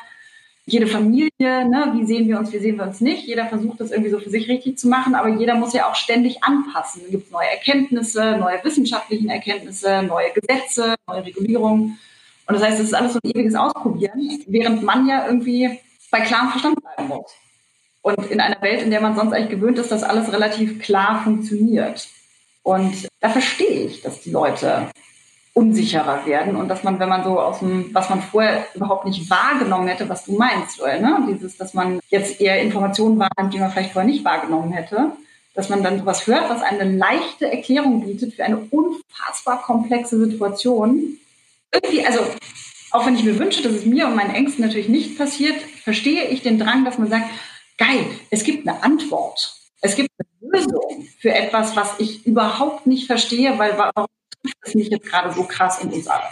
jede 0.65 0.88
Familie, 0.88 1.30
ne, 1.39 1.93
wie 1.93 2.06
sehen 2.06 2.28
wir 2.28 2.39
uns, 2.39 2.54
wie 2.54 2.60
sehen 2.60 2.78
wir 2.78 2.86
uns 2.86 3.02
nicht. 3.02 3.28
Jeder 3.28 3.47
versucht 3.47 3.82
das 3.82 3.91
irgendwie 3.91 4.12
so 4.12 4.19
für 4.19 4.30
sich 4.30 4.47
richtig 4.47 4.78
zu 4.78 4.88
machen, 4.88 5.13
aber 5.13 5.30
jeder 5.30 5.56
muss 5.56 5.73
ja 5.73 5.89
auch 5.89 5.95
ständig 5.95 6.43
anpassen. 6.43 7.02
Es 7.06 7.12
gibt 7.12 7.32
neue 7.32 7.49
Erkenntnisse, 7.49 8.38
neue 8.38 8.63
wissenschaftlichen 8.63 9.30
Erkenntnisse, 9.30 10.04
neue 10.04 10.32
Gesetze, 10.32 10.95
neue 11.08 11.26
Regulierungen. 11.26 11.99
Und 12.47 12.56
das 12.56 12.63
heißt, 12.63 12.80
es 12.80 12.88
ist 12.88 12.93
alles 12.93 13.13
so 13.13 13.19
ein 13.23 13.32
ewiges 13.32 13.56
Ausprobieren, 13.56 14.43
während 14.47 14.84
man 14.84 15.08
ja 15.08 15.26
irgendwie 15.28 15.80
bei 16.12 16.21
klarem 16.21 16.49
Verstand 16.49 16.78
bleiben 16.82 17.10
muss. 17.10 17.32
Und 18.02 18.32
in 18.32 18.39
einer 18.39 18.62
Welt, 18.62 18.82
in 18.82 18.91
der 18.91 19.02
man 19.02 19.15
sonst 19.15 19.34
eigentlich 19.34 19.49
gewöhnt 19.49 19.80
ist, 19.80 19.91
dass 19.91 20.04
alles 20.04 20.32
relativ 20.32 20.80
klar 20.80 21.23
funktioniert. 21.23 22.08
Und 22.62 23.10
da 23.19 23.30
verstehe 23.30 23.86
ich, 23.86 24.02
dass 24.02 24.21
die 24.21 24.32
Leute 24.32 24.89
unsicherer 25.53 26.25
werden 26.25 26.55
und 26.55 26.67
dass 26.67 26.83
man, 26.83 26.99
wenn 26.99 27.09
man 27.09 27.23
so 27.23 27.39
aus 27.39 27.59
dem, 27.59 27.93
was 27.93 28.09
man 28.09 28.21
vorher 28.21 28.65
überhaupt 28.73 29.05
nicht 29.05 29.29
wahrgenommen 29.29 29.87
hätte, 29.87 30.09
was 30.09 30.25
du 30.25 30.35
meinst, 30.35 30.79
Joel, 30.79 30.99
ne? 30.99 31.27
Dieses, 31.29 31.57
dass 31.57 31.75
man 31.75 31.99
jetzt 32.09 32.41
eher 32.41 32.59
Informationen 32.61 33.19
wahrnimmt, 33.19 33.53
die 33.53 33.59
man 33.59 33.71
vielleicht 33.71 33.93
vorher 33.93 34.09
nicht 34.09 34.25
wahrgenommen 34.25 34.71
hätte, 34.71 35.11
dass 35.53 35.69
man 35.69 35.83
dann 35.83 35.99
sowas 35.99 36.25
hört, 36.25 36.49
was 36.49 36.63
eine 36.63 36.85
leichte 36.97 37.51
Erklärung 37.51 38.03
bietet 38.03 38.33
für 38.33 38.43
eine 38.43 38.57
unfassbar 38.71 39.61
komplexe 39.61 40.17
Situation. 40.17 41.19
Irgendwie, 41.71 42.03
also 42.03 42.21
auch 42.89 43.05
wenn 43.05 43.15
ich 43.15 43.23
mir 43.23 43.37
wünsche, 43.37 43.61
dass 43.61 43.73
es 43.73 43.85
mir 43.85 44.07
und 44.07 44.15
meinen 44.15 44.33
Ängsten 44.33 44.65
natürlich 44.65 44.89
nicht 44.89 45.17
passiert, 45.17 45.61
verstehe 45.83 46.25
ich 46.29 46.41
den 46.41 46.57
Drang, 46.57 46.83
dass 46.83 46.97
man 46.97 47.09
sagt, 47.09 47.25
geil, 47.77 48.05
es 48.31 48.43
gibt 48.43 48.67
eine 48.67 48.81
Antwort. 48.83 49.55
Es 49.81 49.95
gibt 49.95 50.09
eine 50.17 50.51
Lösung 50.51 51.07
für 51.19 51.33
etwas, 51.33 51.75
was 51.75 51.99
ich 51.99 52.25
überhaupt 52.25 52.87
nicht 52.87 53.05
verstehe, 53.05 53.57
weil 53.59 53.77
warum 53.77 54.07
ist 54.63 54.75
nicht 54.75 54.91
jetzt 54.91 55.08
gerade 55.08 55.34
so 55.34 55.43
krass 55.43 55.84
in 55.84 55.91
uns 55.91 56.08
alle. 56.08 56.23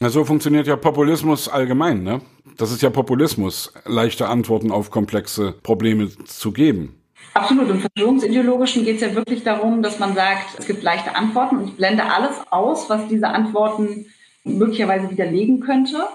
Na, 0.00 0.10
so 0.10 0.24
funktioniert 0.24 0.66
ja 0.66 0.76
Populismus 0.76 1.48
allgemein, 1.48 2.02
ne? 2.02 2.20
Das 2.56 2.70
ist 2.70 2.82
ja 2.82 2.90
Populismus, 2.90 3.72
leichte 3.84 4.28
Antworten 4.28 4.70
auf 4.70 4.90
komplexe 4.90 5.52
Probleme 5.62 6.10
zu 6.24 6.52
geben. 6.52 7.00
Absolut. 7.32 7.68
Im 7.68 7.80
Verschwörungsideologischen 7.80 8.84
geht 8.84 8.96
es 8.96 9.02
ja 9.02 9.14
wirklich 9.14 9.42
darum, 9.42 9.82
dass 9.82 9.98
man 9.98 10.14
sagt, 10.14 10.58
es 10.58 10.66
gibt 10.66 10.82
leichte 10.82 11.16
Antworten 11.16 11.56
und 11.56 11.68
ich 11.68 11.76
blende 11.76 12.04
alles 12.04 12.36
aus, 12.50 12.88
was 12.90 13.08
diese 13.08 13.28
Antworten 13.28 14.06
möglicherweise 14.44 15.10
widerlegen 15.10 15.60
könnte. 15.60 16.06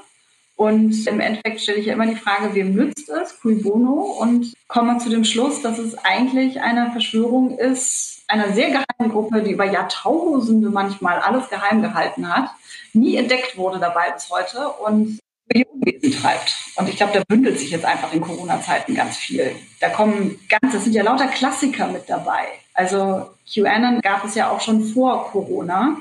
Und 0.55 1.07
im 1.07 1.19
Endeffekt 1.19 1.61
stelle 1.61 1.79
ich 1.79 1.85
ja 1.85 1.93
immer 1.93 2.05
die 2.05 2.15
Frage, 2.15 2.53
wem 2.53 2.73
nützt 2.73 3.09
es, 3.09 3.39
cui 3.39 3.55
bono, 3.55 4.17
und 4.19 4.53
komme 4.67 4.97
zu 4.97 5.09
dem 5.09 5.23
Schluss, 5.23 5.61
dass 5.61 5.79
es 5.79 5.97
eigentlich 5.97 6.61
eine 6.61 6.91
Verschwörung 6.91 7.57
ist, 7.57 8.18
einer 8.29 8.53
sehr 8.53 8.69
geheimen 8.69 9.11
Gruppe, 9.11 9.41
die 9.41 9.51
über 9.51 9.65
Jahrtausende 9.65 10.69
manchmal 10.69 11.19
alles 11.19 11.49
geheim 11.49 11.81
gehalten 11.81 12.33
hat, 12.33 12.49
nie 12.93 13.15
entdeckt 13.15 13.57
wurde 13.57 13.79
dabei 13.79 14.11
bis 14.11 14.29
heute 14.29 14.69
und 14.69 15.19
die 15.51 15.65
Unwesen 15.65 16.11
treibt. 16.11 16.55
Und 16.75 16.87
ich 16.89 16.97
glaube, 16.97 17.13
da 17.13 17.23
bündelt 17.27 17.59
sich 17.59 17.71
jetzt 17.71 17.85
einfach 17.85 18.13
in 18.13 18.21
Corona-Zeiten 18.21 18.93
ganz 18.93 19.17
viel. 19.17 19.55
Da 19.79 19.89
kommen 19.89 20.39
ganz, 20.47 20.73
das 20.73 20.83
sind 20.83 20.93
ja 20.93 21.03
lauter 21.03 21.27
Klassiker 21.27 21.87
mit 21.87 22.03
dabei. 22.07 22.45
Also 22.73 23.29
QAnon 23.51 24.01
gab 24.01 24.23
es 24.25 24.35
ja 24.35 24.51
auch 24.51 24.61
schon 24.61 24.83
vor 24.83 25.31
Corona. 25.31 25.97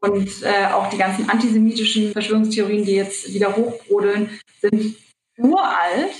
Und 0.00 0.28
äh, 0.42 0.66
auch 0.72 0.90
die 0.90 0.98
ganzen 0.98 1.30
antisemitischen 1.30 2.12
Verschwörungstheorien, 2.12 2.84
die 2.84 2.96
jetzt 2.96 3.32
wieder 3.32 3.56
hochbrodeln, 3.56 4.40
sind 4.60 4.96
uralt. 5.38 6.12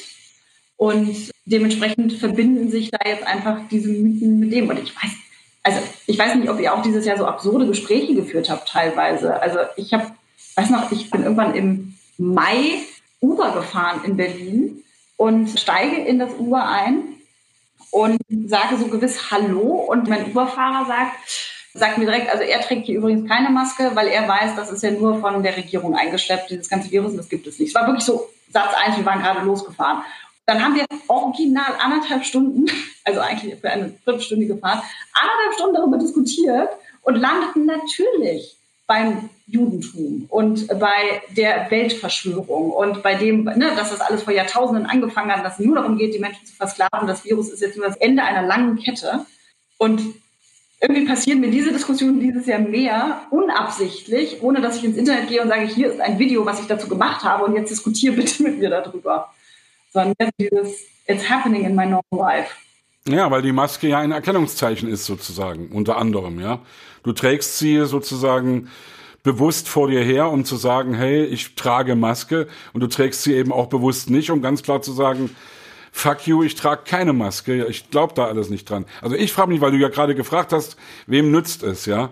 Und 0.76 1.30
dementsprechend 1.44 2.12
verbinden 2.14 2.70
sich 2.70 2.90
da 2.90 2.98
jetzt 3.04 3.26
einfach 3.26 3.60
diese 3.70 3.88
Mythen 3.88 4.38
mit 4.38 4.52
dem. 4.52 4.68
Und 4.68 4.78
ich 4.78 4.94
weiß 4.94 5.12
also 5.62 5.80
ich 6.06 6.18
weiß 6.18 6.34
nicht, 6.34 6.50
ob 6.50 6.60
ihr 6.60 6.74
auch 6.74 6.82
dieses 6.82 7.06
Jahr 7.06 7.16
so 7.16 7.26
absurde 7.26 7.66
Gespräche 7.66 8.14
geführt 8.14 8.50
habt 8.50 8.68
teilweise. 8.68 9.40
Also 9.40 9.58
ich 9.76 9.92
habe, 9.92 10.06
weiß 10.56 10.70
noch, 10.70 10.90
ich 10.90 11.10
bin 11.10 11.22
irgendwann 11.22 11.54
im 11.54 11.94
Mai 12.18 12.80
Uber 13.20 13.52
gefahren 13.52 14.00
in 14.04 14.16
Berlin 14.16 14.84
und 15.16 15.58
steige 15.58 15.96
in 15.96 16.18
das 16.18 16.32
Uber 16.34 16.68
ein 16.68 17.04
und 17.90 18.18
sage 18.46 18.76
so 18.76 18.86
gewiss 18.88 19.30
Hallo 19.30 19.86
und 19.88 20.08
mein 20.08 20.30
Uberfahrer 20.30 20.86
sagt, 20.86 21.16
sagt 21.74 21.98
mir 21.98 22.06
direkt, 22.06 22.30
also 22.30 22.42
er 22.42 22.60
trägt 22.60 22.86
hier 22.86 22.98
übrigens 22.98 23.28
keine 23.28 23.50
Maske, 23.50 23.92
weil 23.94 24.08
er 24.08 24.28
weiß, 24.28 24.56
das 24.56 24.70
ist 24.70 24.82
ja 24.82 24.90
nur 24.90 25.20
von 25.20 25.42
der 25.42 25.56
Regierung 25.56 25.94
eingeschleppt, 25.94 26.50
dieses 26.50 26.68
ganze 26.68 26.90
Virus, 26.90 27.16
das 27.16 27.28
gibt 27.28 27.46
es 27.46 27.58
nicht. 27.58 27.68
Es 27.68 27.74
war 27.74 27.86
wirklich 27.86 28.04
so 28.04 28.28
Satz 28.52 28.74
eins, 28.74 28.96
wir 28.96 29.06
waren 29.06 29.22
gerade 29.22 29.40
losgefahren. 29.40 30.02
Dann 30.46 30.62
haben 30.62 30.74
wir 30.74 30.84
original 31.08 31.74
anderthalb 31.80 32.24
Stunden, 32.24 32.66
also 33.04 33.20
eigentlich 33.20 33.60
für 33.60 33.70
eine 33.70 33.92
viertelstündige 34.04 34.56
Fahrt, 34.56 34.82
anderthalb 35.12 35.54
Stunden 35.54 35.74
darüber 35.74 35.98
diskutiert 35.98 36.70
und 37.02 37.16
landeten 37.16 37.66
natürlich 37.66 38.56
beim 38.86 39.30
Judentum 39.46 40.26
und 40.28 40.66
bei 40.68 41.22
der 41.36 41.70
Weltverschwörung 41.70 42.70
und 42.70 43.02
bei 43.02 43.14
dem, 43.14 43.44
ne, 43.44 43.72
dass 43.76 43.90
das 43.90 44.00
alles 44.00 44.22
vor 44.22 44.32
Jahrtausenden 44.32 44.86
angefangen 44.86 45.30
hat, 45.30 45.44
dass 45.44 45.58
es 45.58 45.64
nur 45.64 45.76
darum 45.76 45.96
geht, 45.96 46.14
die 46.14 46.18
Menschen 46.18 46.46
zu 46.46 46.54
versklaven. 46.54 47.06
Das 47.06 47.24
Virus 47.24 47.50
ist 47.50 47.60
jetzt 47.60 47.76
nur 47.76 47.86
das 47.86 47.96
Ende 47.96 48.22
einer 48.22 48.46
langen 48.46 48.76
Kette. 48.76 49.24
Und 49.78 50.00
irgendwie 50.80 51.06
passieren 51.06 51.40
mir 51.40 51.50
diese 51.50 51.72
Diskussionen 51.72 52.20
dieses 52.20 52.46
Jahr 52.46 52.58
mehr 52.58 53.22
unabsichtlich, 53.30 54.42
ohne 54.42 54.60
dass 54.60 54.76
ich 54.76 54.84
ins 54.84 54.96
Internet 54.96 55.28
gehe 55.28 55.40
und 55.40 55.48
sage, 55.48 55.66
hier 55.66 55.92
ist 55.92 56.00
ein 56.00 56.18
Video, 56.18 56.44
was 56.44 56.60
ich 56.60 56.66
dazu 56.66 56.88
gemacht 56.88 57.22
habe 57.22 57.44
und 57.44 57.54
jetzt 57.54 57.70
diskutiere 57.70 58.14
bitte 58.16 58.42
mit 58.42 58.58
mir 58.58 58.70
darüber. 58.70 59.32
Sondern 59.92 60.30
dieses 60.38 60.86
It's 61.06 61.28
happening 61.28 61.64
in 61.64 61.74
my 61.74 61.84
normal 61.84 62.02
life. 62.12 62.54
Ja, 63.08 63.30
weil 63.30 63.42
die 63.42 63.52
Maske 63.52 63.88
ja 63.88 63.98
ein 63.98 64.12
Erkennungszeichen 64.12 64.88
ist 64.88 65.06
sozusagen, 65.06 65.68
unter 65.72 65.96
anderem, 65.96 66.40
ja. 66.40 66.60
Du 67.02 67.12
trägst 67.12 67.58
sie 67.58 67.84
sozusagen 67.84 68.68
bewusst 69.24 69.68
vor 69.68 69.88
dir 69.88 70.02
her, 70.02 70.30
um 70.30 70.44
zu 70.44 70.56
sagen, 70.56 70.94
hey, 70.94 71.24
ich 71.24 71.54
trage 71.56 71.96
Maske 71.96 72.48
und 72.72 72.80
du 72.80 72.86
trägst 72.86 73.22
sie 73.22 73.34
eben 73.34 73.52
auch 73.52 73.66
bewusst 73.66 74.08
nicht, 74.10 74.30
um 74.30 74.40
ganz 74.40 74.62
klar 74.62 74.82
zu 74.82 74.92
sagen, 74.92 75.34
fuck 75.92 76.26
you, 76.26 76.42
ich 76.42 76.54
trage 76.54 76.82
keine 76.84 77.12
Maske, 77.12 77.66
ich 77.66 77.90
glaube 77.90 78.14
da 78.14 78.26
alles 78.26 78.50
nicht 78.50 78.70
dran. 78.70 78.86
Also 79.00 79.16
ich 79.16 79.32
frage 79.32 79.50
mich, 79.50 79.60
weil 79.60 79.72
du 79.72 79.78
ja 79.78 79.88
gerade 79.88 80.14
gefragt 80.14 80.52
hast, 80.52 80.76
wem 81.06 81.30
nützt 81.30 81.62
es, 81.62 81.86
ja? 81.86 82.10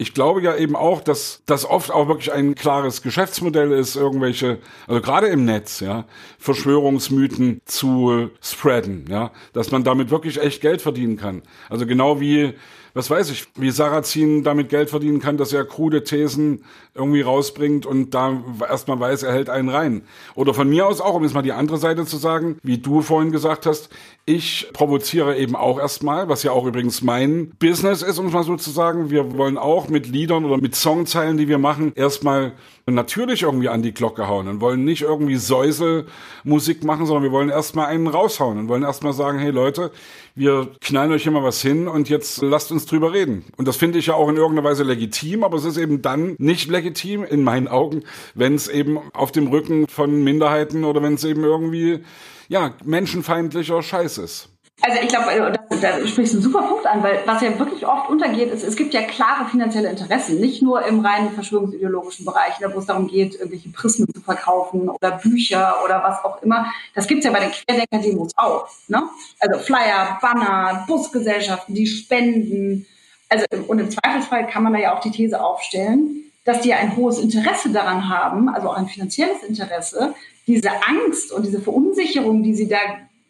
Ich 0.00 0.14
glaube 0.14 0.40
ja 0.42 0.56
eben 0.56 0.76
auch, 0.76 1.00
dass 1.02 1.42
das 1.44 1.64
oft 1.64 1.90
auch 1.90 2.06
wirklich 2.06 2.32
ein 2.32 2.54
klares 2.54 3.02
Geschäftsmodell 3.02 3.72
ist, 3.72 3.96
irgendwelche, 3.96 4.58
also 4.86 5.00
gerade 5.00 5.26
im 5.26 5.44
Netz, 5.44 5.80
ja, 5.80 6.04
Verschwörungsmythen 6.38 7.60
zu 7.64 8.30
spreaden, 8.40 9.06
ja, 9.10 9.32
dass 9.52 9.72
man 9.72 9.82
damit 9.82 10.10
wirklich 10.10 10.40
echt 10.40 10.60
Geld 10.62 10.82
verdienen 10.82 11.16
kann. 11.16 11.42
Also 11.68 11.84
genau 11.84 12.20
wie 12.20 12.54
was 12.98 13.10
weiß 13.10 13.30
ich, 13.30 13.46
wie 13.54 13.70
Sarrazin 13.70 14.42
damit 14.42 14.70
Geld 14.70 14.90
verdienen 14.90 15.20
kann, 15.20 15.36
dass 15.36 15.52
er 15.52 15.64
krude 15.64 16.02
Thesen 16.02 16.64
irgendwie 16.94 17.20
rausbringt 17.20 17.86
und 17.86 18.12
da 18.12 18.42
erstmal 18.68 18.98
weiß, 18.98 19.22
er 19.22 19.32
hält 19.32 19.50
einen 19.50 19.68
rein. 19.68 20.02
Oder 20.34 20.52
von 20.52 20.68
mir 20.68 20.84
aus 20.84 21.00
auch, 21.00 21.14
um 21.14 21.22
jetzt 21.22 21.34
mal 21.34 21.42
die 21.42 21.52
andere 21.52 21.78
Seite 21.78 22.06
zu 22.06 22.16
sagen, 22.16 22.58
wie 22.64 22.78
du 22.78 23.02
vorhin 23.02 23.30
gesagt 23.30 23.66
hast, 23.66 23.90
ich 24.28 24.68
provoziere 24.74 25.38
eben 25.38 25.56
auch 25.56 25.78
erstmal, 25.78 26.28
was 26.28 26.42
ja 26.42 26.52
auch 26.52 26.66
übrigens 26.66 27.00
mein 27.00 27.50
Business 27.58 28.02
ist, 28.02 28.18
um 28.18 28.26
es 28.26 28.32
mal 28.34 28.44
so 28.44 28.56
zu 28.56 28.70
sagen. 28.70 29.08
Wir 29.08 29.38
wollen 29.38 29.56
auch 29.56 29.88
mit 29.88 30.06
Liedern 30.06 30.44
oder 30.44 30.58
mit 30.58 30.74
Songzeilen, 30.74 31.38
die 31.38 31.48
wir 31.48 31.56
machen, 31.56 31.92
erstmal 31.94 32.52
natürlich 32.84 33.42
irgendwie 33.42 33.70
an 33.70 33.80
die 33.80 33.94
Glocke 33.94 34.28
hauen 34.28 34.46
und 34.48 34.60
wollen 34.60 34.84
nicht 34.84 35.00
irgendwie 35.00 35.36
Säuselmusik 35.36 36.84
machen, 36.84 37.06
sondern 37.06 37.22
wir 37.22 37.32
wollen 37.32 37.48
erstmal 37.48 37.86
einen 37.86 38.06
raushauen 38.06 38.58
und 38.58 38.68
wollen 38.68 38.82
erstmal 38.82 39.14
sagen, 39.14 39.38
hey 39.38 39.50
Leute, 39.50 39.92
wir 40.34 40.68
knallen 40.82 41.12
euch 41.12 41.26
immer 41.26 41.42
was 41.42 41.62
hin 41.62 41.88
und 41.88 42.10
jetzt 42.10 42.42
lasst 42.42 42.70
uns 42.70 42.84
drüber 42.84 43.14
reden. 43.14 43.46
Und 43.56 43.66
das 43.66 43.76
finde 43.76 43.98
ich 43.98 44.06
ja 44.06 44.14
auch 44.14 44.28
in 44.28 44.36
irgendeiner 44.36 44.68
Weise 44.68 44.84
legitim, 44.84 45.42
aber 45.42 45.56
es 45.56 45.64
ist 45.64 45.78
eben 45.78 46.02
dann 46.02 46.36
nicht 46.38 46.68
legitim 46.68 47.24
in 47.24 47.42
meinen 47.42 47.66
Augen, 47.66 48.02
wenn 48.34 48.54
es 48.54 48.68
eben 48.68 48.98
auf 49.14 49.32
dem 49.32 49.46
Rücken 49.46 49.86
von 49.88 50.22
Minderheiten 50.22 50.84
oder 50.84 51.02
wenn 51.02 51.14
es 51.14 51.24
eben 51.24 51.44
irgendwie 51.44 52.00
ja 52.48 52.74
menschenfeindlicher 52.84 53.82
Scheiß 53.82 54.18
ist. 54.18 54.48
Also 54.80 55.02
ich 55.02 55.08
glaube, 55.08 55.32
äh, 55.32 55.52
da, 55.80 56.06
sprichst 56.06 56.34
du 56.34 56.38
einen 56.38 56.42
super 56.42 56.62
Punkt 56.62 56.86
an, 56.86 57.02
weil 57.02 57.20
was 57.26 57.42
ja 57.42 57.58
wirklich 57.58 57.84
oft 57.84 58.08
untergeht, 58.08 58.52
ist, 58.52 58.62
es 58.62 58.76
gibt 58.76 58.94
ja 58.94 59.02
klare 59.02 59.48
finanzielle 59.50 59.90
Interessen, 59.90 60.38
nicht 60.38 60.62
nur 60.62 60.84
im 60.86 61.00
reinen 61.04 61.32
verschwörungsideologischen 61.32 62.24
Bereich, 62.24 62.60
ne, 62.60 62.70
wo 62.72 62.78
es 62.78 62.86
darum 62.86 63.08
geht, 63.08 63.34
irgendwelche 63.34 63.70
Prismen 63.70 64.06
zu 64.14 64.20
verkaufen 64.20 64.88
oder 64.88 65.12
Bücher 65.12 65.82
oder 65.84 66.02
was 66.04 66.24
auch 66.24 66.40
immer. 66.42 66.66
Das 66.94 67.08
gibt's 67.08 67.24
ja 67.24 67.32
bei 67.32 67.40
den 67.40 67.50
Querdenker-Demos 67.50 68.32
auch. 68.36 68.68
Ne? 68.86 69.02
Also 69.40 69.58
Flyer, 69.58 70.18
Banner, 70.22 70.84
Busgesellschaften, 70.86 71.74
die 71.74 71.86
spenden. 71.86 72.86
Also 73.28 73.46
und 73.66 73.80
im 73.80 73.90
Zweifelsfall 73.90 74.46
kann 74.46 74.62
man 74.62 74.72
da 74.72 74.78
ja 74.78 74.96
auch 74.96 75.00
die 75.00 75.10
These 75.10 75.42
aufstellen, 75.42 76.24
dass 76.44 76.60
die 76.60 76.72
ein 76.72 76.96
hohes 76.96 77.18
Interesse 77.18 77.70
daran 77.70 78.08
haben, 78.08 78.48
also 78.48 78.70
auch 78.70 78.76
ein 78.76 78.86
finanzielles 78.86 79.42
Interesse, 79.42 80.14
diese 80.48 80.70
Angst 80.86 81.30
und 81.30 81.46
diese 81.46 81.60
Verunsicherung, 81.60 82.42
die 82.42 82.54
sie 82.54 82.68
da 82.68 82.78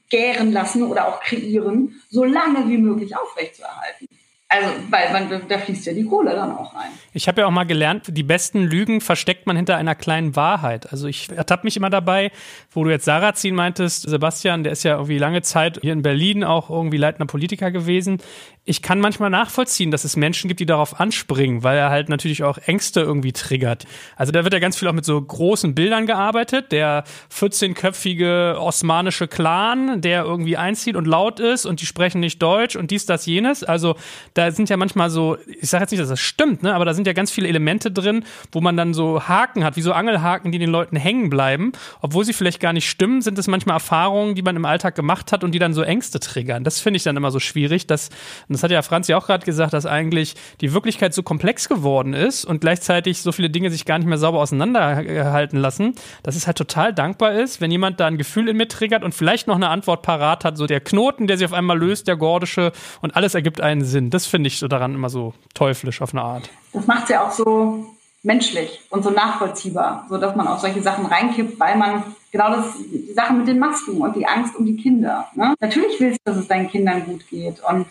gären 0.09 0.53
lassen 0.53 0.85
oder 0.85 1.09
auch 1.09 1.21
kreieren, 1.21 2.01
so 2.09 2.25
lange 2.25 2.69
wie 2.69 2.79
möglich 2.79 3.15
aufrechtzuerhalten. 3.15 4.09
Also, 4.51 4.71
weil 4.89 5.13
man, 5.13 5.43
da 5.47 5.59
fließt 5.59 5.85
ja 5.85 5.93
die 5.93 6.07
Kohle 6.07 6.31
dann 6.31 6.57
auch 6.57 6.75
rein. 6.75 6.89
Ich 7.13 7.29
habe 7.29 7.43
ja 7.43 7.47
auch 7.47 7.51
mal 7.51 7.67
gelernt, 7.67 8.05
die 8.09 8.23
besten 8.23 8.63
Lügen 8.63 9.03
versteckt 9.03 9.47
man 9.47 9.57
hinter 9.57 9.77
einer 9.77 9.95
kleinen 9.95 10.37
Wahrheit. 10.37 10.91
Also 10.91 11.07
ich 11.07 11.29
ertappe 11.29 11.65
mich 11.65 11.77
immer 11.77 11.91
dabei, 11.91 12.33
wo 12.71 12.83
du 12.83 12.89
jetzt 12.89 13.05
Sarrazin 13.05 13.55
meintest, 13.55 14.09
Sebastian, 14.09 14.63
der 14.65 14.73
ist 14.73 14.85
ja 14.85 14.95
irgendwie 14.95 15.19
lange 15.19 15.43
Zeit 15.43 15.81
hier 15.83 15.93
in 15.93 16.01
Berlin 16.01 16.45
auch 16.45 16.71
irgendwie 16.71 16.97
leitender 16.97 17.27
Politiker 17.27 17.71
gewesen 17.71 18.23
ich 18.69 18.83
kann 18.83 19.01
manchmal 19.01 19.31
nachvollziehen, 19.31 19.91
dass 19.91 20.05
es 20.05 20.15
Menschen 20.15 20.47
gibt, 20.49 20.61
die 20.61 20.67
darauf 20.67 21.01
anspringen, 21.01 21.63
weil 21.63 21.79
er 21.79 21.89
halt 21.89 22.11
natürlich 22.11 22.43
auch 22.43 22.59
Ängste 22.59 23.01
irgendwie 23.01 23.33
triggert. 23.33 23.87
Also 24.15 24.31
da 24.31 24.45
wird 24.45 24.53
ja 24.53 24.61
ganz 24.61 24.77
viel 24.77 24.87
auch 24.89 24.93
mit 24.93 25.07
so 25.07 25.21
großen 25.21 25.75
Bildern 25.75 26.07
gearbeitet. 26.07 26.71
Der 26.71 27.05
14-köpfige 27.33 28.57
osmanische 28.57 29.27
Clan, 29.27 30.03
der 30.03 30.25
irgendwie 30.25 30.59
einzieht 30.59 30.97
und 30.97 31.07
laut 31.07 31.41
ist 31.41 31.65
und 31.65 31.81
die 31.81 31.87
sprechen 31.87 32.21
nicht 32.21 32.43
Deutsch 32.43 32.77
und 32.77 32.91
dies, 32.91 33.07
das, 33.07 33.25
jenes. 33.25 33.65
Also 33.65 33.97
da 34.35 34.51
sind 34.51 34.69
ja 34.69 34.77
manchmal 34.77 35.09
so, 35.09 35.39
ich 35.47 35.71
sage 35.71 35.85
jetzt 35.85 35.93
nicht, 35.93 36.03
dass 36.03 36.11
das 36.11 36.21
stimmt, 36.21 36.63
ne, 36.63 36.75
aber 36.75 36.85
da 36.85 36.93
sind 36.93 37.07
ja 37.07 37.15
ganz 37.15 37.31
viele 37.31 37.49
Elemente 37.49 37.91
drin, 37.91 38.25
wo 38.53 38.61
man 38.61 38.77
dann 38.77 38.93
so 38.93 39.23
Haken 39.23 39.65
hat, 39.65 39.77
wie 39.77 39.83
so 39.83 39.93
Angelhaken, 39.93 40.53
die 40.53 40.59
den 40.59 40.71
Leuten 40.71 40.97
hängen 40.97 41.31
bleiben. 41.31 41.73
Obwohl 42.03 42.27
sie 42.27 42.35
vielleicht 42.35 42.61
gar 42.61 42.75
nicht 42.75 42.89
stimmen, 42.89 43.23
sind 43.23 43.39
es 43.39 43.47
manchmal 43.47 43.77
Erfahrungen, 43.77 44.35
die 44.35 44.43
man 44.43 44.57
im 44.57 44.67
Alltag 44.67 44.95
gemacht 44.95 45.33
hat 45.33 45.43
und 45.43 45.53
die 45.53 45.59
dann 45.59 45.73
so 45.73 45.81
Ängste 45.81 46.21
triggern. 46.21 46.65
Das 46.65 46.81
finde 46.81 46.99
ich 46.99 47.03
dann 47.03 47.17
immer 47.17 47.31
so 47.31 47.41
schwierig, 47.41 47.87
dass 47.87 48.11
das 48.59 48.65
hat 48.65 48.71
ja 48.73 48.83
Franz 48.83 49.07
ja 49.07 49.17
auch 49.17 49.27
gerade 49.27 49.47
gesagt, 49.47 49.73
dass 49.73 49.87
eigentlich 49.87 50.35
die 50.61 50.73
Wirklichkeit 50.73 51.15
so 51.15 51.23
komplex 51.23 51.69
geworden 51.69 52.13
ist 52.13 52.45
und 52.45 52.61
gleichzeitig 52.61 53.23
so 53.23 53.31
viele 53.31 53.51
Dinge 53.51 53.71
sich 53.71 53.85
gar 53.85 53.99
nicht 53.99 54.09
mehr 54.09 54.19
sauber 54.19 54.41
auseinanderhalten 54.41 55.61
lassen, 55.61 55.95
dass 56.25 56.35
es 56.35 56.49
halt 56.49 56.59
total 56.59 56.93
dankbar 56.93 57.35
ist, 57.35 57.61
wenn 57.61 57.71
jemand 57.71 58.01
da 58.01 58.09
ein 58.09 58.19
Gefühl 58.19 58.49
in 58.49 58.57
mir 58.57 58.67
triggert 58.67 59.05
und 59.05 59.15
vielleicht 59.15 59.47
noch 59.47 59.55
eine 59.55 59.69
Antwort 59.69 60.03
parat 60.03 60.45
hat, 60.45 60.57
so 60.57 60.67
der 60.67 60.81
Knoten, 60.81 61.29
der 61.29 61.39
sich 61.39 61.47
auf 61.47 61.53
einmal 61.53 61.79
löst, 61.79 62.09
der 62.09 62.17
gordische 62.17 62.73
und 63.01 63.15
alles 63.15 63.37
ergibt 63.37 63.61
einen 63.61 63.85
Sinn. 63.85 64.11
Das 64.11 64.27
finde 64.27 64.49
ich 64.49 64.59
so 64.59 64.67
daran 64.67 64.95
immer 64.95 65.09
so 65.09 65.35
teuflisch 65.55 66.03
auf 66.03 66.13
eine 66.13 66.23
Art. 66.23 66.51
Das 66.73 66.85
macht 66.89 67.05
es 67.05 67.11
ja 67.11 67.25
auch 67.25 67.31
so 67.31 67.87
menschlich 68.25 68.81
und 68.91 69.05
so 69.05 69.11
nachvollziehbar, 69.11 70.07
so 70.11 70.19
dass 70.19 70.35
man 70.35 70.49
auf 70.49 70.59
solche 70.59 70.83
Sachen 70.83 71.07
reinkippt, 71.07 71.61
weil 71.61 71.77
man 71.77 72.03
genau 72.33 72.51
das, 72.51 72.67
die 72.91 73.13
Sachen 73.13 73.39
mit 73.39 73.47
den 73.47 73.61
Masken 73.61 74.01
und 74.01 74.17
die 74.17 74.27
Angst 74.27 74.57
um 74.57 74.67
die 74.67 74.77
Kinder. 74.77 75.29
Ne? 75.37 75.55
Natürlich 75.61 76.01
willst 76.01 76.19
du, 76.25 76.33
dass 76.33 76.41
es 76.41 76.49
deinen 76.49 76.69
Kindern 76.69 77.05
gut 77.05 77.29
geht 77.29 77.61
und 77.61 77.87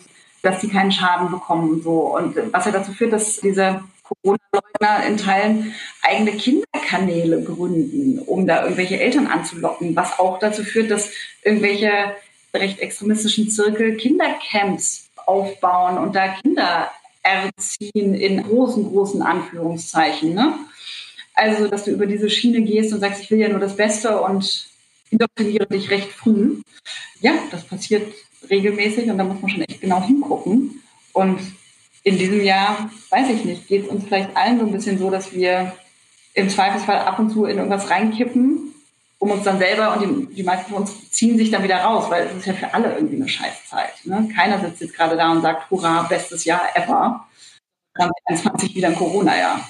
dass 0.47 0.61
die 0.61 0.69
keinen 0.69 0.93
Schaden 0.93 1.29
bekommen 1.29 1.69
und 1.69 1.83
so. 1.83 2.15
Und 2.15 2.35
was 2.53 2.65
ja 2.65 2.71
dazu 2.71 2.93
führt, 2.93 3.11
dass 3.11 3.37
diese 3.37 3.83
Corona-Leugner 4.03 5.05
in 5.05 5.17
Teilen 5.17 5.73
eigene 6.01 6.31
Kinderkanäle 6.31 7.43
gründen, 7.43 8.19
um 8.19 8.47
da 8.47 8.63
irgendwelche 8.63 8.97
Eltern 8.97 9.27
anzulocken, 9.27 9.95
was 9.95 10.19
auch 10.19 10.39
dazu 10.39 10.63
führt, 10.63 10.89
dass 10.89 11.11
irgendwelche 11.43 12.15
recht 12.53 12.79
extremistischen 12.79 13.49
Zirkel 13.49 13.97
Kindercamps 13.97 15.09
aufbauen 15.25 15.97
und 15.97 16.15
da 16.15 16.29
Kinder 16.29 16.89
erziehen 17.21 18.13
in 18.13 18.41
großen, 18.43 18.89
großen 18.89 19.21
Anführungszeichen. 19.21 20.33
Ne? 20.33 20.53
Also, 21.35 21.67
dass 21.67 21.83
du 21.83 21.91
über 21.91 22.05
diese 22.05 22.29
Schiene 22.29 22.61
gehst 22.61 22.93
und 22.93 23.01
sagst, 23.01 23.21
ich 23.21 23.29
will 23.29 23.39
ja 23.39 23.49
nur 23.49 23.59
das 23.59 23.75
Beste 23.75 24.21
und 24.21 24.69
indoktriniere 25.11 25.67
dich 25.67 25.89
recht 25.89 26.09
früh. 26.09 26.61
Ja, 27.19 27.33
das 27.51 27.65
passiert 27.65 28.13
regelmäßig 28.49 29.09
und 29.09 29.17
da 29.17 29.23
muss 29.23 29.41
man 29.41 29.51
schon 29.51 29.61
echt 29.61 29.81
genau 29.81 30.01
hingucken. 30.03 30.83
Und 31.13 31.39
in 32.03 32.17
diesem 32.17 32.41
Jahr, 32.41 32.89
weiß 33.09 33.29
ich 33.29 33.45
nicht, 33.45 33.67
geht 33.67 33.83
es 33.83 33.89
uns 33.89 34.05
vielleicht 34.05 34.35
allen 34.35 34.59
so 34.59 34.65
ein 34.65 34.71
bisschen 34.71 34.97
so, 34.97 35.09
dass 35.09 35.33
wir 35.33 35.73
im 36.33 36.49
Zweifelsfall 36.49 36.99
ab 36.99 37.19
und 37.19 37.31
zu 37.31 37.45
in 37.45 37.57
irgendwas 37.57 37.89
reinkippen, 37.89 38.73
um 39.19 39.31
uns 39.31 39.43
dann 39.43 39.57
selber 39.57 39.93
und 39.93 40.29
die, 40.29 40.35
die 40.35 40.43
meisten 40.43 40.69
von 40.69 40.81
uns 40.83 41.09
ziehen 41.09 41.37
sich 41.37 41.49
dann 41.49 41.63
wieder 41.63 41.77
raus, 41.77 42.05
weil 42.09 42.27
es 42.27 42.37
ist 42.37 42.45
ja 42.45 42.53
für 42.53 42.73
alle 42.73 42.93
irgendwie 42.93 43.15
eine 43.15 43.27
Scheißzeit. 43.27 44.05
Ne? 44.05 44.29
Keiner 44.35 44.59
sitzt 44.59 44.81
jetzt 44.81 44.95
gerade 44.95 45.17
da 45.17 45.31
und 45.31 45.41
sagt, 45.41 45.69
hurra, 45.71 46.03
bestes 46.03 46.45
Jahr 46.45 46.61
ever. 46.75 47.27
2021 47.95 48.75
wieder 48.75 48.89
ein 48.89 48.95
Corona-Jahr. 48.95 49.67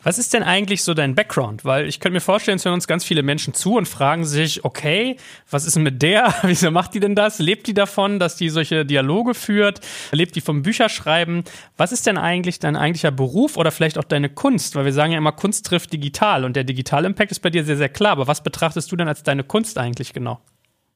Was 0.00 0.16
ist 0.16 0.32
denn 0.32 0.44
eigentlich 0.44 0.84
so 0.84 0.94
dein 0.94 1.16
Background? 1.16 1.64
Weil 1.64 1.88
ich 1.88 1.98
könnte 1.98 2.14
mir 2.14 2.20
vorstellen, 2.20 2.56
es 2.56 2.64
hören 2.64 2.74
uns 2.74 2.86
ganz 2.86 3.04
viele 3.04 3.24
Menschen 3.24 3.52
zu 3.52 3.74
und 3.74 3.88
fragen 3.88 4.24
sich, 4.24 4.64
okay, 4.64 5.16
was 5.50 5.64
ist 5.64 5.74
denn 5.74 5.82
mit 5.82 6.02
der? 6.02 6.32
Wieso 6.42 6.70
macht 6.70 6.94
die 6.94 7.00
denn 7.00 7.16
das? 7.16 7.40
Lebt 7.40 7.66
die 7.66 7.74
davon, 7.74 8.20
dass 8.20 8.36
die 8.36 8.48
solche 8.48 8.86
Dialoge 8.86 9.34
führt? 9.34 9.80
Lebt 10.12 10.36
die 10.36 10.40
vom 10.40 10.62
Bücherschreiben? 10.62 11.42
Was 11.76 11.90
ist 11.90 12.06
denn 12.06 12.16
eigentlich 12.16 12.60
dein 12.60 12.76
eigentlicher 12.76 13.10
Beruf 13.10 13.56
oder 13.56 13.72
vielleicht 13.72 13.98
auch 13.98 14.04
deine 14.04 14.28
Kunst? 14.28 14.76
Weil 14.76 14.84
wir 14.84 14.92
sagen 14.92 15.10
ja 15.10 15.18
immer, 15.18 15.32
Kunst 15.32 15.66
trifft 15.66 15.92
digital 15.92 16.44
und 16.44 16.54
der 16.54 16.64
digitale 16.64 17.08
Impact 17.08 17.32
ist 17.32 17.40
bei 17.40 17.50
dir 17.50 17.64
sehr, 17.64 17.76
sehr 17.76 17.88
klar. 17.88 18.12
Aber 18.12 18.28
was 18.28 18.44
betrachtest 18.44 18.92
du 18.92 18.96
denn 18.96 19.08
als 19.08 19.24
deine 19.24 19.42
Kunst 19.42 19.78
eigentlich 19.78 20.12
genau? 20.12 20.40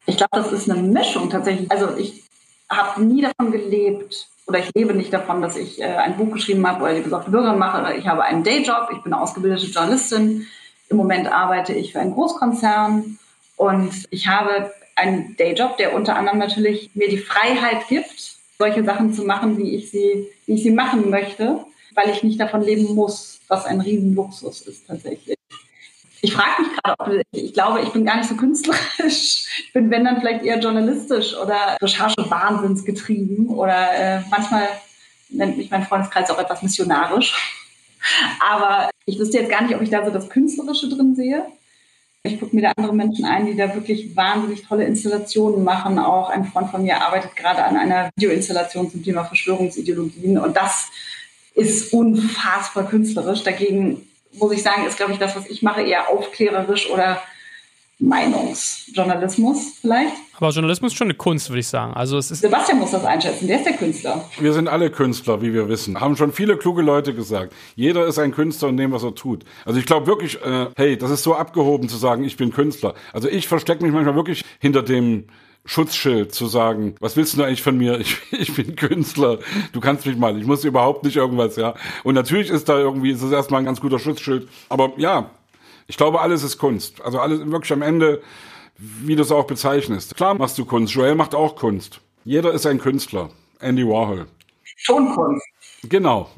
Ich 0.06 0.16
glaube, 0.16 0.30
das 0.36 0.52
ist 0.52 0.70
eine 0.70 0.80
Mischung 0.80 1.28
tatsächlich. 1.28 1.70
Also 1.72 1.96
ich 1.96 2.22
habe 2.70 3.02
nie 3.02 3.22
davon 3.22 3.50
gelebt, 3.50 4.28
oder 4.46 4.58
ich 4.58 4.70
lebe 4.74 4.94
nicht 4.94 5.12
davon, 5.12 5.40
dass 5.40 5.56
ich 5.56 5.80
äh, 5.80 5.84
ein 5.84 6.16
Buch 6.16 6.32
geschrieben 6.32 6.66
habe 6.66 6.84
oder 6.84 6.94
die 6.94 7.02
besorgte 7.02 7.30
Bürgerin 7.30 7.58
mache. 7.58 7.94
Ich 7.94 8.06
habe 8.06 8.24
einen 8.24 8.44
Dayjob, 8.44 8.90
ich 8.92 9.02
bin 9.02 9.12
ausgebildete 9.12 9.66
Journalistin. 9.66 10.46
Im 10.88 10.96
Moment 10.96 11.30
arbeite 11.30 11.72
ich 11.72 11.92
für 11.92 12.00
einen 12.00 12.12
Großkonzern 12.14 13.18
und 13.56 13.92
ich 14.10 14.26
habe 14.26 14.72
ein 14.96 15.36
Dayjob, 15.38 15.76
der 15.76 15.94
unter 15.94 16.16
anderem 16.16 16.38
natürlich 16.38 16.90
mir 16.94 17.08
die 17.08 17.18
Freiheit 17.18 17.88
gibt, 17.88 18.36
solche 18.58 18.84
Sachen 18.84 19.14
zu 19.14 19.24
machen, 19.24 19.56
wie 19.58 19.74
ich 19.74 19.90
sie, 19.90 20.28
wie 20.46 20.54
ich 20.54 20.62
sie 20.62 20.70
machen 20.70 21.08
möchte, 21.10 21.64
weil 21.94 22.10
ich 22.10 22.22
nicht 22.22 22.40
davon 22.40 22.62
leben 22.62 22.94
muss, 22.94 23.40
was 23.48 23.64
ein 23.64 23.80
Riesenluxus 23.80 24.62
ist 24.62 24.86
tatsächlich. 24.86 25.36
Ich 26.24 26.34
frage 26.34 26.62
mich 26.62 26.70
gerade, 26.76 26.94
ob 27.00 27.24
ich 27.32 27.52
glaube, 27.52 27.80
ich 27.80 27.88
bin 27.88 28.04
gar 28.04 28.16
nicht 28.16 28.28
so 28.28 28.36
künstlerisch. 28.36 29.44
Ich 29.66 29.72
bin, 29.72 29.90
wenn 29.90 30.04
dann 30.04 30.20
vielleicht 30.20 30.44
eher 30.44 30.60
journalistisch 30.60 31.34
oder 31.36 31.76
Recherche 31.82 32.30
wahnsinnsgetrieben 32.30 33.48
oder 33.48 33.92
äh, 33.92 34.20
manchmal 34.30 34.68
nennt 35.30 35.56
mich 35.56 35.70
mein 35.70 35.84
Freundeskreis 35.84 36.30
auch 36.30 36.38
etwas 36.38 36.62
missionarisch. 36.62 37.34
Aber 38.40 38.88
ich 39.04 39.18
wüsste 39.18 39.38
jetzt 39.38 39.50
gar 39.50 39.62
nicht, 39.62 39.74
ob 39.74 39.82
ich 39.82 39.90
da 39.90 40.04
so 40.04 40.12
das 40.12 40.28
Künstlerische 40.28 40.88
drin 40.88 41.16
sehe. 41.16 41.44
Ich 42.22 42.38
gucke 42.38 42.54
mir 42.54 42.62
da 42.62 42.72
andere 42.76 42.94
Menschen 42.94 43.24
ein, 43.24 43.46
die 43.46 43.56
da 43.56 43.74
wirklich 43.74 44.14
wahnsinnig 44.14 44.62
tolle 44.62 44.84
Installationen 44.84 45.64
machen. 45.64 45.98
Auch 45.98 46.30
ein 46.30 46.44
Freund 46.44 46.70
von 46.70 46.84
mir 46.84 47.02
arbeitet 47.02 47.34
gerade 47.34 47.64
an 47.64 47.76
einer 47.76 48.10
Videoinstallation 48.14 48.92
zum 48.92 49.02
Thema 49.02 49.24
Verschwörungsideologien. 49.24 50.38
Und 50.38 50.56
das 50.56 50.88
ist 51.54 51.92
unfassbar 51.92 52.86
künstlerisch. 52.86 53.42
Dagegen 53.42 54.06
muss 54.34 54.52
ich 54.52 54.62
sagen, 54.62 54.86
ist, 54.86 54.96
glaube 54.96 55.12
ich, 55.12 55.18
das, 55.18 55.36
was 55.36 55.46
ich 55.46 55.62
mache, 55.62 55.82
eher 55.82 56.08
aufklärerisch 56.08 56.90
oder 56.90 57.20
Meinungsjournalismus 58.02 59.78
vielleicht. 59.80 60.14
Aber 60.36 60.50
Journalismus 60.50 60.92
ist 60.92 60.98
schon 60.98 61.06
eine 61.06 61.14
Kunst, 61.14 61.50
würde 61.50 61.60
ich 61.60 61.68
sagen. 61.68 61.94
Also 61.94 62.18
es 62.18 62.30
ist 62.32 62.40
Sebastian 62.40 62.78
muss 62.78 62.90
das 62.90 63.04
einschätzen, 63.04 63.46
der 63.46 63.58
ist 63.58 63.66
der 63.66 63.74
Künstler. 63.74 64.28
Wir 64.40 64.52
sind 64.52 64.66
alle 64.66 64.90
Künstler, 64.90 65.40
wie 65.40 65.54
wir 65.54 65.68
wissen. 65.68 66.00
Haben 66.00 66.16
schon 66.16 66.32
viele 66.32 66.56
kluge 66.56 66.82
Leute 66.82 67.14
gesagt. 67.14 67.54
Jeder 67.76 68.06
ist 68.06 68.18
ein 68.18 68.32
Künstler 68.32 68.70
in 68.70 68.76
dem, 68.76 68.90
was 68.90 69.04
er 69.04 69.14
tut. 69.14 69.44
Also 69.64 69.78
ich 69.78 69.86
glaube 69.86 70.08
wirklich, 70.08 70.42
äh, 70.42 70.66
hey, 70.76 70.98
das 70.98 71.10
ist 71.10 71.22
so 71.22 71.34
abgehoben 71.34 71.88
zu 71.88 71.96
sagen, 71.96 72.24
ich 72.24 72.36
bin 72.36 72.52
Künstler. 72.52 72.94
Also 73.12 73.28
ich 73.28 73.46
verstecke 73.46 73.84
mich 73.84 73.92
manchmal 73.92 74.16
wirklich 74.16 74.44
hinter 74.58 74.82
dem 74.82 75.26
Schutzschild 75.64 76.34
zu 76.34 76.46
sagen, 76.46 76.96
was 77.00 77.16
willst 77.16 77.36
du 77.36 77.42
eigentlich 77.42 77.62
von 77.62 77.76
mir? 77.76 78.00
Ich, 78.00 78.18
ich 78.32 78.54
bin 78.54 78.76
Künstler, 78.76 79.38
du 79.72 79.80
kannst 79.80 80.06
mich 80.06 80.16
mal, 80.16 80.38
ich 80.38 80.46
muss 80.46 80.64
überhaupt 80.64 81.04
nicht 81.04 81.16
irgendwas, 81.16 81.56
ja. 81.56 81.74
Und 82.04 82.14
natürlich 82.14 82.50
ist 82.50 82.68
da 82.68 82.78
irgendwie, 82.78 83.10
ist 83.10 83.22
das 83.22 83.30
erstmal 83.30 83.60
ein 83.60 83.64
ganz 83.64 83.80
guter 83.80 83.98
Schutzschild. 83.98 84.48
Aber 84.68 84.92
ja, 84.96 85.30
ich 85.86 85.96
glaube, 85.96 86.20
alles 86.20 86.42
ist 86.42 86.58
Kunst. 86.58 87.00
Also 87.02 87.20
alles 87.20 87.40
wirklich 87.50 87.72
am 87.72 87.82
Ende, 87.82 88.22
wie 88.76 89.16
du 89.16 89.22
es 89.22 89.30
auch 89.30 89.46
bezeichnest. 89.46 90.16
Klar 90.16 90.34
machst 90.34 90.58
du 90.58 90.64
Kunst. 90.64 90.94
Joel 90.94 91.14
macht 91.14 91.34
auch 91.34 91.56
Kunst. 91.56 92.00
Jeder 92.24 92.52
ist 92.52 92.66
ein 92.66 92.78
Künstler. 92.78 93.30
Andy 93.60 93.86
Warhol. 93.86 94.26
Schon 94.76 95.14
Kunst. 95.14 95.46
Genau. 95.88 96.30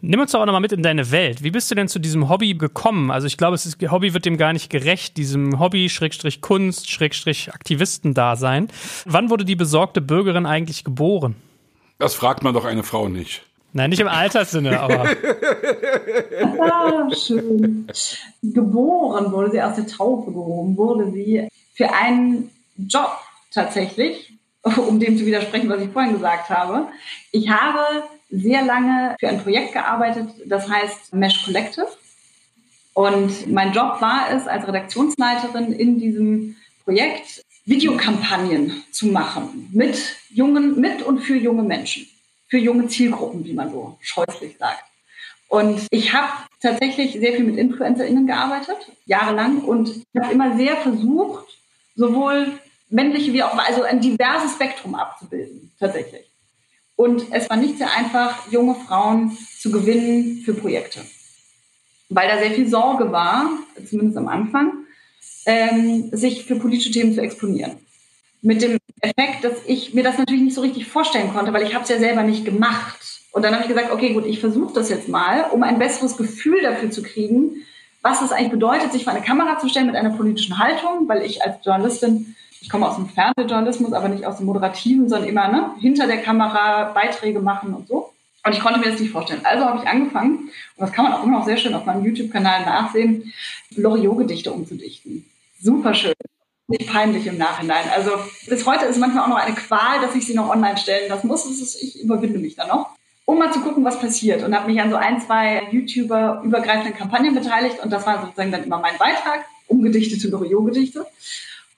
Nimm 0.00 0.20
uns 0.20 0.32
doch 0.32 0.40
auch 0.40 0.46
nochmal 0.46 0.60
mit 0.60 0.72
in 0.72 0.82
deine 0.82 1.12
Welt. 1.12 1.44
Wie 1.44 1.52
bist 1.52 1.70
du 1.70 1.76
denn 1.76 1.86
zu 1.86 2.00
diesem 2.00 2.28
Hobby 2.28 2.54
gekommen? 2.54 3.10
Also 3.10 3.28
ich 3.28 3.36
glaube, 3.36 3.52
das 3.52 3.76
Hobby 3.90 4.14
wird 4.14 4.24
dem 4.24 4.36
gar 4.36 4.52
nicht 4.52 4.68
gerecht, 4.68 5.16
diesem 5.16 5.60
Hobby, 5.60 5.88
Schrägstrich 5.88 6.40
Kunst, 6.40 6.90
Schrägstrich 6.90 7.52
Aktivisten-Dasein. 7.52 8.68
Wann 9.04 9.30
wurde 9.30 9.44
die 9.44 9.54
besorgte 9.54 10.00
Bürgerin 10.00 10.44
eigentlich 10.44 10.82
geboren? 10.82 11.36
Das 11.98 12.14
fragt 12.14 12.42
man 12.42 12.52
doch 12.52 12.64
eine 12.64 12.82
Frau 12.82 13.08
nicht. 13.08 13.42
Nein, 13.72 13.90
nicht 13.90 14.00
im 14.00 14.08
Alterssinne, 14.08 14.80
aber. 14.80 15.04
ah, 16.60 17.08
schön. 17.14 17.86
Geboren 18.42 19.30
wurde 19.30 19.52
sie 19.52 19.62
aus 19.62 19.76
der 19.76 19.86
Taufe 19.86 20.32
gehoben, 20.32 20.76
wurde 20.76 21.12
sie 21.12 21.48
für 21.74 21.92
einen 21.92 22.50
Job 22.76 23.12
tatsächlich, 23.52 24.32
um 24.76 25.00
dem 25.00 25.16
zu 25.16 25.26
widersprechen, 25.26 25.68
was 25.68 25.82
ich 25.82 25.90
vorhin 25.90 26.12
gesagt 26.12 26.50
habe. 26.50 26.88
Ich 27.32 27.48
habe 27.48 28.04
sehr 28.30 28.62
lange 28.62 29.16
für 29.18 29.28
ein 29.28 29.42
Projekt 29.42 29.72
gearbeitet, 29.72 30.28
das 30.46 30.68
heißt 30.68 31.14
Mesh 31.14 31.44
Collective. 31.44 31.88
Und 32.92 33.50
mein 33.50 33.72
Job 33.72 34.00
war 34.00 34.30
es, 34.30 34.46
als 34.46 34.66
Redaktionsleiterin 34.66 35.72
in 35.72 35.98
diesem 35.98 36.56
Projekt 36.84 37.44
Videokampagnen 37.64 38.82
zu 38.90 39.06
machen 39.06 39.68
mit 39.72 40.16
jungen, 40.30 40.80
mit 40.80 41.02
und 41.02 41.20
für 41.20 41.36
junge 41.36 41.62
Menschen 41.62 42.06
für 42.50 42.58
junge 42.58 42.88
Zielgruppen, 42.88 43.44
wie 43.44 43.54
man 43.54 43.70
so 43.70 43.96
scheußlich 44.00 44.58
sagt. 44.58 44.84
Und 45.48 45.86
ich 45.90 46.12
habe 46.12 46.32
tatsächlich 46.60 47.12
sehr 47.12 47.32
viel 47.32 47.44
mit 47.44 47.56
InfluencerInnen 47.56 48.26
gearbeitet, 48.26 48.76
jahrelang, 49.06 49.60
und 49.60 49.88
ich 49.88 50.20
habe 50.20 50.32
immer 50.32 50.56
sehr 50.56 50.76
versucht, 50.76 51.46
sowohl 51.94 52.58
männliche 52.90 53.32
wie 53.32 53.42
auch, 53.42 53.56
also 53.56 53.82
ein 53.82 54.00
diverses 54.00 54.52
Spektrum 54.52 54.94
abzubilden, 54.94 55.72
tatsächlich. 55.78 56.26
Und 56.96 57.24
es 57.32 57.48
war 57.48 57.56
nicht 57.56 57.78
sehr 57.78 57.90
einfach, 57.96 58.50
junge 58.50 58.74
Frauen 58.74 59.36
zu 59.58 59.70
gewinnen 59.70 60.42
für 60.44 60.52
Projekte. 60.52 61.00
Weil 62.10 62.28
da 62.28 62.38
sehr 62.38 62.50
viel 62.50 62.68
Sorge 62.68 63.10
war, 63.10 63.48
zumindest 63.88 64.18
am 64.18 64.28
Anfang, 64.28 64.72
ähm, 65.46 66.10
sich 66.12 66.44
für 66.44 66.56
politische 66.56 66.90
Themen 66.90 67.14
zu 67.14 67.22
exponieren 67.22 67.78
mit 68.42 68.62
dem 68.62 68.78
Effekt, 69.00 69.44
dass 69.44 69.54
ich 69.66 69.94
mir 69.94 70.02
das 70.02 70.18
natürlich 70.18 70.42
nicht 70.42 70.54
so 70.54 70.60
richtig 70.60 70.86
vorstellen 70.86 71.32
konnte, 71.32 71.52
weil 71.52 71.62
ich 71.62 71.74
habe 71.74 71.84
es 71.84 71.90
ja 71.90 71.98
selber 71.98 72.22
nicht 72.22 72.44
gemacht. 72.44 73.20
Und 73.32 73.44
dann 73.44 73.52
habe 73.52 73.62
ich 73.62 73.68
gesagt, 73.68 73.92
okay, 73.92 74.12
gut, 74.12 74.26
ich 74.26 74.40
versuche 74.40 74.74
das 74.74 74.88
jetzt 74.88 75.08
mal, 75.08 75.44
um 75.50 75.62
ein 75.62 75.78
besseres 75.78 76.16
Gefühl 76.16 76.62
dafür 76.62 76.90
zu 76.90 77.02
kriegen, 77.02 77.56
was 78.02 78.22
es 78.22 78.32
eigentlich 78.32 78.50
bedeutet, 78.50 78.92
sich 78.92 79.04
vor 79.04 79.12
eine 79.12 79.24
Kamera 79.24 79.58
zu 79.58 79.68
stellen 79.68 79.86
mit 79.86 79.94
einer 79.94 80.16
politischen 80.16 80.58
Haltung, 80.58 81.06
weil 81.06 81.22
ich 81.22 81.42
als 81.42 81.64
Journalistin, 81.64 82.34
ich 82.60 82.68
komme 82.68 82.88
aus 82.88 82.96
dem 82.96 83.08
Fernsehjournalismus, 83.08 83.92
aber 83.92 84.08
nicht 84.08 84.26
aus 84.26 84.36
dem 84.36 84.46
Moderativen, 84.46 85.08
sondern 85.08 85.28
immer 85.28 85.48
ne, 85.48 85.70
hinter 85.80 86.06
der 86.06 86.22
Kamera 86.22 86.92
Beiträge 86.92 87.40
machen 87.40 87.74
und 87.74 87.88
so. 87.88 88.12
Und 88.44 88.52
ich 88.52 88.60
konnte 88.60 88.80
mir 88.80 88.90
das 88.90 89.00
nicht 89.00 89.12
vorstellen. 89.12 89.42
Also 89.44 89.64
habe 89.64 89.82
ich 89.82 89.88
angefangen, 89.88 90.38
und 90.38 90.50
das 90.78 90.92
kann 90.92 91.04
man 91.04 91.14
auch 91.14 91.22
immer 91.22 91.38
noch 91.38 91.44
sehr 91.44 91.56
schön 91.56 91.74
auf 91.74 91.84
meinem 91.84 92.04
YouTube-Kanal 92.04 92.64
nachsehen, 92.64 93.32
Loriot-Gedichte 93.76 94.52
umzudichten. 94.52 95.26
Super 95.60 95.94
schön 95.94 96.14
nicht 96.70 96.88
peinlich 96.88 97.26
im 97.26 97.36
Nachhinein. 97.36 97.84
Also 97.94 98.12
bis 98.46 98.64
heute 98.64 98.86
ist 98.86 98.98
manchmal 98.98 99.24
auch 99.24 99.28
noch 99.28 99.36
eine 99.36 99.54
Qual, 99.54 100.00
dass 100.00 100.14
ich 100.14 100.24
sie 100.24 100.34
noch 100.34 100.48
online 100.48 100.78
stellen 100.78 101.08
lassen 101.08 101.26
muss. 101.26 101.44
Ist, 101.44 101.82
ich 101.82 102.00
überwinde 102.00 102.38
mich 102.38 102.54
da 102.54 102.66
noch, 102.66 102.90
um 103.24 103.38
mal 103.38 103.52
zu 103.52 103.60
gucken, 103.60 103.84
was 103.84 103.98
passiert. 103.98 104.44
Und 104.44 104.54
habe 104.54 104.70
mich 104.70 104.80
an 104.80 104.90
so 104.90 104.96
ein, 104.96 105.20
zwei 105.20 105.68
YouTuber 105.72 106.42
übergreifenden 106.44 106.94
Kampagnen 106.94 107.34
beteiligt. 107.34 107.80
Und 107.82 107.92
das 107.92 108.06
war 108.06 108.22
sozusagen 108.22 108.52
dann 108.52 108.62
immer 108.62 108.78
mein 108.78 108.96
Beitrag, 108.98 109.44
umgedichtete 109.66 110.28
Loriot-Gedichte. 110.28 111.06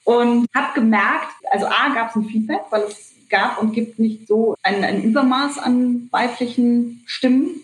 Und 0.05 0.47
habe 0.55 0.75
gemerkt, 0.75 1.33
also 1.51 1.67
A, 1.67 1.95
gab 1.95 2.11
es 2.11 2.17
ein 2.17 2.25
Feedback, 2.25 2.63
weil 2.71 2.83
es 2.83 3.13
gab 3.29 3.61
und 3.61 3.73
gibt 3.73 3.99
nicht 3.99 4.27
so 4.27 4.57
ein, 4.63 4.85
ein 4.85 5.03
Übermaß 5.03 5.59
an 5.59 6.09
weiblichen 6.11 7.03
Stimmen 7.07 7.63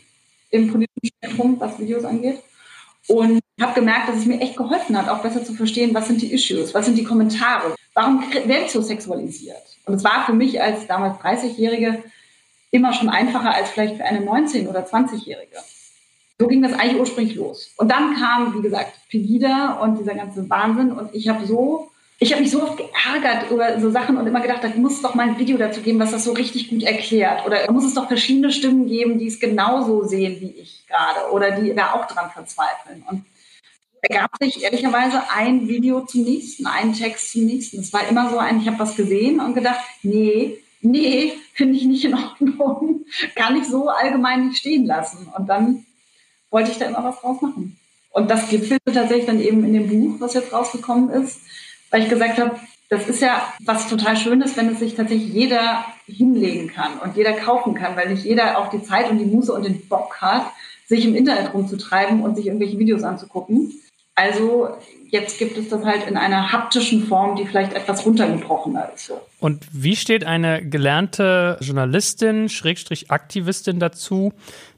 im 0.51 0.71
politischen 0.71 1.17
Spektrum, 1.17 1.61
was 1.61 1.79
Videos 1.79 2.05
angeht. 2.05 2.39
Und 3.07 3.41
habe 3.61 3.75
gemerkt, 3.75 4.09
dass 4.09 4.17
es 4.17 4.27
mir 4.27 4.41
echt 4.41 4.57
geholfen 4.57 4.97
hat, 4.97 5.09
auch 5.09 5.23
besser 5.23 5.45
zu 5.45 5.55
verstehen, 5.55 5.95
was 5.95 6.09
sind 6.09 6.21
die 6.21 6.33
Issues, 6.33 6.75
was 6.75 6.85
sind 6.85 6.97
die 6.97 7.05
Kommentare, 7.05 7.75
warum 7.95 8.23
werde 8.31 8.65
ich 8.65 8.71
so 8.71 8.83
sexualisiert? 8.83 9.63
Und 9.87 9.95
es 9.95 10.05
war 10.05 10.27
für 10.27 10.35
mich 10.35 10.61
als 10.61 10.87
damals 10.87 11.19
30-Jährige 11.21 12.03
immer 12.71 12.93
schon 12.93 13.09
einfacher 13.09 13.55
als 13.55 13.71
vielleicht 13.71 13.97
für 13.97 14.05
eine 14.05 14.21
19- 14.21 14.69
oder 14.69 14.87
20-Jährige. 14.87 15.57
So 16.39 16.47
ging 16.47 16.63
das 16.63 16.75
eigentlich 16.75 17.01
ursprünglich 17.01 17.37
los. 17.37 17.73
Und 17.79 17.91
dann 17.91 18.15
kam, 18.15 18.55
wie 18.55 18.63
gesagt, 18.63 18.93
Pegida 19.09 19.79
und 19.81 19.99
dieser 19.99 20.15
ganze 20.15 20.49
Wahnsinn. 20.49 20.93
Und 20.93 21.15
ich 21.15 21.29
habe 21.29 21.47
so 21.47 21.91
ich 22.21 22.33
habe 22.33 22.43
mich 22.43 22.51
so 22.51 22.63
oft 22.63 22.77
geärgert 22.77 23.51
über 23.51 23.81
so 23.81 23.91
Sachen 23.91 24.17
und 24.17 24.27
immer 24.27 24.41
gedacht, 24.41 24.65
da 24.65 24.69
muss 24.71 24.97
es 24.97 25.03
doch 25.03 25.15
mal 25.15 25.29
ein 25.29 25.39
Video 25.39 25.57
dazu 25.57 25.81
geben, 25.83 26.01
was 26.01 26.11
das 26.11 26.25
so 26.25 26.33
richtig 26.33 26.69
gut 26.69 26.83
erklärt. 26.83 27.47
Oder 27.47 27.67
da 27.67 27.73
muss 27.73 27.85
es 27.85 27.95
doch 27.95 28.09
verschiedene 28.09 28.51
Stimmen 28.51 28.87
geben, 28.89 29.21
die 29.21 29.29
es 29.29 29.39
genauso 29.39 30.05
sehen 30.05 30.41
wie 30.41 30.51
ich 30.51 30.85
gerade 30.89 31.31
oder 31.33 31.53
die 31.53 31.73
da 31.75 31.93
auch 31.93 32.07
dran 32.07 32.31
verzweifeln. 32.31 33.05
Und 33.09 33.25
ergab 34.03 34.31
sich 34.41 34.65
ehrlicherweise 34.65 35.23
ein 35.31 35.69
Video 35.69 36.01
zum 36.01 36.25
nächsten, 36.25 36.67
ein 36.67 36.93
Text 36.93 37.33
zum 37.33 37.45
nächsten. 37.45 37.81
Es 37.81 37.93
war 37.93 38.09
immer 38.09 38.31
so 38.31 38.39
ein, 38.39 38.61
ich 38.61 38.67
habe 38.67 38.81
was 38.81 38.97
gesehen 38.97 39.39
und 39.41 39.55
gedacht, 39.55 39.81
nee, 40.03 40.59
nee, 40.81 41.35
finde 41.55 41.77
ich 41.77 41.85
nicht 41.85 42.05
in 42.05 42.15
Ordnung, 42.15 43.05
kann 43.37 43.57
ich 43.57 43.69
so 43.69 43.89
allgemein 43.89 44.49
nicht 44.49 44.59
stehen 44.59 44.87
lassen. 44.87 45.33
Und 45.37 45.47
dann 45.49 45.87
wollte 46.51 46.73
ich 46.73 46.79
da 46.79 46.87
immer 46.87 47.05
was 47.05 47.21
draus 47.21 47.41
machen. 47.43 47.79
Und 48.11 48.29
das 48.29 48.49
gipfelte 48.49 48.93
tatsächlich 48.93 49.27
dann 49.27 49.41
eben 49.41 49.63
in 49.65 49.75
dem 49.75 49.89
Buch, 49.89 50.21
was 50.21 50.35
jetzt 50.35 50.53
rausgekommen 50.53 51.11
ist 51.11 51.39
weil 51.91 52.03
ich 52.03 52.09
gesagt 52.09 52.39
habe, 52.39 52.59
das 52.89 53.07
ist 53.09 53.21
ja 53.21 53.53
was 53.65 53.89
total 53.89 54.17
Schönes, 54.17 54.57
wenn 54.57 54.73
es 54.73 54.79
sich 54.79 54.95
tatsächlich 54.95 55.33
jeder 55.33 55.85
hinlegen 56.07 56.69
kann 56.69 56.99
und 56.99 57.17
jeder 57.17 57.33
kaufen 57.33 57.75
kann, 57.75 57.97
weil 57.97 58.09
nicht 58.09 58.25
jeder 58.25 58.59
auch 58.59 58.71
die 58.71 58.83
Zeit 58.83 59.11
und 59.11 59.19
die 59.19 59.27
Muße 59.27 59.53
und 59.53 59.65
den 59.65 59.87
Bock 59.89 60.21
hat, 60.21 60.47
sich 60.87 61.05
im 61.05 61.15
Internet 61.15 61.53
rumzutreiben 61.53 62.23
und 62.23 62.37
sich 62.37 62.47
irgendwelche 62.47 62.79
Videos 62.79 63.03
anzugucken. 63.03 63.75
Also 64.15 64.71
jetzt 65.11 65.39
gibt 65.39 65.57
es 65.57 65.69
das 65.69 65.85
halt 65.85 66.09
in 66.09 66.17
einer 66.17 66.51
haptischen 66.51 67.07
Form, 67.07 67.37
die 67.37 67.47
vielleicht 67.47 67.73
etwas 67.73 68.05
runtergebrochener 68.05 68.91
ist. 68.95 69.13
Und 69.39 69.65
wie 69.71 69.95
steht 69.95 70.25
eine 70.25 70.67
gelernte 70.67 71.57
Journalistin, 71.61 72.49
Schrägstrich 72.49 73.11
Aktivistin 73.11 73.79
dazu, 73.79 74.33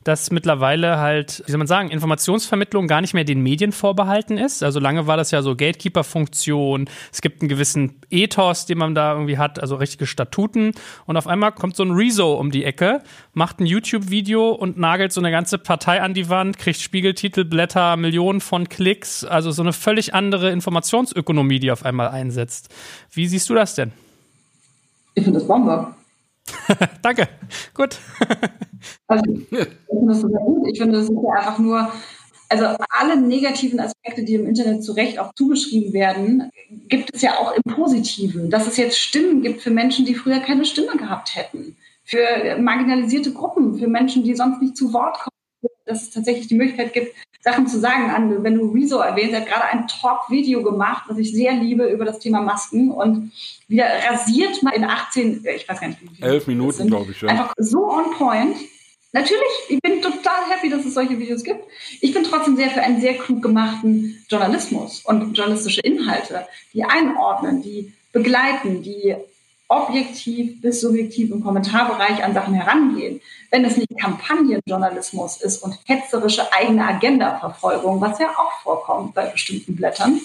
dass 0.05 0.30
mittlerweile 0.30 0.98
halt, 0.98 1.42
wie 1.44 1.51
soll 1.51 1.59
man 1.59 1.66
sagen, 1.66 1.90
Informationsvermittlung 1.90 2.86
gar 2.86 3.03
nicht 3.03 3.12
mehr 3.12 3.24
den 3.24 3.42
Medien 3.42 3.72
vorbehalten 3.72 4.38
ist. 4.38 4.62
Also 4.62 4.80
lange 4.80 5.07
war 5.07 5.18
das 5.18 5.30
ja 5.30 5.42
so 5.42 5.55
Gatekeeper-Funktion. 5.55 6.88
Es 7.12 7.20
gibt 7.20 7.42
einen 7.42 7.51
gewissen 7.51 8.01
Ethos, 8.09 8.64
den 8.64 8.78
man 8.78 8.94
da 8.94 9.12
irgendwie 9.12 9.36
hat, 9.36 9.61
also 9.61 9.76
richtige 9.76 10.07
Statuten. 10.07 10.72
Und 11.05 11.16
auf 11.18 11.26
einmal 11.26 11.53
kommt 11.53 11.76
so 11.76 11.82
ein 11.82 11.90
Rezo 11.90 12.34
um 12.34 12.51
die 12.51 12.64
Ecke, 12.64 13.03
macht 13.34 13.61
ein 13.61 13.66
YouTube-Video 13.66 14.51
und 14.51 14.78
nagelt 14.78 15.12
so 15.12 15.20
eine 15.20 15.30
ganze 15.30 15.59
Partei 15.59 16.01
an 16.01 16.14
die 16.14 16.30
Wand, 16.30 16.57
kriegt 16.57 16.80
Spiegeltitelblätter, 16.80 17.96
Millionen 17.96 18.40
von 18.40 18.70
Klicks. 18.70 19.24
Also 19.24 19.51
so 19.51 19.61
eine 19.61 19.74
völlig 19.74 20.14
andere 20.14 20.51
Informationsökonomie, 20.51 21.61
die 21.61 21.70
auf 21.70 21.84
einmal 21.84 22.09
einsetzt. 22.09 22.70
Wie 23.12 23.26
siehst 23.26 23.51
du 23.51 23.55
das 23.55 23.74
denn? 23.74 23.92
Ich 25.14 25.24
finde 25.24 25.40
das 25.40 25.46
Bombe. 25.46 25.94
Danke. 27.03 27.28
Gut. 27.74 27.98
also, 29.07 29.24
ich 29.32 29.48
finde 29.48 30.07
das 30.07 30.20
super 30.20 30.38
gut. 30.40 30.68
Ich 30.68 30.78
finde, 30.78 30.98
das 30.98 31.09
ist 31.09 31.16
ja 31.22 31.32
einfach 31.38 31.59
nur, 31.59 31.92
also 32.48 32.76
alle 32.90 33.20
negativen 33.20 33.80
Aspekte, 33.80 34.24
die 34.24 34.34
im 34.34 34.46
Internet 34.46 34.84
zu 34.84 34.92
Recht 34.92 35.18
auch 35.18 35.32
zugeschrieben 35.34 35.92
werden, 35.92 36.51
gibt 36.88 37.14
es 37.14 37.22
ja 37.22 37.38
auch 37.38 37.55
im 37.55 37.62
Positiven. 37.72 38.51
Dass 38.51 38.66
es 38.66 38.76
jetzt 38.76 38.98
Stimmen 38.98 39.42
gibt 39.42 39.62
für 39.62 39.70
Menschen, 39.70 40.05
die 40.05 40.14
früher 40.14 40.40
keine 40.40 40.64
Stimme 40.64 40.96
gehabt 40.96 41.36
hätten. 41.36 41.76
Für 42.05 42.59
marginalisierte 42.59 43.32
Gruppen, 43.32 43.78
für 43.78 43.86
Menschen, 43.86 44.24
die 44.24 44.34
sonst 44.34 44.61
nicht 44.61 44.76
zu 44.76 44.92
Wort 44.92 45.18
kommen. 45.20 45.30
Dass 45.91 46.03
es 46.03 46.11
tatsächlich 46.11 46.47
die 46.47 46.55
Möglichkeit 46.55 46.93
gibt, 46.93 47.14
Sachen 47.43 47.66
zu 47.66 47.78
sagen. 47.78 48.11
An, 48.11 48.43
wenn 48.43 48.55
du 48.55 48.70
Rezo 48.70 48.99
erwähnst, 48.99 49.32
er 49.32 49.41
hat 49.41 49.49
gerade 49.49 49.64
ein 49.64 49.88
Talk-Video 49.88 50.62
gemacht, 50.62 51.05
was 51.09 51.18
ich 51.18 51.32
sehr 51.32 51.53
liebe, 51.55 51.86
über 51.86 52.05
das 52.05 52.18
Thema 52.18 52.41
Masken 52.41 52.91
und 52.91 53.32
wieder 53.68 53.86
rasiert 54.11 54.62
mal 54.62 54.74
in 54.74 54.84
18, 54.84 55.45
ich 55.57 55.68
weiß 55.68 55.80
gar 55.80 55.88
nicht, 55.88 56.03
wie 56.03 56.09
viele. 56.09 56.28
Elf 56.28 56.47
Minuten, 56.47 56.86
glaube 56.86 57.12
ich, 57.12 57.20
ja. 57.20 57.28
Einfach 57.28 57.53
so 57.57 57.91
on 57.91 58.12
point. 58.12 58.57
Natürlich, 59.12 59.43
ich 59.68 59.80
bin 59.80 60.01
total 60.03 60.49
happy, 60.49 60.70
dass 60.70 60.84
es 60.84 60.95
solche 60.95 61.18
Videos 61.18 61.43
gibt. 61.43 61.64
Ich 62.01 62.14
bin 62.14 62.22
trotzdem 62.22 62.55
sehr 62.55 62.70
für 62.70 62.80
einen 62.80 63.01
sehr 63.01 63.14
klug 63.14 63.43
gemachten 63.43 64.24
Journalismus 64.28 65.01
und 65.05 65.36
journalistische 65.36 65.80
Inhalte, 65.80 66.47
die 66.72 66.84
einordnen, 66.84 67.61
die 67.61 67.93
begleiten, 68.12 68.82
die 68.82 69.16
objektiv 69.66 70.61
bis 70.61 70.80
subjektiv 70.80 71.30
im 71.30 71.43
Kommentarbereich 71.43 72.22
an 72.22 72.34
Sachen 72.34 72.55
herangehen. 72.55 73.20
Wenn 73.51 73.64
es 73.64 73.76
nicht 73.76 73.98
Kampagnenjournalismus 73.98 75.40
ist 75.40 75.62
und 75.62 75.76
hetzerische 75.86 76.53
eigene 76.53 76.86
Agendaverfolgung, 76.86 78.01
was 78.01 78.18
ja 78.18 78.28
auch 78.30 78.62
vorkommt 78.62 79.14
bei 79.14 79.26
bestimmten 79.26 79.74
Blättern, 79.74 80.20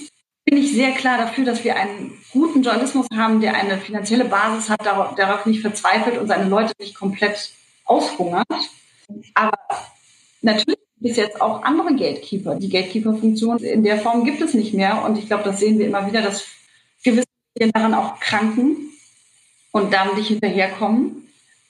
bin 0.45 0.57
ich 0.57 0.73
sehr 0.73 0.91
klar 0.91 1.17
dafür, 1.17 1.43
dass 1.43 1.63
wir 1.63 1.75
einen 1.75 2.17
guten 2.31 2.61
Journalismus 2.61 3.07
haben, 3.15 3.41
der 3.41 3.55
eine 3.55 3.79
finanzielle 3.79 4.25
Basis 4.25 4.69
hat, 4.69 4.85
darauf, 4.85 5.45
nicht 5.47 5.61
verzweifelt 5.61 6.19
und 6.19 6.27
seine 6.27 6.47
Leute 6.47 6.73
nicht 6.79 6.93
komplett 6.93 7.51
aushungert. 7.85 8.45
Aber 9.33 9.57
natürlich 10.41 10.79
gibt 10.99 11.11
es 11.11 11.17
jetzt 11.17 11.41
auch 11.41 11.63
andere 11.63 11.95
Gatekeeper. 11.95 12.55
Die 12.55 12.69
Gatekeeper-Funktion 12.69 13.57
in 13.57 13.83
der 13.83 13.99
Form 13.99 14.23
gibt 14.23 14.41
es 14.41 14.53
nicht 14.53 14.75
mehr. 14.75 15.03
Und 15.03 15.17
ich 15.17 15.25
glaube, 15.25 15.43
das 15.43 15.59
sehen 15.59 15.79
wir 15.79 15.87
immer 15.87 16.05
wieder, 16.05 16.21
dass 16.21 16.45
gewisse 17.03 17.25
daran 17.55 17.93
auch 17.93 18.19
kranken 18.19 18.91
und 19.71 19.93
dann 19.93 20.15
nicht 20.15 20.27
hinterherkommen. 20.27 21.24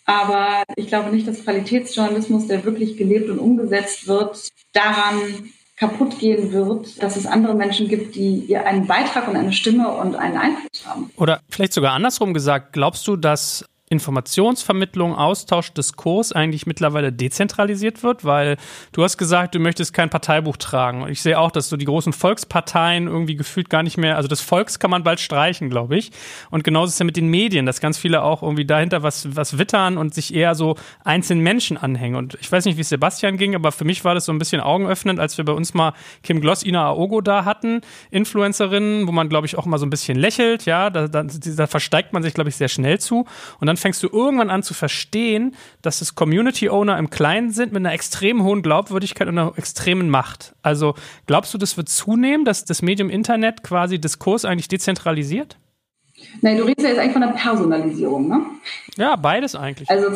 Aber 0.05 0.63
ich 0.75 0.87
glaube 0.87 1.09
nicht, 1.09 1.27
dass 1.27 1.43
Qualitätsjournalismus, 1.43 2.47
der 2.47 2.63
wirklich 2.63 2.95
gelebt 2.95 3.29
und 3.29 3.39
umgesetzt 3.39 4.07
wird, 4.07 4.49
daran 4.71 5.49
kaputt 5.77 6.19
gehen 6.19 6.51
wird, 6.53 7.01
dass 7.03 7.17
es 7.17 7.25
andere 7.25 7.53
Menschen 7.53 7.89
gibt, 7.89 8.15
die 8.15 8.45
ihr 8.47 8.65
einen 8.65 8.87
Beitrag 8.87 9.27
und 9.27 9.35
eine 9.35 9.51
Stimme 9.51 9.89
und 9.89 10.15
einen 10.15 10.37
Einfluss 10.37 10.85
haben. 10.85 11.11
Oder 11.17 11.41
vielleicht 11.49 11.73
sogar 11.73 11.93
andersrum 11.93 12.33
gesagt, 12.33 12.73
glaubst 12.73 13.07
du, 13.07 13.17
dass 13.17 13.65
Informationsvermittlung, 13.89 15.13
Austausch, 15.13 15.71
Diskurs 15.71 16.31
eigentlich 16.31 16.65
mittlerweile 16.65 17.13
dezentralisiert 17.13 18.01
wird, 18.01 18.25
weil 18.25 18.57
du 18.93 19.03
hast 19.03 19.17
gesagt, 19.17 19.53
du 19.53 19.59
möchtest 19.59 19.93
kein 19.93 20.09
Parteibuch 20.09 20.57
tragen. 20.57 21.03
Und 21.03 21.11
ich 21.11 21.21
sehe 21.21 21.37
auch, 21.37 21.51
dass 21.51 21.69
so 21.69 21.77
die 21.77 21.85
großen 21.85 22.11
Volksparteien 22.11 23.05
irgendwie 23.05 23.35
gefühlt 23.35 23.69
gar 23.69 23.83
nicht 23.83 23.97
mehr, 23.97 24.15
also 24.17 24.27
das 24.27 24.41
Volks 24.41 24.79
kann 24.79 24.89
man 24.89 25.03
bald 25.03 25.19
streichen, 25.19 25.69
glaube 25.69 25.97
ich. 25.97 26.11
Und 26.49 26.63
genauso 26.63 26.87
ist 26.87 26.93
es 26.93 26.99
ja 26.99 27.05
mit 27.05 27.15
den 27.15 27.27
Medien, 27.27 27.67
dass 27.67 27.79
ganz 27.79 27.99
viele 27.99 28.23
auch 28.23 28.41
irgendwie 28.41 28.65
dahinter 28.65 29.03
was, 29.03 29.35
was 29.35 29.59
wittern 29.59 29.99
und 29.99 30.15
sich 30.15 30.33
eher 30.33 30.55
so 30.55 30.75
einzelnen 31.03 31.43
Menschen 31.43 31.77
anhängen. 31.77 32.15
Und 32.15 32.37
ich 32.41 32.51
weiß 32.51 32.65
nicht, 32.65 32.77
wie 32.77 32.81
es 32.81 32.89
Sebastian 32.89 33.37
ging, 33.37 33.53
aber 33.53 33.71
für 33.71 33.85
mich 33.85 34.03
war 34.03 34.15
das 34.15 34.25
so 34.25 34.31
ein 34.31 34.39
bisschen 34.39 34.61
augenöffnend, 34.61 35.19
als 35.19 35.37
wir 35.37 35.45
bei 35.45 35.53
uns 35.53 35.75
mal 35.75 35.93
Kim 36.23 36.41
Gloss, 36.41 36.63
Ina 36.63 36.87
Aogo 36.87 37.21
da 37.21 37.45
hatten, 37.45 37.81
Influencerinnen, 38.09 39.07
wo 39.07 39.11
man, 39.11 39.29
glaube 39.29 39.45
ich, 39.45 39.59
auch 39.59 39.65
mal 39.67 39.77
so 39.77 39.85
ein 39.85 39.91
bisschen 39.91 40.17
lächelt, 40.17 40.65
ja, 40.65 40.89
da, 40.89 41.07
da, 41.07 41.23
da 41.23 41.67
versteigt 41.67 42.13
man 42.13 42.23
sich, 42.23 42.33
glaube 42.33 42.49
ich, 42.49 42.55
sehr 42.55 42.67
schnell 42.67 42.99
zu. 42.99 43.25
Und 43.59 43.67
dann 43.67 43.74
fängst 43.77 44.01
du 44.03 44.07
irgendwann 44.07 44.49
an 44.49 44.63
zu 44.63 44.73
verstehen, 44.73 45.55
dass 45.81 46.01
es 46.01 46.15
Community 46.15 46.69
Owner 46.69 46.97
im 46.97 47.09
Kleinen 47.09 47.51
sind 47.51 47.73
mit 47.73 47.81
einer 47.81 47.93
extrem 47.93 48.43
hohen 48.43 48.61
Glaubwürdigkeit 48.61 49.27
und 49.27 49.37
einer 49.37 49.53
extremen 49.57 50.09
Macht. 50.09 50.55
Also 50.61 50.95
glaubst 51.25 51.53
du, 51.53 51.57
das 51.57 51.77
wird 51.77 51.89
zunehmen, 51.89 52.45
dass 52.45 52.65
das 52.65 52.81
Medium 52.81 53.09
Internet 53.09 53.63
quasi 53.63 53.99
Diskurs 53.99 54.45
eigentlich 54.45 54.67
dezentralisiert? 54.67 55.57
Nein, 56.41 56.57
du 56.57 56.63
redest 56.63 56.83
ja 56.83 56.89
jetzt 56.89 56.99
eigentlich 56.99 57.13
von 57.13 57.21
der 57.21 57.29
Personalisierung, 57.29 58.27
ne? 58.27 58.45
Ja, 58.95 59.15
beides 59.15 59.55
eigentlich. 59.55 59.89
Also 59.89 60.07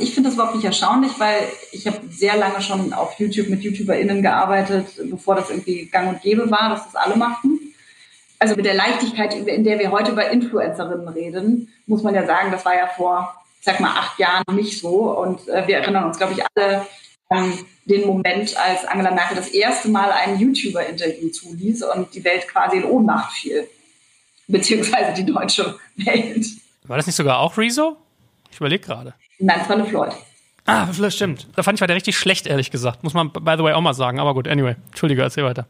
ich 0.00 0.14
finde 0.14 0.28
das 0.28 0.34
überhaupt 0.34 0.54
nicht 0.54 0.64
erstaunlich, 0.64 1.12
weil 1.18 1.46
ich 1.72 1.86
habe 1.86 1.98
sehr 2.08 2.36
lange 2.36 2.62
schon 2.62 2.92
auf 2.92 3.18
YouTube 3.18 3.48
mit 3.48 3.62
YouTuberInnen 3.62 4.22
gearbeitet, 4.22 4.86
bevor 5.10 5.34
das 5.34 5.50
irgendwie 5.50 5.86
gang 5.86 6.08
und 6.08 6.22
gäbe 6.22 6.50
war, 6.50 6.70
dass 6.70 6.84
das 6.86 6.96
alle 6.96 7.16
machten 7.16 7.60
also 8.44 8.56
mit 8.56 8.66
der 8.66 8.74
Leichtigkeit, 8.74 9.32
in 9.34 9.64
der 9.64 9.78
wir 9.78 9.90
heute 9.90 10.12
über 10.12 10.28
Influencerinnen 10.28 11.08
reden, 11.08 11.72
muss 11.86 12.02
man 12.02 12.14
ja 12.14 12.26
sagen, 12.26 12.52
das 12.52 12.62
war 12.66 12.76
ja 12.76 12.86
vor, 12.88 13.34
sag 13.62 13.80
mal, 13.80 13.88
acht 13.88 14.18
Jahren 14.18 14.44
nicht 14.52 14.78
so. 14.78 15.18
Und 15.18 15.48
äh, 15.48 15.66
wir 15.66 15.78
erinnern 15.78 16.04
uns, 16.04 16.18
glaube 16.18 16.34
ich, 16.34 16.44
alle 16.54 16.86
an 17.30 17.54
den 17.86 18.06
Moment, 18.06 18.54
als 18.58 18.84
Angela 18.84 19.12
Merkel 19.12 19.38
das 19.38 19.48
erste 19.48 19.88
Mal 19.88 20.12
ein 20.12 20.38
YouTuber-Interview 20.38 21.30
zuließ 21.30 21.84
und 21.84 22.14
die 22.14 22.22
Welt 22.22 22.46
quasi 22.46 22.76
in 22.76 22.84
Ohnmacht 22.84 23.32
fiel. 23.32 23.66
Beziehungsweise 24.46 25.14
die 25.14 25.24
deutsche 25.24 25.78
Welt. 25.96 26.46
War 26.86 26.98
das 26.98 27.06
nicht 27.06 27.16
sogar 27.16 27.38
auch 27.38 27.56
Rezo? 27.56 27.96
Ich 28.50 28.58
überlege 28.58 28.84
gerade. 28.84 29.14
Nein, 29.38 29.60
es 29.62 29.68
war 29.70 29.76
eine 29.76 29.86
Floyd. 29.86 30.12
Ah, 30.66 30.86
vielleicht 30.92 31.16
stimmt. 31.16 31.48
Da 31.56 31.62
fand 31.62 31.78
ich 31.78 31.80
weiter 31.80 31.94
richtig 31.94 32.18
schlecht, 32.18 32.46
ehrlich 32.46 32.70
gesagt. 32.70 33.02
Muss 33.04 33.14
man, 33.14 33.32
by 33.32 33.54
the 33.56 33.64
way, 33.64 33.72
auch 33.72 33.80
mal 33.80 33.94
sagen. 33.94 34.20
Aber 34.20 34.34
gut, 34.34 34.46
anyway. 34.48 34.76
Entschuldige, 34.90 35.22
erzähl 35.22 35.44
weiter. 35.44 35.66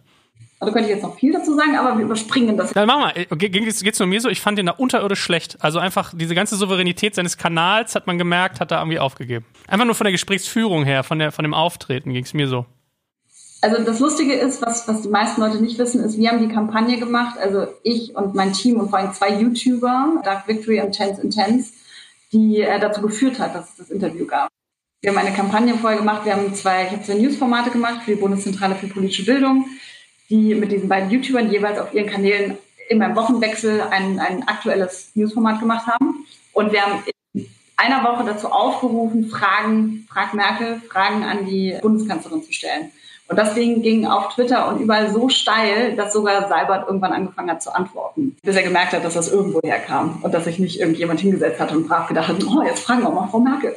Also 0.60 0.72
könnte 0.72 0.88
ich 0.88 0.94
jetzt 0.94 1.02
noch 1.02 1.18
viel 1.18 1.32
dazu 1.32 1.54
sagen, 1.54 1.76
aber 1.76 1.98
wir 1.98 2.04
überspringen 2.04 2.56
das. 2.56 2.72
Dann 2.72 2.86
mach 2.86 2.98
mal. 2.98 3.26
Geht's, 3.36 3.82
geht's 3.82 3.98
nur 3.98 4.08
mir 4.08 4.20
so? 4.20 4.28
Ich 4.28 4.40
fand 4.40 4.58
ihn 4.58 4.66
da 4.66 4.72
unterirdisch 4.72 5.20
schlecht. 5.20 5.58
Also 5.60 5.78
einfach 5.78 6.12
diese 6.14 6.34
ganze 6.34 6.56
Souveränität 6.56 7.14
seines 7.14 7.36
Kanals 7.36 7.94
hat 7.94 8.06
man 8.06 8.18
gemerkt, 8.18 8.60
hat 8.60 8.70
er 8.70 8.78
irgendwie 8.78 8.98
aufgegeben. 8.98 9.44
Einfach 9.66 9.84
nur 9.84 9.94
von 9.94 10.04
der 10.04 10.12
Gesprächsführung 10.12 10.84
her, 10.84 11.02
von, 11.02 11.18
der, 11.18 11.32
von 11.32 11.42
dem 11.42 11.54
Auftreten 11.54 12.12
ging 12.12 12.24
es 12.24 12.34
mir 12.34 12.48
so. 12.48 12.66
Also 13.64 13.82
das 13.82 13.98
Lustige 13.98 14.34
ist, 14.34 14.60
was, 14.60 14.86
was 14.88 15.02
die 15.02 15.08
meisten 15.08 15.40
Leute 15.40 15.56
nicht 15.56 15.78
wissen, 15.78 16.04
ist, 16.04 16.18
wir 16.18 16.30
haben 16.30 16.46
die 16.46 16.52
Kampagne 16.52 16.98
gemacht, 16.98 17.38
also 17.38 17.66
ich 17.82 18.14
und 18.14 18.34
mein 18.34 18.52
Team 18.52 18.78
und 18.78 18.90
vor 18.90 18.98
allem 18.98 19.14
zwei 19.14 19.40
YouTuber, 19.40 20.20
Dark 20.22 20.46
Victory 20.46 20.82
und 20.82 20.92
Tense 20.92 21.22
Intense, 21.22 21.72
die 22.30 22.60
äh, 22.60 22.78
dazu 22.78 23.00
geführt 23.00 23.38
hat, 23.38 23.54
dass 23.54 23.70
es 23.70 23.76
das 23.76 23.90
Interview 23.90 24.26
gab. 24.26 24.50
Wir 25.00 25.10
haben 25.10 25.18
eine 25.18 25.34
Kampagne 25.34 25.74
vorher 25.78 25.98
gemacht, 25.98 26.26
wir 26.26 26.34
haben 26.34 26.54
zwei, 26.54 26.84
ich 26.84 26.90
habe 26.90 27.02
zwei 27.02 27.14
Newsformate 27.14 27.70
gemacht 27.70 28.02
für 28.04 28.14
die 28.14 28.20
Bundeszentrale 28.20 28.74
für 28.74 28.86
politische 28.86 29.24
Bildung 29.24 29.66
die 30.30 30.54
mit 30.54 30.72
diesen 30.72 30.88
beiden 30.88 31.10
YouTubern 31.10 31.50
jeweils 31.50 31.78
auf 31.78 31.92
ihren 31.92 32.08
Kanälen 32.08 32.58
immer 32.88 33.06
im 33.06 33.16
Wochenwechsel 33.16 33.80
ein, 33.80 34.18
ein 34.18 34.46
aktuelles 34.46 35.10
Newsformat 35.14 35.60
gemacht 35.60 35.86
haben. 35.86 36.26
Und 36.52 36.72
wir 36.72 36.82
haben 36.82 37.02
in 37.32 37.46
einer 37.76 38.04
Woche 38.04 38.24
dazu 38.24 38.48
aufgerufen, 38.48 39.28
Fragen, 39.28 40.06
Frag 40.08 40.34
Merkel, 40.34 40.80
Fragen 40.88 41.24
an 41.24 41.46
die 41.46 41.76
Bundeskanzlerin 41.80 42.42
zu 42.42 42.52
stellen. 42.52 42.90
Und 43.26 43.38
deswegen 43.38 43.80
ging 43.80 44.06
auf 44.06 44.34
Twitter 44.34 44.68
und 44.68 44.80
überall 44.80 45.10
so 45.10 45.30
steil, 45.30 45.96
dass 45.96 46.12
sogar 46.12 46.46
Seibert 46.46 46.86
irgendwann 46.86 47.12
angefangen 47.12 47.50
hat 47.50 47.62
zu 47.62 47.74
antworten, 47.74 48.36
bis 48.42 48.54
er 48.54 48.62
gemerkt 48.62 48.92
hat, 48.92 49.02
dass 49.02 49.14
das 49.14 49.32
irgendwo 49.32 49.60
herkam 49.62 50.18
und 50.22 50.34
dass 50.34 50.44
sich 50.44 50.58
nicht 50.58 50.78
irgendjemand 50.78 51.20
hingesetzt 51.20 51.58
hat 51.58 51.72
und 51.72 51.88
brav 51.88 52.06
gedacht 52.06 52.28
hat, 52.28 52.44
oh, 52.44 52.62
jetzt 52.62 52.80
fragen 52.80 53.02
wir 53.02 53.10
mal 53.10 53.26
Frau 53.28 53.40
Merkel. 53.40 53.74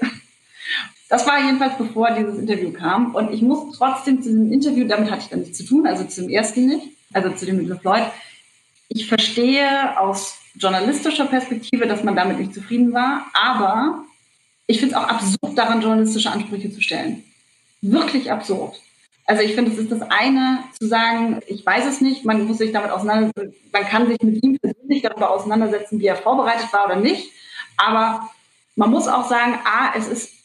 Das 1.10 1.26
war 1.26 1.44
jedenfalls 1.44 1.78
bevor 1.78 2.12
dieses 2.12 2.38
Interview 2.38 2.72
kam. 2.72 3.16
Und 3.16 3.34
ich 3.34 3.42
muss 3.42 3.78
trotzdem 3.78 4.22
zu 4.22 4.30
diesem 4.30 4.52
Interview, 4.52 4.88
damit 4.88 5.10
hatte 5.10 5.22
ich 5.22 5.30
dann 5.30 5.40
nichts 5.40 5.58
zu 5.58 5.66
tun, 5.66 5.88
also 5.88 6.04
zu 6.04 6.22
dem 6.22 6.30
ersten 6.30 6.68
nicht, 6.68 6.88
also 7.14 7.30
zu 7.30 7.46
dem 7.46 7.66
mit 7.66 7.80
Floyd. 7.80 8.04
Ich 8.90 9.08
verstehe 9.08 10.00
aus 10.00 10.38
journalistischer 10.56 11.26
Perspektive, 11.26 11.88
dass 11.88 12.04
man 12.04 12.16
damit 12.16 12.40
nicht 12.40 12.54
zufrieden 12.54 12.94
war, 12.94 13.26
aber 13.34 14.04
ich 14.66 14.80
finde 14.80 14.96
es 14.96 15.02
auch 15.02 15.08
absurd, 15.08 15.58
daran 15.58 15.82
journalistische 15.82 16.32
Ansprüche 16.32 16.72
zu 16.72 16.82
stellen. 16.82 17.24
Wirklich 17.82 18.32
absurd. 18.32 18.82
Also 19.26 19.44
ich 19.44 19.56
finde, 19.56 19.72
es 19.72 19.78
ist 19.78 19.92
das 19.92 20.02
eine 20.02 20.64
zu 20.80 20.88
sagen, 20.88 21.42
ich 21.48 21.66
weiß 21.66 21.86
es 21.86 22.02
nicht, 22.02 22.26
man 22.26 22.48
muss 22.48 22.58
sich 22.58 22.72
damit 22.72 22.92
auseinandersetzen, 22.92 23.54
man 23.72 23.84
kann 23.84 24.08
sich 24.08 24.22
mit 24.22 24.42
ihm 24.42 24.58
persönlich 24.58 25.02
darüber 25.02 25.32
auseinandersetzen, 25.32 26.00
wie 26.00 26.08
er 26.08 26.16
vorbereitet 26.16 26.72
war 26.72 26.86
oder 26.86 26.96
nicht. 26.96 27.30
Aber 27.76 28.30
man 28.76 28.90
muss 28.90 29.08
auch 29.08 29.28
sagen, 29.28 29.60
a, 29.66 29.94
es 29.98 30.08
ist 30.08 30.37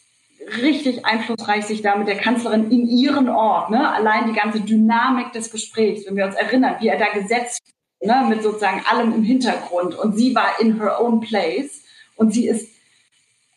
richtig 0.61 1.05
einflussreich, 1.05 1.64
sich 1.64 1.82
da 1.82 1.97
mit 1.97 2.09
der 2.09 2.16
Kanzlerin 2.16 2.70
in 2.70 2.86
ihren 2.86 3.28
Ort, 3.28 3.70
ne? 3.70 3.90
allein 3.93 4.26
die 4.26 4.38
ganze 4.38 4.61
Dynamik 4.61 5.32
des 5.32 5.51
Gesprächs, 5.51 6.07
wenn 6.07 6.16
wir 6.16 6.26
uns 6.26 6.34
erinnern, 6.34 6.76
wie 6.80 6.88
er 6.88 6.99
da 6.99 7.07
gesetzt 7.12 7.62
ne? 8.01 8.26
mit 8.28 8.43
sozusagen 8.43 8.82
allem 8.90 9.14
im 9.14 9.22
Hintergrund 9.22 9.95
und 9.95 10.16
sie 10.16 10.34
war 10.34 10.61
in 10.61 10.80
her 10.80 11.01
own 11.01 11.20
place 11.20 11.82
und 12.16 12.32
sie 12.32 12.49
ist, 12.49 12.68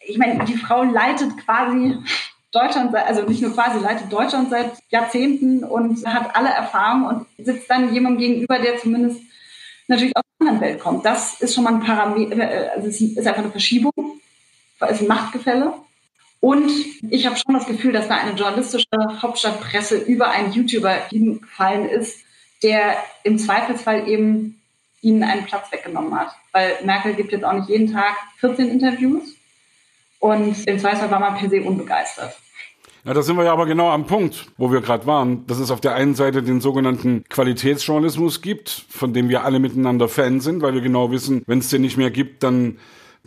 ich 0.05 0.17
meine, 0.17 0.43
die 0.45 0.57
Frau 0.57 0.83
leitet 0.83 1.37
quasi 1.43 1.97
Deutschland, 2.51 2.95
also 2.95 3.23
nicht 3.23 3.41
nur 3.41 3.53
quasi, 3.53 3.79
leitet 3.79 4.11
Deutschland 4.11 4.49
seit 4.49 4.71
Jahrzehnten 4.89 5.63
und 5.63 6.05
hat 6.05 6.35
alle 6.35 6.49
Erfahrungen 6.49 7.05
und 7.05 7.45
sitzt 7.45 7.69
dann 7.69 7.93
jemandem 7.93 8.19
gegenüber, 8.19 8.59
der 8.59 8.77
zumindest 8.77 9.19
natürlich 9.87 10.15
aus 10.15 10.23
einer 10.39 10.51
anderen 10.51 10.69
Welt 10.69 10.79
kommt. 10.79 11.05
Das 11.05 11.41
ist 11.41 11.53
schon 11.53 11.65
mal 11.65 11.73
ein 11.73 11.81
Parameter, 11.81 12.37
äh, 12.37 12.69
also 12.69 12.87
es 12.87 13.01
ist 13.01 13.27
einfach 13.27 13.41
eine 13.41 13.51
Verschiebung, 13.51 13.93
es 14.79 14.91
ist 14.91 15.01
ein 15.01 15.07
Machtgefälle. 15.07 15.73
Und 16.45 16.69
ich 17.09 17.25
habe 17.25 17.37
schon 17.37 17.55
das 17.55 17.65
Gefühl, 17.65 17.91
dass 17.91 18.07
da 18.07 18.17
eine 18.17 18.37
journalistische 18.37 18.85
Hauptstadtpresse 19.19 19.97
über 19.97 20.29
einen 20.29 20.53
YouTuber 20.53 20.93
hingefallen 21.09 21.89
ist, 21.89 22.19
der 22.61 22.97
im 23.23 23.39
Zweifelsfall 23.39 24.07
eben 24.07 24.61
ihnen 25.01 25.23
einen 25.23 25.45
Platz 25.45 25.71
weggenommen 25.71 26.13
hat. 26.13 26.35
Weil 26.51 26.73
Merkel 26.85 27.15
gibt 27.15 27.31
jetzt 27.31 27.43
auch 27.43 27.53
nicht 27.53 27.69
jeden 27.69 27.91
Tag 27.91 28.13
14 28.41 28.69
Interviews 28.69 29.23
und 30.19 30.67
im 30.67 30.77
Zweifelsfall 30.77 31.09
war 31.09 31.19
man 31.19 31.35
per 31.35 31.49
se 31.49 31.63
unbegeistert. 31.63 32.37
Ja, 33.05 33.15
da 33.15 33.23
sind 33.23 33.37
wir 33.37 33.45
ja 33.45 33.53
aber 33.53 33.65
genau 33.65 33.89
am 33.89 34.05
Punkt, 34.05 34.45
wo 34.59 34.71
wir 34.71 34.81
gerade 34.81 35.07
waren, 35.07 35.47
dass 35.47 35.57
es 35.57 35.71
auf 35.71 35.81
der 35.81 35.95
einen 35.95 36.13
Seite 36.13 36.43
den 36.43 36.61
sogenannten 36.61 37.23
Qualitätsjournalismus 37.27 38.43
gibt, 38.43 38.69
von 38.69 39.13
dem 39.13 39.29
wir 39.29 39.45
alle 39.45 39.57
miteinander 39.57 40.07
Fan 40.07 40.41
sind, 40.41 40.61
weil 40.61 40.75
wir 40.75 40.81
genau 40.81 41.09
wissen, 41.09 41.41
wenn 41.47 41.57
es 41.57 41.69
den 41.69 41.81
nicht 41.81 41.97
mehr 41.97 42.11
gibt, 42.11 42.43
dann 42.43 42.77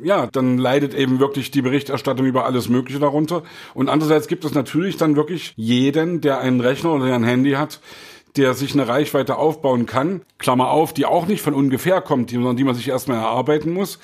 ja, 0.03 0.27
dann 0.27 0.59
leidet 0.59 0.95
eben 0.95 1.19
wirklich 1.21 1.51
die 1.51 1.63
Berichterstattung 1.63 2.27
über 2.27 2.45
alles 2.45 2.69
Mögliche 2.69 2.99
darunter. 2.99 3.43
Und 3.75 3.89
andererseits 3.89 4.29
gibt 4.29 4.45
es 4.45 4.55
natürlich 4.55 4.97
dann 4.97 5.17
wirklich 5.17 5.53
jeden, 5.57 6.21
der 6.21 6.41
einen 6.41 6.61
Rechner 6.61 6.93
oder 6.93 7.15
ein 7.15 7.25
Handy 7.25 7.53
hat, 7.53 7.81
der 8.37 8.55
sich 8.55 8.73
eine 8.75 8.87
Reichweite 8.87 9.37
aufbauen 9.37 9.87
kann, 9.87 10.23
Klammer 10.39 10.71
auf, 10.71 10.93
die 10.93 11.07
auch 11.07 11.27
nicht 11.27 11.43
von 11.43 11.55
ungefähr 11.55 12.01
kommt, 12.01 12.31
sondern 12.31 12.57
die 12.57 12.65
man 12.65 12.75
sich 12.75 12.89
erstmal 12.89 13.19
erarbeiten 13.19 13.73
muss, 13.73 13.99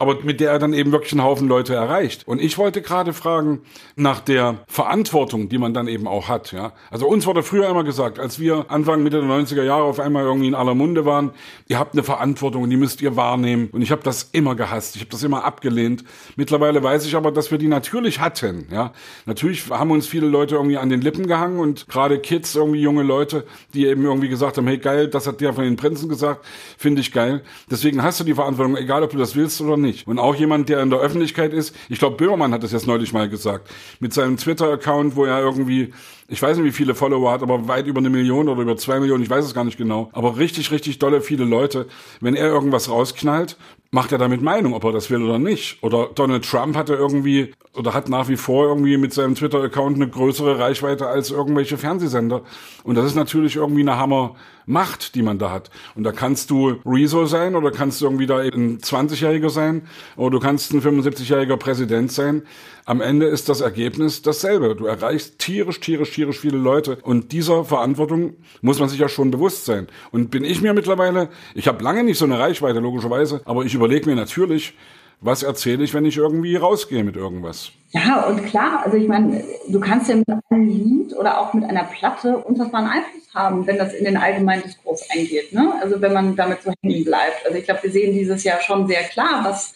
aber 0.00 0.22
mit 0.22 0.38
der 0.38 0.52
er 0.52 0.58
dann 0.60 0.74
eben 0.74 0.92
wirklich 0.92 1.12
einen 1.12 1.24
Haufen 1.24 1.48
Leute 1.48 1.74
erreicht. 1.74 2.26
Und 2.28 2.40
ich 2.40 2.56
wollte 2.56 2.82
gerade 2.82 3.12
fragen 3.12 3.62
nach 3.96 4.20
der 4.20 4.58
Verantwortung, 4.68 5.48
die 5.48 5.58
man 5.58 5.74
dann 5.74 5.88
eben 5.88 6.06
auch 6.06 6.28
hat. 6.28 6.52
Ja, 6.52 6.72
also 6.90 7.08
uns 7.08 7.26
wurde 7.26 7.42
früher 7.42 7.68
immer 7.68 7.82
gesagt, 7.82 8.20
als 8.20 8.38
wir 8.38 8.66
Anfang 8.68 9.02
Mitte 9.02 9.20
der 9.20 9.28
90er 9.28 9.64
Jahre 9.64 9.82
auf 9.82 9.98
einmal 9.98 10.22
irgendwie 10.22 10.46
in 10.46 10.54
aller 10.54 10.76
Munde 10.76 11.04
waren, 11.04 11.32
ihr 11.66 11.80
habt 11.80 11.94
eine 11.94 12.04
Verantwortung 12.04 12.62
und 12.62 12.70
die 12.70 12.76
müsst 12.76 13.02
ihr 13.02 13.16
wahrnehmen. 13.16 13.70
Und 13.72 13.82
ich 13.82 13.90
habe 13.90 14.02
das 14.04 14.28
immer 14.30 14.54
gehasst, 14.54 14.94
ich 14.94 15.02
habe 15.02 15.10
das 15.10 15.24
immer 15.24 15.44
abgelehnt. 15.44 16.04
Mittlerweile 16.36 16.80
weiß 16.80 17.04
ich 17.04 17.16
aber, 17.16 17.32
dass 17.32 17.50
wir 17.50 17.58
die 17.58 17.68
natürlich 17.68 18.20
hatten. 18.20 18.68
Ja, 18.70 18.92
natürlich 19.26 19.68
haben 19.68 19.90
uns 19.90 20.06
viele 20.06 20.28
Leute 20.28 20.54
irgendwie 20.54 20.78
an 20.78 20.90
den 20.90 21.00
Lippen 21.00 21.26
gehangen 21.26 21.58
und 21.58 21.88
gerade 21.88 22.20
Kids, 22.20 22.54
irgendwie 22.54 22.80
junge 22.80 23.02
Leute, 23.02 23.44
die 23.74 23.86
eben 23.86 24.04
irgendwie 24.04 24.28
gesagt 24.28 24.58
haben, 24.58 24.66
hey 24.68 24.78
geil, 24.78 25.08
das 25.08 25.26
hat 25.26 25.40
der 25.40 25.54
von 25.54 25.64
den 25.64 25.74
Prinzen 25.74 26.08
gesagt, 26.08 26.46
finde 26.76 27.00
ich 27.00 27.10
geil. 27.10 27.42
Deswegen 27.68 28.00
hast 28.04 28.20
du 28.20 28.24
die 28.24 28.34
Verantwortung, 28.34 28.76
egal 28.76 29.02
ob 29.02 29.10
du 29.10 29.18
das 29.18 29.34
willst 29.34 29.60
oder 29.60 29.76
nicht 29.76 29.87
nicht. 29.88 30.06
Und 30.06 30.18
auch 30.18 30.34
jemand, 30.34 30.68
der 30.68 30.80
in 30.82 30.90
der 30.90 31.00
Öffentlichkeit 31.00 31.52
ist, 31.52 31.74
ich 31.88 31.98
glaube, 31.98 32.16
Böhmermann 32.16 32.52
hat 32.52 32.62
das 32.62 32.72
jetzt 32.72 32.86
neulich 32.86 33.12
mal 33.12 33.28
gesagt, 33.28 33.68
mit 34.00 34.12
seinem 34.12 34.36
Twitter-Account, 34.36 35.16
wo 35.16 35.24
er 35.24 35.40
irgendwie, 35.40 35.92
ich 36.30 36.42
weiß 36.42 36.58
nicht, 36.58 36.66
wie 36.66 36.72
viele 36.72 36.94
Follower 36.94 37.32
hat, 37.32 37.42
aber 37.42 37.68
weit 37.68 37.86
über 37.86 37.98
eine 37.98 38.10
Million 38.10 38.48
oder 38.48 38.62
über 38.62 38.76
zwei 38.76 39.00
Millionen, 39.00 39.22
ich 39.22 39.30
weiß 39.30 39.46
es 39.46 39.54
gar 39.54 39.64
nicht 39.64 39.78
genau, 39.78 40.10
aber 40.12 40.36
richtig, 40.36 40.70
richtig 40.70 40.98
dolle 40.98 41.22
viele 41.22 41.44
Leute, 41.44 41.86
wenn 42.20 42.34
er 42.34 42.48
irgendwas 42.48 42.90
rausknallt, 42.90 43.56
macht 43.90 44.12
er 44.12 44.18
damit 44.18 44.42
Meinung, 44.42 44.74
ob 44.74 44.84
er 44.84 44.92
das 44.92 45.08
will 45.10 45.22
oder 45.22 45.38
nicht. 45.38 45.82
Oder 45.82 46.10
Donald 46.14 46.44
Trump 46.44 46.76
hatte 46.76 46.94
irgendwie 46.94 47.52
oder 47.74 47.94
hat 47.94 48.08
nach 48.08 48.28
wie 48.28 48.36
vor 48.36 48.66
irgendwie 48.66 48.96
mit 48.98 49.14
seinem 49.14 49.34
Twitter-Account 49.34 49.96
eine 49.96 50.08
größere 50.08 50.58
Reichweite 50.58 51.06
als 51.06 51.30
irgendwelche 51.30 51.78
Fernsehsender. 51.78 52.42
Und 52.82 52.96
das 52.96 53.06
ist 53.06 53.14
natürlich 53.14 53.56
irgendwie 53.56 53.82
eine 53.82 53.96
Hammermacht, 53.96 55.14
die 55.14 55.22
man 55.22 55.38
da 55.38 55.50
hat. 55.50 55.70
Und 55.94 56.04
da 56.04 56.12
kannst 56.12 56.50
du 56.50 56.76
Rezo 56.84 57.24
sein 57.26 57.54
oder 57.54 57.70
kannst 57.70 58.00
du 58.00 58.06
irgendwie 58.06 58.26
da 58.26 58.38
ein 58.38 58.78
20-Jähriger 58.78 59.50
sein 59.50 59.82
oder 60.16 60.30
du 60.32 60.38
kannst 60.40 60.72
ein 60.74 60.82
75-jähriger 60.82 61.56
Präsident 61.56 62.12
sein. 62.12 62.42
Am 62.88 63.02
Ende 63.02 63.26
ist 63.26 63.50
das 63.50 63.60
Ergebnis 63.60 64.22
dasselbe. 64.22 64.74
Du 64.74 64.86
erreichst 64.86 65.38
tierisch, 65.38 65.78
tierisch, 65.78 66.10
tierisch 66.10 66.40
viele 66.40 66.56
Leute. 66.56 66.96
Und 67.02 67.32
dieser 67.32 67.66
Verantwortung 67.66 68.36
muss 68.62 68.80
man 68.80 68.88
sich 68.88 68.98
ja 68.98 69.10
schon 69.10 69.30
bewusst 69.30 69.66
sein. 69.66 69.88
Und 70.10 70.30
bin 70.30 70.42
ich 70.42 70.62
mir 70.62 70.72
mittlerweile, 70.72 71.28
ich 71.54 71.68
habe 71.68 71.84
lange 71.84 72.02
nicht 72.02 72.16
so 72.16 72.24
eine 72.24 72.38
Reichweite, 72.38 72.78
logischerweise, 72.78 73.42
aber 73.44 73.66
ich 73.66 73.74
überlege 73.74 74.08
mir 74.08 74.16
natürlich, 74.16 74.72
was 75.20 75.42
erzähle 75.42 75.84
ich, 75.84 75.92
wenn 75.92 76.06
ich 76.06 76.16
irgendwie 76.16 76.56
rausgehe 76.56 77.04
mit 77.04 77.16
irgendwas? 77.16 77.72
Ja, 77.90 78.26
und 78.26 78.46
klar, 78.46 78.80
also 78.86 78.96
ich 78.96 79.06
meine, 79.06 79.44
du 79.68 79.80
kannst 79.80 80.08
ja 80.08 80.16
mit 80.16 80.26
einem 80.48 80.66
Lied 80.66 81.14
oder 81.14 81.42
auch 81.42 81.52
mit 81.52 81.64
einer 81.64 81.84
Platte 81.84 82.38
unfassbaren 82.38 82.86
Einfluss 82.86 83.34
haben, 83.34 83.66
wenn 83.66 83.76
das 83.76 83.92
in 83.92 84.06
den 84.06 84.16
allgemeinen 84.16 84.62
Diskurs 84.62 85.02
eingeht. 85.10 85.52
Ne? 85.52 85.74
Also 85.82 86.00
wenn 86.00 86.14
man 86.14 86.36
damit 86.36 86.62
so 86.62 86.72
hängen 86.80 87.04
bleibt. 87.04 87.44
Also 87.44 87.58
ich 87.58 87.66
glaube, 87.66 87.82
wir 87.82 87.90
sehen 87.90 88.14
dieses 88.14 88.44
Jahr 88.44 88.62
schon 88.62 88.86
sehr 88.86 89.02
klar, 89.02 89.42
was 89.44 89.74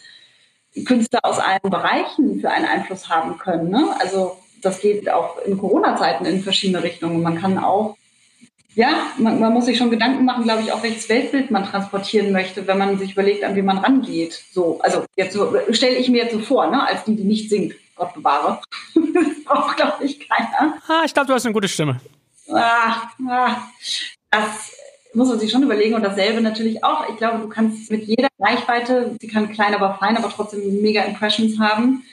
Künstler 0.85 1.19
aus 1.23 1.39
allen 1.39 1.61
Bereichen 1.63 2.41
für 2.41 2.49
einen 2.49 2.65
Einfluss 2.65 3.09
haben 3.09 3.37
können. 3.37 3.69
Ne? 3.69 3.95
Also 3.99 4.37
das 4.61 4.79
geht 4.79 5.09
auch 5.09 5.37
in 5.45 5.57
Corona-Zeiten 5.57 6.25
in 6.25 6.41
verschiedene 6.41 6.83
Richtungen. 6.83 7.21
Man 7.21 7.39
kann 7.39 7.57
auch, 7.57 7.97
ja, 8.75 9.07
man, 9.17 9.39
man 9.39 9.53
muss 9.53 9.65
sich 9.65 9.77
schon 9.77 9.91
Gedanken 9.91 10.25
machen, 10.25 10.43
glaube 10.43 10.63
ich, 10.63 10.71
auch 10.71 10.81
welches 10.81 11.09
Weltbild 11.09 11.51
man 11.51 11.65
transportieren 11.65 12.31
möchte, 12.31 12.65
wenn 12.65 12.77
man 12.77 12.97
sich 12.97 13.11
überlegt, 13.11 13.43
an 13.43 13.55
wie 13.55 13.61
man 13.61 13.77
rangeht. 13.77 14.41
So, 14.51 14.79
also 14.81 15.05
jetzt 15.15 15.33
so, 15.33 15.53
stelle 15.71 15.95
ich 15.95 16.09
mir 16.09 16.23
jetzt 16.23 16.33
so 16.33 16.39
vor, 16.39 16.67
ne, 16.67 16.87
als 16.87 17.03
die, 17.03 17.15
die 17.15 17.23
nicht 17.23 17.49
singt. 17.49 17.75
Gott 17.95 18.13
bewahre. 18.15 18.59
das 18.95 19.43
braucht, 19.45 19.77
glaube 19.77 20.03
ich, 20.03 20.27
keiner. 20.27 20.81
Ah, 20.87 21.03
ich 21.05 21.13
glaube, 21.13 21.27
du 21.27 21.33
hast 21.33 21.45
eine 21.45 21.53
gute 21.53 21.67
Stimme. 21.67 21.99
Ah, 22.49 23.09
ah, 23.29 23.55
das 24.31 24.75
muss 25.13 25.29
man 25.29 25.39
sich 25.39 25.51
schon 25.51 25.63
überlegen 25.63 25.95
und 25.95 26.03
dasselbe 26.03 26.41
natürlich 26.41 26.83
auch. 26.83 27.09
Ich 27.09 27.17
glaube, 27.17 27.39
du 27.39 27.47
kannst 27.47 27.91
mit 27.91 28.05
jeder 28.05 28.27
Reichweite, 28.39 29.15
die 29.21 29.27
kann 29.27 29.51
klein, 29.51 29.75
aber 29.75 29.97
fein, 29.99 30.17
aber 30.17 30.29
trotzdem 30.29 30.81
mega 30.81 31.03
Impressions 31.03 31.59
haben, 31.59 32.03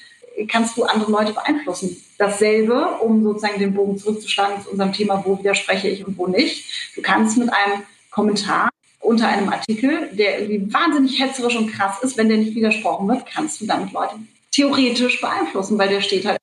kannst 0.49 0.77
du 0.77 0.85
andere 0.85 1.11
Leute 1.11 1.33
beeinflussen. 1.33 1.97
Dasselbe, 2.19 2.99
um 3.03 3.23
sozusagen 3.23 3.59
den 3.59 3.75
Bogen 3.75 3.99
zurückzuschlagen 3.99 4.63
zu 4.63 4.71
unserem 4.71 4.93
Thema, 4.93 5.23
wo 5.25 5.39
widerspreche 5.39 5.89
ich 5.89 6.07
und 6.07 6.17
wo 6.19 6.27
nicht. 6.27 6.95
Du 6.95 7.03
kannst 7.03 7.37
mit 7.39 7.53
einem 7.53 7.83
Kommentar 8.11 8.71
unter 9.01 9.29
einem 9.29 9.49
Artikel, 9.49 10.11
der 10.13 10.41
irgendwie 10.41 10.73
wahnsinnig 10.73 11.21
hetzerisch 11.21 11.57
und 11.57 11.73
krass 11.73 12.03
ist, 12.03 12.17
wenn 12.17 12.29
der 12.29 12.39
nicht 12.39 12.55
widersprochen 12.55 13.09
wird, 13.09 13.27
kannst 13.27 13.61
du 13.61 13.67
damit 13.67 13.93
Leute 13.93 14.15
theoretisch 14.53 15.21
beeinflussen, 15.21 15.79
weil 15.79 15.89
der 15.89 16.01
steht 16.01 16.27
halt, 16.27 16.39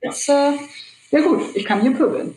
das, 0.00 0.28
äh, 0.28 0.52
ja 1.10 1.20
gut, 1.20 1.42
ich 1.54 1.64
kann 1.64 1.82
hier 1.82 1.92
pöbeln. 1.92 2.36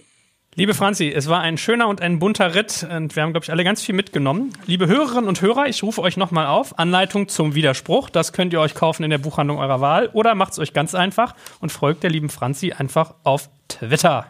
Liebe 0.55 0.75
Franzi, 0.75 1.11
es 1.11 1.29
war 1.29 1.41
ein 1.41 1.57
schöner 1.57 1.87
und 1.87 1.99
ein 1.99 2.19
bunter 2.19 2.53
Ritt 2.53 2.85
und 2.87 3.15
wir 3.15 3.23
haben, 3.23 3.31
glaube 3.31 3.43
ich, 3.43 3.51
alle 3.51 3.63
ganz 3.63 3.81
viel 3.81 3.95
mitgenommen. 3.95 4.51
Liebe 4.67 4.85
Hörerinnen 4.85 5.27
und 5.27 5.41
Hörer, 5.41 5.65
ich 5.65 5.81
rufe 5.81 5.99
euch 5.99 6.15
nochmal 6.15 6.45
auf. 6.45 6.77
Anleitung 6.77 7.27
zum 7.27 7.55
Widerspruch, 7.55 8.11
das 8.11 8.33
könnt 8.33 8.53
ihr 8.53 8.59
euch 8.59 8.75
kaufen 8.75 9.03
in 9.03 9.09
der 9.09 9.17
Buchhandlung 9.17 9.57
eurer 9.57 9.81
Wahl 9.81 10.11
oder 10.13 10.35
macht 10.35 10.53
es 10.53 10.59
euch 10.59 10.71
ganz 10.71 10.93
einfach 10.93 11.33
und 11.59 11.71
folgt 11.71 12.03
der 12.03 12.11
lieben 12.11 12.29
Franzi 12.29 12.71
einfach 12.71 13.15
auf 13.23 13.49
Twitter. 13.67 14.27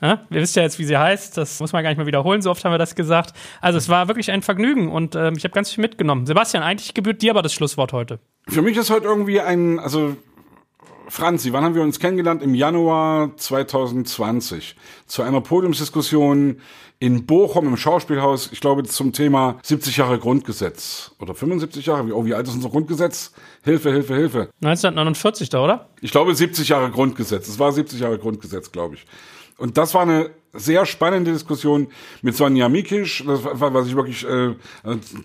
Ja, 0.00 0.20
ihr 0.30 0.40
wisst 0.40 0.56
ja 0.56 0.62
jetzt, 0.62 0.78
wie 0.78 0.84
sie 0.84 0.96
heißt, 0.96 1.36
das 1.36 1.60
muss 1.60 1.74
man 1.74 1.82
gar 1.82 1.90
nicht 1.90 1.98
mehr 1.98 2.06
wiederholen, 2.06 2.40
so 2.40 2.50
oft 2.50 2.64
haben 2.64 2.72
wir 2.72 2.78
das 2.78 2.94
gesagt. 2.94 3.34
Also 3.60 3.76
es 3.76 3.90
war 3.90 4.08
wirklich 4.08 4.30
ein 4.30 4.40
Vergnügen 4.40 4.90
und 4.90 5.16
äh, 5.16 5.32
ich 5.32 5.44
habe 5.44 5.52
ganz 5.52 5.70
viel 5.70 5.82
mitgenommen. 5.82 6.24
Sebastian, 6.24 6.62
eigentlich 6.62 6.94
gebührt 6.94 7.20
dir 7.20 7.32
aber 7.32 7.42
das 7.42 7.52
Schlusswort 7.52 7.92
heute. 7.92 8.20
Für 8.48 8.62
mich 8.62 8.78
ist 8.78 8.88
heute 8.88 9.04
irgendwie 9.04 9.42
ein, 9.42 9.78
also 9.78 10.16
Franzi, 11.08 11.52
wann 11.52 11.64
haben 11.64 11.74
wir 11.74 11.82
uns 11.82 11.98
kennengelernt? 11.98 12.42
Im 12.42 12.54
Januar 12.54 13.36
2020 13.36 14.76
zu 15.06 15.22
einer 15.22 15.40
Podiumsdiskussion 15.40 16.60
in 17.00 17.26
Bochum 17.26 17.66
im 17.68 17.76
Schauspielhaus, 17.76 18.50
ich 18.52 18.60
glaube 18.60 18.82
zum 18.84 19.12
Thema 19.12 19.58
70 19.62 19.96
Jahre 19.96 20.18
Grundgesetz 20.18 21.12
oder 21.18 21.34
75 21.34 21.86
Jahre, 21.86 22.06
wie, 22.08 22.12
oh, 22.12 22.24
wie 22.24 22.34
alt 22.34 22.46
ist 22.48 22.54
unser 22.54 22.68
Grundgesetz? 22.68 23.32
Hilfe, 23.62 23.90
Hilfe, 23.90 24.14
Hilfe. 24.14 24.50
1949 24.62 25.48
da, 25.48 25.64
oder? 25.64 25.88
Ich 26.00 26.10
glaube 26.10 26.34
70 26.34 26.68
Jahre 26.68 26.90
Grundgesetz. 26.90 27.48
Es 27.48 27.58
war 27.58 27.72
70 27.72 28.00
Jahre 28.00 28.18
Grundgesetz, 28.18 28.72
glaube 28.72 28.96
ich. 28.96 29.06
Und 29.56 29.78
das 29.78 29.94
war 29.94 30.02
eine 30.02 30.30
sehr 30.52 30.86
spannende 30.86 31.32
Diskussion 31.32 31.88
mit 32.22 32.36
Sonja 32.36 32.68
Mikisch, 32.68 33.24
das 33.26 33.44
war, 33.44 33.74
was 33.74 33.86
ich 33.86 33.96
wirklich, 33.96 34.26
äh, 34.26 34.54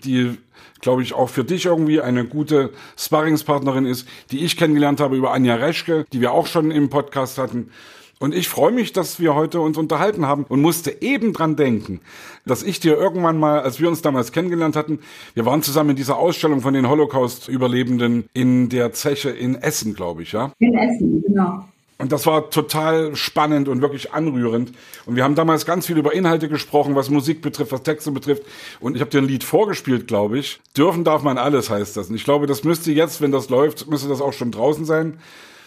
die, 0.04 0.38
glaube 0.82 1.02
ich, 1.02 1.14
auch 1.14 1.30
für 1.30 1.44
dich 1.44 1.66
irgendwie 1.66 2.02
eine 2.02 2.26
gute 2.26 2.72
Sparringspartnerin 2.98 3.86
ist, 3.86 4.08
die 4.32 4.44
ich 4.44 4.58
kennengelernt 4.58 5.00
habe 5.00 5.16
über 5.16 5.34
Anja 5.34 5.56
Reschke, 5.56 6.06
die 6.14 6.22
wir 6.22 6.32
auch 6.32 6.48
schon 6.48 6.72
im 6.72 6.90
Podcast 6.90 7.38
hatten. 7.38 7.70
Und 8.20 8.34
ich 8.34 8.48
freue 8.48 8.72
mich, 8.72 8.94
dass 8.94 9.20
wir 9.20 9.36
heute 9.36 9.60
uns 9.60 9.78
unterhalten 9.78 10.26
haben 10.26 10.46
und 10.48 10.62
musste 10.62 11.02
eben 11.02 11.34
dran 11.34 11.58
denken, 11.58 12.00
dass 12.46 12.64
ich 12.64 12.80
dir 12.80 12.96
irgendwann 12.96 13.38
mal, 13.38 13.60
als 13.60 13.82
wir 13.82 13.90
uns 13.90 14.02
damals 14.02 14.32
kennengelernt 14.32 14.78
hatten, 14.78 15.00
wir 15.34 15.46
waren 15.46 15.62
zusammen 15.62 15.90
in 15.90 15.96
dieser 15.98 16.18
Ausstellung 16.18 16.62
von 16.62 16.74
den 16.74 16.88
Holocaust-Überlebenden 16.88 18.30
in 18.34 18.70
der 18.70 18.94
Zeche 18.94 19.30
in 19.30 19.56
Essen, 19.56 19.94
glaube 19.94 20.22
ich, 20.22 20.32
ja? 20.32 20.54
In 20.60 20.74
Essen, 20.74 21.22
genau. 21.22 21.66
Und 22.04 22.12
das 22.12 22.26
war 22.26 22.50
total 22.50 23.16
spannend 23.16 23.70
und 23.70 23.82
wirklich 23.82 24.12
anrührend. 24.12 24.74
Und 25.06 25.16
wir 25.16 25.24
haben 25.24 25.36
damals 25.36 25.66
ganz 25.66 25.86
viel 25.86 25.98
über 25.98 26.14
Inhalte 26.14 26.50
gesprochen, 26.50 26.96
was 26.96 27.10
Musik 27.10 27.42
betrifft, 27.42 27.72
was 27.72 27.82
Texte 27.82 28.12
betrifft. 28.12 28.44
Und 28.82 28.96
ich 28.96 29.00
habe 29.00 29.10
dir 29.10 29.20
ein 29.20 29.26
Lied 29.26 29.46
vorgespielt, 29.46 30.06
glaube 30.06 30.38
ich. 30.38 30.60
Dürfen 30.76 31.06
darf 31.06 31.24
man 31.24 31.38
alles, 31.38 31.70
heißt 31.70 31.96
das. 31.96 32.10
Und 32.10 32.16
ich 32.16 32.26
glaube, 32.26 32.46
das 32.46 32.66
müsste 32.66 32.92
jetzt, 32.92 33.22
wenn 33.22 33.32
das 33.32 33.48
läuft, 33.48 33.88
müsste 33.88 34.10
das 34.10 34.20
auch 34.20 34.34
schon 34.34 34.52
draußen 34.52 34.84
sein. 34.84 35.18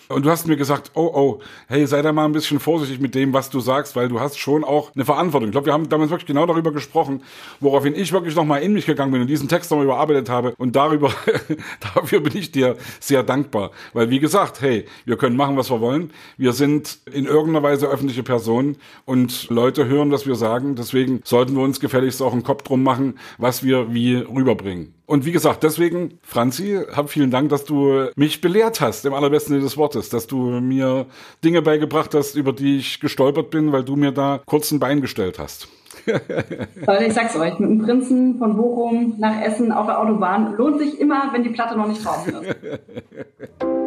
Und 0.08 0.24
du 0.24 0.30
hast 0.30 0.46
mir 0.46 0.56
gesagt, 0.56 0.92
oh, 0.94 1.10
oh, 1.12 1.40
hey, 1.66 1.86
sei 1.86 2.00
da 2.00 2.12
mal 2.12 2.26
ein 2.26 2.32
bisschen 2.32 2.60
vorsichtig 2.60 3.00
mit 3.00 3.14
dem, 3.14 3.32
was 3.32 3.50
du 3.50 3.58
sagst, 3.58 3.96
weil 3.96 4.08
du 4.08 4.20
hast 4.20 4.38
schon 4.38 4.62
auch 4.62 4.94
eine 4.94 5.04
Verantwortung. 5.04 5.48
Ich 5.48 5.52
glaube, 5.52 5.66
wir 5.66 5.72
haben 5.72 5.88
damals 5.88 6.10
wirklich 6.10 6.26
genau 6.26 6.46
darüber 6.46 6.72
gesprochen, 6.72 7.22
woraufhin 7.58 7.94
ich 7.94 8.12
wirklich 8.12 8.36
nochmal 8.36 8.62
in 8.62 8.72
mich 8.72 8.86
gegangen 8.86 9.10
bin 9.10 9.20
und 9.20 9.26
diesen 9.26 9.48
Text 9.48 9.70
nochmal 9.70 9.86
überarbeitet 9.86 10.28
habe. 10.28 10.54
Und 10.58 10.76
darüber, 10.76 11.12
dafür 11.94 12.20
bin 12.20 12.36
ich 12.36 12.52
dir 12.52 12.76
sehr 13.00 13.24
dankbar. 13.24 13.72
Weil, 13.94 14.10
wie 14.10 14.20
gesagt, 14.20 14.60
hey, 14.60 14.86
wir 15.04 15.16
können 15.16 15.36
machen, 15.36 15.56
was 15.56 15.70
wir 15.70 15.80
wollen. 15.80 16.12
Wir 16.36 16.52
sind 16.52 16.98
in 17.12 17.26
irgendeiner 17.26 17.64
Weise 17.64 17.88
öffentliche 17.88 18.22
Personen 18.22 18.76
und 19.06 19.50
Leute 19.50 19.86
hören, 19.86 20.12
was 20.12 20.26
wir 20.26 20.36
sagen. 20.36 20.76
Deswegen 20.76 21.20
sollten 21.24 21.56
wir 21.56 21.62
uns 21.62 21.80
gefälligst 21.80 22.22
auch 22.22 22.32
einen 22.32 22.44
Kopf 22.44 22.62
drum 22.62 22.82
machen, 22.82 23.18
was 23.38 23.64
wir 23.64 23.92
wie 23.92 24.16
rüberbringen. 24.16 24.95
Und 25.06 25.24
wie 25.24 25.32
gesagt, 25.32 25.62
deswegen, 25.62 26.18
Franzi, 26.22 26.80
hab 26.92 27.10
vielen 27.10 27.30
Dank, 27.30 27.48
dass 27.50 27.64
du 27.64 28.08
mich 28.16 28.40
belehrt 28.40 28.80
hast, 28.80 29.06
im 29.06 29.14
allerbesten 29.14 29.54
Sinne 29.54 29.62
des 29.62 29.76
Wortes, 29.76 30.08
dass 30.08 30.26
du 30.26 30.36
mir 30.60 31.06
Dinge 31.44 31.62
beigebracht 31.62 32.12
hast, 32.14 32.34
über 32.34 32.52
die 32.52 32.78
ich 32.78 32.98
gestolpert 33.00 33.50
bin, 33.50 33.70
weil 33.70 33.84
du 33.84 33.94
mir 33.94 34.10
da 34.10 34.40
kurz 34.46 34.72
ein 34.72 34.80
Bein 34.80 35.00
gestellt 35.00 35.38
hast. 35.38 35.68
Leute, 36.06 37.04
ich 37.04 37.14
sag's 37.14 37.36
euch, 37.36 37.58
mit 37.58 37.70
dem 37.70 37.82
Prinzen 37.82 38.38
von 38.38 38.56
Bochum 38.56 39.14
nach 39.18 39.40
Essen 39.40 39.72
auf 39.72 39.86
der 39.86 40.00
Autobahn 40.00 40.54
lohnt 40.56 40.78
sich 40.80 41.00
immer, 41.00 41.30
wenn 41.32 41.44
die 41.44 41.50
Platte 41.50 41.76
noch 41.76 41.88
nicht 41.88 42.04
draußen 42.04 42.34
ist. 42.34 42.56